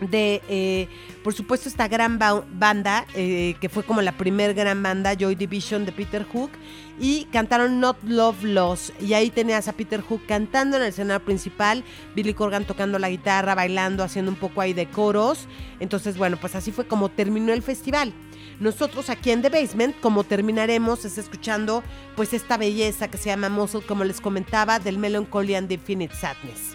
de, 0.00 0.42
eh, 0.48 0.88
por 1.24 1.32
supuesto, 1.34 1.68
esta 1.68 1.88
gran 1.88 2.18
ba- 2.18 2.44
banda, 2.52 3.06
eh, 3.14 3.54
que 3.60 3.68
fue 3.68 3.82
como 3.82 4.02
la 4.02 4.12
primer 4.12 4.54
gran 4.54 4.82
banda, 4.82 5.14
Joy 5.14 5.34
Division 5.34 5.86
de 5.86 5.92
Peter 5.92 6.24
Hook, 6.24 6.50
y 6.98 7.24
cantaron 7.26 7.80
Not 7.80 7.96
Love 8.04 8.42
Lost. 8.42 8.90
Y 9.02 9.14
ahí 9.14 9.30
tenías 9.30 9.68
a 9.68 9.72
Peter 9.72 10.00
Hook 10.00 10.22
cantando 10.26 10.76
en 10.76 10.82
el 10.82 10.88
escenario 10.88 11.24
principal, 11.24 11.84
Billy 12.14 12.34
Corgan 12.34 12.64
tocando 12.64 12.98
la 12.98 13.10
guitarra, 13.10 13.54
bailando, 13.54 14.02
haciendo 14.02 14.30
un 14.30 14.36
poco 14.36 14.60
ahí 14.60 14.72
de 14.72 14.86
coros. 14.86 15.46
Entonces, 15.80 16.16
bueno, 16.16 16.36
pues 16.38 16.54
así 16.54 16.72
fue 16.72 16.86
como 16.86 17.10
terminó 17.10 17.52
el 17.52 17.62
festival. 17.62 18.12
Nosotros 18.60 19.10
aquí 19.10 19.30
en 19.32 19.42
The 19.42 19.50
Basement, 19.50 20.00
como 20.00 20.24
terminaremos, 20.24 21.04
es 21.04 21.18
escuchando 21.18 21.82
pues 22.14 22.32
esta 22.32 22.56
belleza 22.56 23.08
que 23.08 23.18
se 23.18 23.28
llama 23.28 23.50
Muscle, 23.50 23.82
como 23.82 24.04
les 24.04 24.20
comentaba, 24.22 24.78
del 24.78 24.96
Melancholy 24.96 25.54
and 25.54 25.70
Infinite 25.70 26.14
Sadness. 26.14 26.74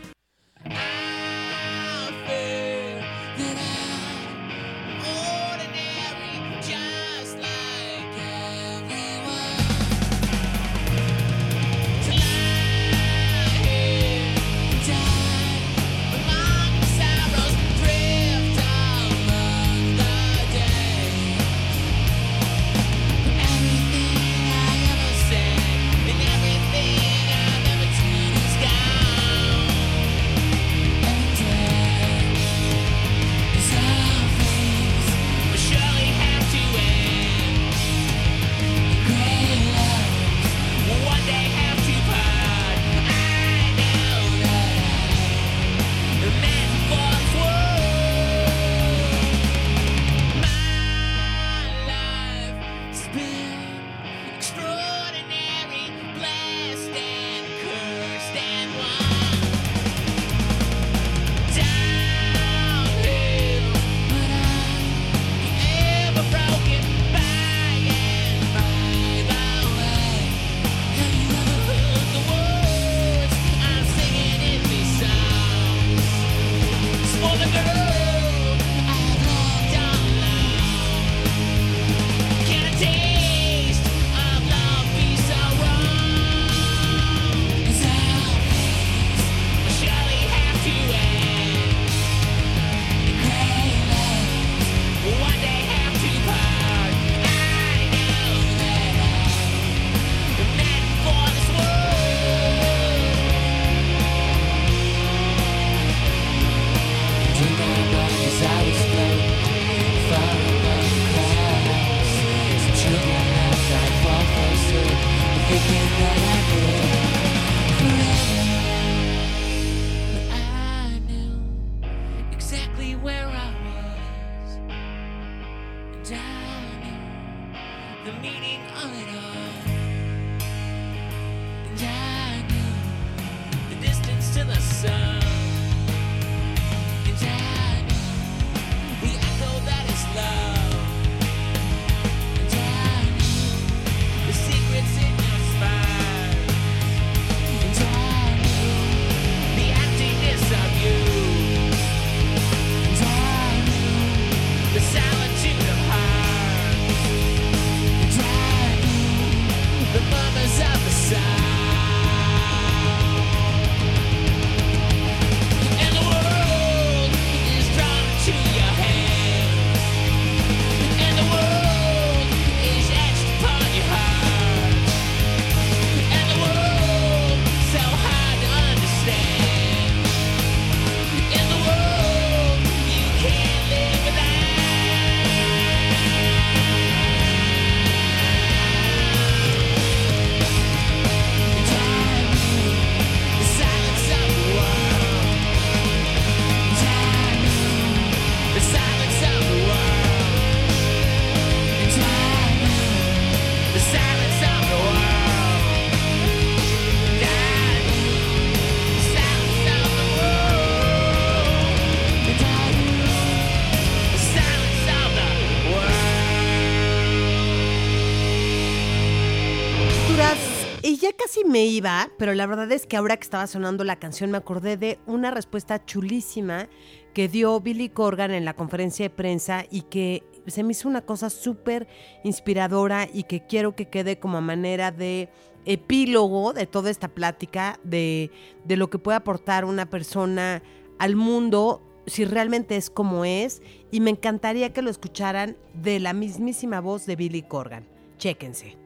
Iba, 221.66 222.10
pero 222.18 222.34
la 222.34 222.46
verdad 222.46 222.72
es 222.72 222.86
que 222.86 222.98
ahora 222.98 223.18
que 223.18 223.24
estaba 223.24 223.48
sonando 223.48 223.84
la 223.84 223.98
canción 223.98 224.32
me 224.32 224.38
acordé 224.38 224.78
de 224.78 225.00
una 225.06 225.32
respuesta 225.32 225.84
chulísima 225.86 226.70
que 227.14 227.28
dio 227.28 227.60
Billy 227.60 227.90
Corgan 227.90 228.32
en 228.32 228.46
la 228.46 228.54
conferencia 228.54 229.06
de 229.06 229.10
prensa 229.10 229.66
y 229.70 229.82
que 229.84 230.24
se 230.48 230.64
me 230.64 230.72
hizo 230.72 230.88
una 230.88 231.02
cosa 231.02 231.30
súper 231.30 231.88
inspiradora 232.24 233.08
y 233.12 233.24
que 233.24 233.46
quiero 233.46 233.76
que 233.76 233.90
quede 233.90 234.20
como 234.20 234.42
manera 234.42 234.92
de 234.92 235.30
epílogo 235.66 236.54
de 236.54 236.66
toda 236.66 236.90
esta 236.90 237.08
plática 237.08 237.80
de, 237.84 238.32
de 238.66 238.78
lo 238.78 238.90
que 238.90 238.98
puede 238.98 239.18
aportar 239.18 239.66
una 239.66 239.90
persona 239.90 240.64
al 240.98 241.16
mundo 241.16 241.82
si 242.08 242.26
realmente 242.26 242.76
es 242.76 242.90
como 242.90 243.26
es 243.26 243.62
y 243.92 244.00
me 244.00 244.10
encantaría 244.10 244.74
que 244.74 244.82
lo 244.82 244.90
escucharan 244.90 245.58
de 245.74 246.00
la 246.00 246.14
mismísima 246.14 246.82
voz 246.82 247.06
de 247.06 247.16
Billy 247.16 247.44
Corgan. 247.44 247.86
Chéquense. 248.18 248.81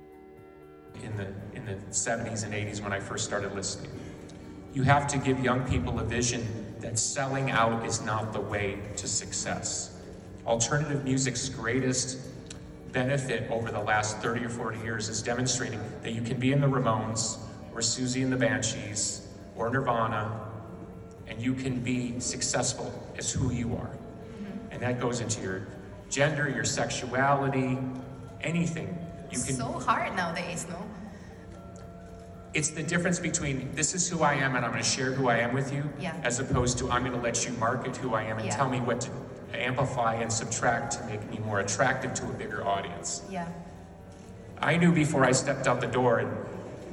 In 1.04 1.16
the 1.18 1.28
in 1.54 1.66
the 1.66 1.76
70s 1.92 2.44
and 2.44 2.54
80s 2.54 2.82
when 2.82 2.94
I 2.94 3.00
first 3.00 3.26
started 3.26 3.54
listening. 3.54 3.92
You 4.74 4.84
have 4.84 5.08
to 5.08 5.18
give 5.18 5.44
young 5.44 5.68
people 5.68 6.00
a 6.00 6.04
vision 6.04 6.76
that 6.80 7.00
selling 7.00 7.52
out 7.52 7.86
is 7.86 8.02
not 8.02 8.34
the 8.34 8.42
way 8.42 8.78
to 8.98 9.08
success. 9.08 9.98
Alternative 10.46 11.04
music's 11.04 11.50
greatest 11.50 12.20
benefit 12.92 13.50
over 13.50 13.72
the 13.72 13.80
last 13.80 14.18
30 14.20 14.46
or 14.46 14.50
40 14.50 14.80
years 14.80 15.10
is 15.10 15.22
demonstrating 15.22 15.80
that 16.04 16.12
you 16.12 16.22
can 16.22 16.40
be 16.40 16.52
in 16.52 16.62
the 16.62 16.68
Ramones 16.68 17.38
or 17.74 17.82
Susie 17.82 18.22
and 18.22 18.32
the 18.32 18.38
Banshees 18.38 19.28
or 19.56 19.70
Nirvana 19.70 20.46
and 21.28 21.42
you 21.42 21.54
can 21.54 21.80
be 21.80 22.20
successful 22.20 22.94
as 23.18 23.32
who 23.32 23.52
you 23.52 23.74
are. 23.76 23.90
Mm-hmm. 23.90 24.72
And 24.72 24.82
that 24.82 25.00
goes 25.00 25.22
into 25.22 25.42
your 25.42 25.68
gender, 26.10 26.50
your 26.50 26.64
sexuality, 26.64 27.78
anything. 28.42 28.98
You 29.36 29.44
can 29.44 29.56
So 29.56 29.66
hard 29.66 30.16
nowadays, 30.16 30.66
no? 30.70 30.78
it's 32.53 32.70
the 32.70 32.82
difference 32.84 33.20
between 33.20 33.70
this 33.76 33.94
is 33.94 34.07
who 34.07 34.24
I 34.24 34.36
am 34.36 34.56
and 34.56 34.64
I'm 34.64 34.72
going 34.72 34.82
to 34.82 34.90
share 34.90 35.12
who 35.12 35.28
I 35.28 35.38
am 35.40 35.53
with 35.53 35.74
you, 35.74 35.84
Yeah. 35.99 36.16
as 36.24 36.40
opposed 36.40 36.78
to 36.78 36.90
I'm 36.90 37.02
going 37.03 37.12
to 37.12 37.20
let 37.22 37.45
you 37.45 37.52
market 37.57 37.98
who 37.98 38.14
I 38.16 38.24
am 38.24 38.38
and 38.38 38.45
Yeah. 38.45 38.56
tell 38.56 38.70
me 38.70 38.80
what 38.80 39.02
to 39.02 39.10
amplify 39.53 40.16
and 40.16 40.32
subtract 40.32 40.94
to 40.94 41.03
make 41.06 41.30
me 41.30 41.40
more 41.40 41.60
attractive 41.60 42.14
to 42.14 42.24
a 42.26 42.32
bigger 42.34 42.66
audience. 42.66 43.24
Yeah. 43.30 43.48
I 44.62 44.78
knew 44.78 44.94
before 44.94 45.26
I 45.26 45.34
stepped 45.34 45.68
out 45.68 45.82
the 45.82 45.88
door 45.88 46.20
in 46.22 46.28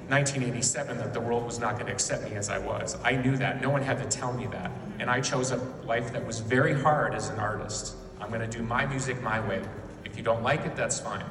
1987 0.09 0.99
that 0.99 1.15
the 1.15 1.21
world 1.21 1.47
was 1.47 1.61
not 1.61 1.75
going 1.75 1.87
to 1.87 1.93
accept 1.93 2.29
me 2.29 2.35
as 2.35 2.49
I 2.51 2.59
was. 2.59 2.97
I 3.05 3.13
knew 3.15 3.37
that. 3.37 3.63
No 3.63 3.71
one 3.71 3.83
had 3.83 3.99
to 3.99 4.05
tell 4.19 4.33
me 4.33 4.47
that. 4.49 4.73
And 4.99 5.09
I 5.09 5.21
chose 5.21 5.53
a 5.53 5.57
life 5.85 6.13
that 6.13 6.27
was 6.27 6.41
very 6.41 6.75
hard 6.75 7.15
as 7.15 7.29
an 7.29 7.39
artist. 7.39 7.95
I'm 8.21 8.31
going 8.31 8.41
to 8.41 8.59
do 8.59 8.65
my 8.65 8.85
music 8.87 9.23
my 9.23 9.39
way. 9.47 9.63
If 10.05 10.17
you 10.17 10.25
don't 10.25 10.43
like 10.43 10.67
it, 10.67 10.75
that's 10.75 10.99
fine. 10.99 11.25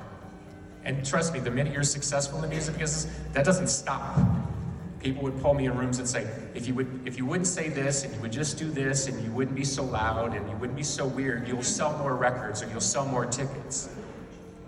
And 0.84 1.06
trust 1.06 1.34
me, 1.34 1.40
the 1.40 1.52
minute 1.52 1.74
you're 1.74 1.84
successful 1.84 2.38
in 2.38 2.42
the 2.42 2.48
music 2.48 2.78
business, 2.78 3.14
that 3.34 3.46
doesn't 3.46 3.68
stop. 3.68 4.20
People 5.00 5.24
would 5.24 5.40
pull 5.42 5.54
me 5.54 5.66
in 5.66 5.78
rooms 5.78 6.00
and 6.00 6.08
say, 6.08 6.28
if 6.54 6.68
you 6.68 6.76
would 6.76 7.02
if 7.06 7.18
you 7.18 7.26
wouldn't 7.26 7.48
say 7.48 7.70
this 7.70 8.04
and 8.04 8.14
you 8.14 8.22
would 8.22 8.32
just 8.32 8.58
do 8.58 8.70
this 8.70 9.08
and 9.08 9.24
you 9.24 9.32
wouldn't 9.32 9.56
be 9.56 9.64
so 9.64 9.84
loud 9.84 10.36
and 10.36 10.48
you 10.48 10.56
wouldn't 10.58 10.78
be 10.78 10.84
so 10.84 11.08
weird, 11.08 11.48
you'll 11.48 11.64
sell 11.64 11.98
more 11.98 12.16
records 12.16 12.62
or 12.62 12.70
you'll 12.70 12.82
sell 12.82 13.06
more 13.06 13.26
tickets. 13.26 13.90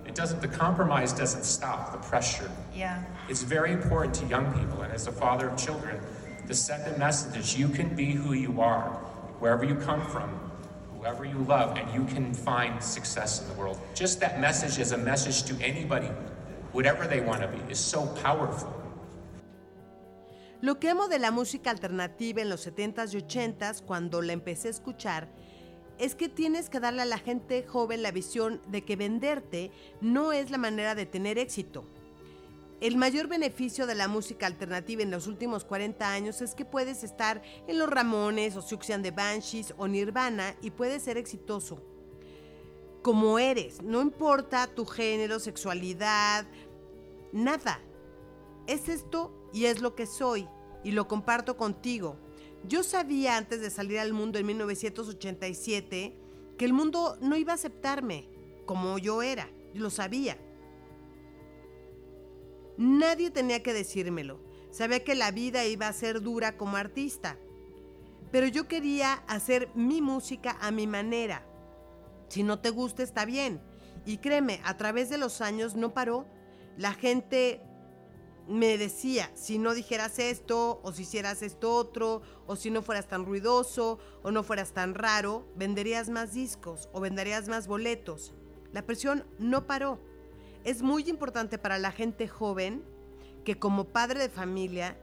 It 0.08 0.16
doesn't 0.16 0.42
the 0.42 0.48
compromise 0.48 1.14
doesn't 1.14 1.44
stop, 1.44 1.92
the 1.92 2.00
pressure. 2.00 2.50
Yeah. 2.76 3.04
It's 3.30 3.44
very 3.44 3.72
important 3.72 4.16
to 4.16 4.26
young 4.26 4.52
people 4.60 4.82
and 4.82 4.92
as 4.92 5.08
a 5.08 5.12
father 5.12 5.50
of 5.50 5.58
children 5.58 6.00
to 6.48 6.54
send 6.54 6.92
the 6.92 6.98
message 6.98 7.34
that 7.34 7.58
you 7.58 7.70
can 7.70 7.96
be 7.96 8.12
who 8.12 8.34
you 8.34 8.60
are, 8.60 8.90
wherever 9.40 9.64
you 9.64 9.76
come 9.76 10.02
from, 10.08 10.43
whoever 11.04 11.26
you 11.26 11.44
love, 11.50 11.78
and 11.78 11.94
you 11.94 12.06
can 12.06 12.34
find 12.34 12.82
success 12.82 13.42
in 13.42 13.48
the 13.50 13.54
world. 13.56 13.78
Just 13.94 14.22
that 14.22 14.40
message 14.40 14.80
as 14.80 14.94
a 14.94 14.98
message 14.98 15.44
to 15.44 15.54
anybody, 15.62 16.08
whatever 16.72 17.08
they 17.08 17.20
want 17.20 17.42
to 17.42 17.48
be, 17.48 17.60
is 17.70 17.80
so 17.80 18.06
powerful. 18.24 18.72
Lo 20.62 20.80
que 20.80 20.90
amo 20.90 21.10
de 21.10 21.20
la 21.20 21.30
música 21.30 21.72
alternativa 21.72 22.42
en 22.42 22.50
los 22.50 22.66
70s 22.66 23.14
y 23.14 23.18
80s, 23.18 23.82
cuando 23.82 24.22
la 24.22 24.32
empecé 24.32 24.70
a 24.70 24.72
escuchar, 24.72 25.28
es 26.00 26.16
que 26.16 26.30
tienes 26.30 26.70
que 26.70 26.80
darle 26.80 27.02
a 27.02 27.06
la 27.06 27.18
gente 27.18 27.64
joven 27.68 28.02
la 28.02 28.12
visión 28.12 28.62
de 28.70 28.86
que 28.86 28.96
venderte 28.96 29.72
no 30.00 30.32
es 30.32 30.52
la 30.52 30.58
manera 30.58 30.96
de 30.96 31.06
tener 31.06 31.38
éxito. 31.38 31.86
El 32.84 32.98
mayor 32.98 33.30
beneficio 33.30 33.88
de 33.88 33.96
la 33.96 34.10
música 34.10 34.46
alternativa 34.46 35.02
en 35.02 35.10
los 35.10 35.28
últimos 35.28 35.64
40 35.64 36.06
años 36.12 36.42
es 36.42 36.54
que 36.54 36.66
puedes 36.66 37.06
estar 37.06 37.42
en 37.66 37.80
los 37.80 37.88
Ramones 37.88 38.58
o 38.58 38.62
Siouxsie 38.62 39.02
the 39.02 39.12
Banshees 39.12 39.74
o 39.78 39.88
Nirvana 39.88 40.58
y 40.62 40.70
puedes 40.70 41.02
ser 41.02 41.16
exitoso. 41.16 41.82
Como 43.02 43.40
eres, 43.40 43.82
no 43.82 44.02
importa 44.02 44.68
tu 44.68 44.86
género, 44.86 45.40
sexualidad, 45.40 46.46
nada. 47.32 47.80
Es 48.68 48.90
esto 48.90 49.50
y 49.54 49.64
es 49.64 49.80
lo 49.80 49.96
que 49.96 50.06
soy 50.06 50.50
y 50.84 50.92
lo 50.92 51.08
comparto 51.08 51.56
contigo. 51.56 52.18
Yo 52.68 52.84
sabía 52.84 53.38
antes 53.38 53.62
de 53.62 53.70
salir 53.70 54.00
al 54.00 54.12
mundo 54.12 54.40
en 54.40 54.46
1987 54.46 56.18
que 56.58 56.66
el 56.66 56.74
mundo 56.74 57.18
no 57.22 57.38
iba 57.38 57.54
a 57.54 57.56
aceptarme 57.56 58.28
como 58.66 58.98
yo 58.98 59.22
era, 59.22 59.50
lo 59.74 59.90
sabía. 59.90 60.38
Nadie 62.78 63.32
tenía 63.32 63.62
que 63.62 63.74
decírmelo. 63.74 64.40
Sabía 64.72 65.04
que 65.04 65.16
la 65.16 65.32
vida 65.32 65.66
iba 65.66 65.88
a 65.88 65.94
ser 65.94 66.22
dura 66.22 66.58
como 66.58 66.78
artista. 66.78 67.38
Pero 68.32 68.48
yo 68.48 68.68
quería 68.68 69.14
hacer 69.28 69.70
mi 69.76 70.02
música 70.02 70.58
a 70.60 70.72
mi 70.72 70.88
manera. 70.88 71.46
Si 72.30 72.42
no 72.42 72.60
te 72.60 72.72
gusta, 72.72 73.04
está 73.04 73.26
bien. 73.26 73.62
Y 74.06 74.18
créeme, 74.18 74.60
a 74.64 74.76
través 74.76 75.10
de 75.10 75.20
los 75.20 75.42
años 75.42 75.76
no 75.76 75.94
paró. 75.94 76.26
La 76.78 76.94
gente 76.94 77.62
me 78.48 78.78
decía, 78.78 79.32
si 79.36 79.58
no 79.58 79.74
dijeras 79.74 80.20
esto, 80.20 80.82
o 80.84 80.92
si 80.92 81.04
hicieras 81.04 81.42
esto 81.44 81.76
otro, 81.76 82.22
o 82.48 82.56
si 82.56 82.72
no 82.72 82.82
fueras 82.82 83.08
tan 83.08 83.26
ruidoso, 83.26 84.00
o 84.24 84.32
no 84.32 84.44
fueras 84.44 84.74
tan 84.74 84.96
raro, 84.96 85.48
venderías 85.56 86.10
más 86.10 86.34
discos 86.34 86.90
o 86.92 87.00
venderías 87.00 87.48
más 87.48 87.68
boletos. 87.68 88.34
La 88.72 88.86
presión 88.86 89.26
no 89.38 89.68
paró. 89.68 90.00
Es 90.64 90.82
muy 90.82 91.10
importante 91.10 91.58
para 91.58 91.78
la 91.78 91.92
gente 91.92 92.28
joven 92.28 92.84
que 93.44 93.60
como 93.60 93.86
padre 93.86 94.20
de 94.20 94.30
familia, 94.30 94.98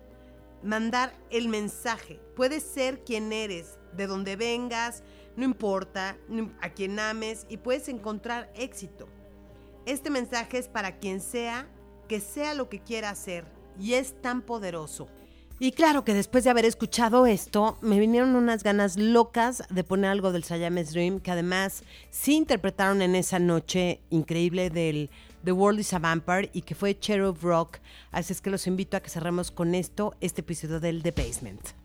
mandar 0.62 1.12
el 1.30 1.48
mensaje. 1.48 2.20
Puedes 2.34 2.62
ser 2.62 3.04
quien 3.04 3.32
eres, 3.32 3.78
de 3.94 4.06
donde 4.06 4.36
vengas, 4.36 5.02
no 5.36 5.44
importa, 5.44 6.16
a 6.60 6.70
quien 6.70 6.98
ames 6.98 7.46
y 7.48 7.58
puedes 7.58 7.88
encontrar 7.88 8.50
éxito. 8.54 9.08
Este 9.86 10.10
mensaje 10.10 10.58
es 10.58 10.68
para 10.68 10.98
quien 10.98 11.20
sea, 11.20 11.68
que 12.08 12.20
sea 12.20 12.54
lo 12.54 12.68
que 12.68 12.80
quiera 12.80 13.10
hacer 13.10 13.44
y 13.78 13.94
es 13.94 14.20
tan 14.20 14.42
poderoso. 14.42 15.08
Y 15.58 15.72
claro 15.72 16.06
que 16.06 16.14
después 16.14 16.44
de 16.44 16.50
haber 16.50 16.64
escuchado 16.64 17.26
esto, 17.26 17.76
me 17.82 18.00
vinieron 18.00 18.34
unas 18.34 18.62
ganas 18.62 18.96
locas 18.96 19.62
de 19.68 19.84
poner 19.84 20.10
algo 20.10 20.32
del 20.32 20.42
Siamese 20.42 20.92
Dream, 20.92 21.20
que 21.20 21.30
además 21.30 21.84
sí 22.08 22.34
interpretaron 22.36 23.02
en 23.02 23.14
esa 23.14 23.38
noche 23.38 24.00
increíble 24.08 24.70
del 24.70 25.10
The 25.44 25.52
World 25.52 25.80
is 25.80 25.92
a 25.94 25.98
Vampire 25.98 26.50
y 26.52 26.62
que 26.62 26.74
fue 26.74 26.98
Cherub 26.98 27.38
Rock. 27.40 27.78
Así 28.10 28.32
es 28.32 28.42
que 28.42 28.50
los 28.50 28.66
invito 28.66 28.96
a 28.96 29.00
que 29.00 29.08
cerremos 29.08 29.50
con 29.50 29.74
esto 29.74 30.14
este 30.20 30.42
episodio 30.42 30.80
del 30.80 31.02
The 31.02 31.12
Basement. 31.12 31.79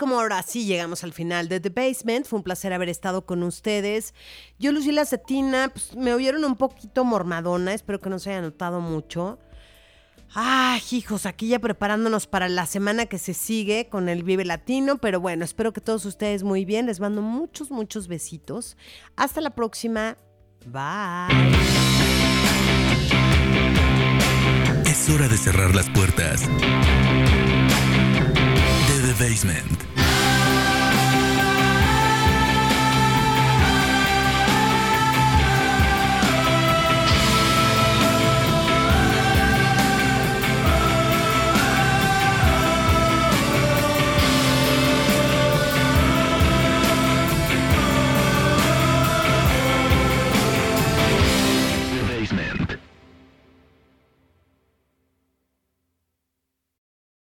Como 0.00 0.18
ahora 0.18 0.42
sí 0.42 0.64
llegamos 0.64 1.04
al 1.04 1.12
final 1.12 1.48
de 1.48 1.60
The 1.60 1.68
Basement. 1.68 2.26
Fue 2.26 2.38
un 2.38 2.42
placer 2.42 2.72
haber 2.72 2.88
estado 2.88 3.26
con 3.26 3.42
ustedes. 3.42 4.14
Yo, 4.58 4.72
Lucila 4.72 5.04
Cetina, 5.04 5.68
pues, 5.68 5.94
me 5.94 6.14
oyeron 6.14 6.42
un 6.46 6.56
poquito 6.56 7.04
mormadona. 7.04 7.74
Espero 7.74 8.00
que 8.00 8.08
no 8.08 8.18
se 8.18 8.30
haya 8.30 8.40
notado 8.40 8.80
mucho. 8.80 9.38
Ay, 10.32 10.80
hijos, 10.92 11.26
aquí 11.26 11.48
ya 11.48 11.58
preparándonos 11.58 12.26
para 12.26 12.48
la 12.48 12.64
semana 12.64 13.06
que 13.06 13.18
se 13.18 13.34
sigue 13.34 13.88
con 13.90 14.08
el 14.08 14.22
Vive 14.22 14.46
Latino. 14.46 14.96
Pero 14.96 15.20
bueno, 15.20 15.44
espero 15.44 15.74
que 15.74 15.82
todos 15.82 16.06
ustedes 16.06 16.44
muy 16.44 16.64
bien. 16.64 16.86
Les 16.86 16.98
mando 16.98 17.20
muchos, 17.20 17.70
muchos 17.70 18.08
besitos. 18.08 18.78
Hasta 19.16 19.42
la 19.42 19.50
próxima. 19.50 20.16
Bye. 20.64 21.52
Es 24.86 25.10
hora 25.10 25.28
de 25.28 25.36
cerrar 25.36 25.74
las 25.74 25.90
puertas 25.90 26.48
The 29.10 29.24
Basement. 29.24 29.89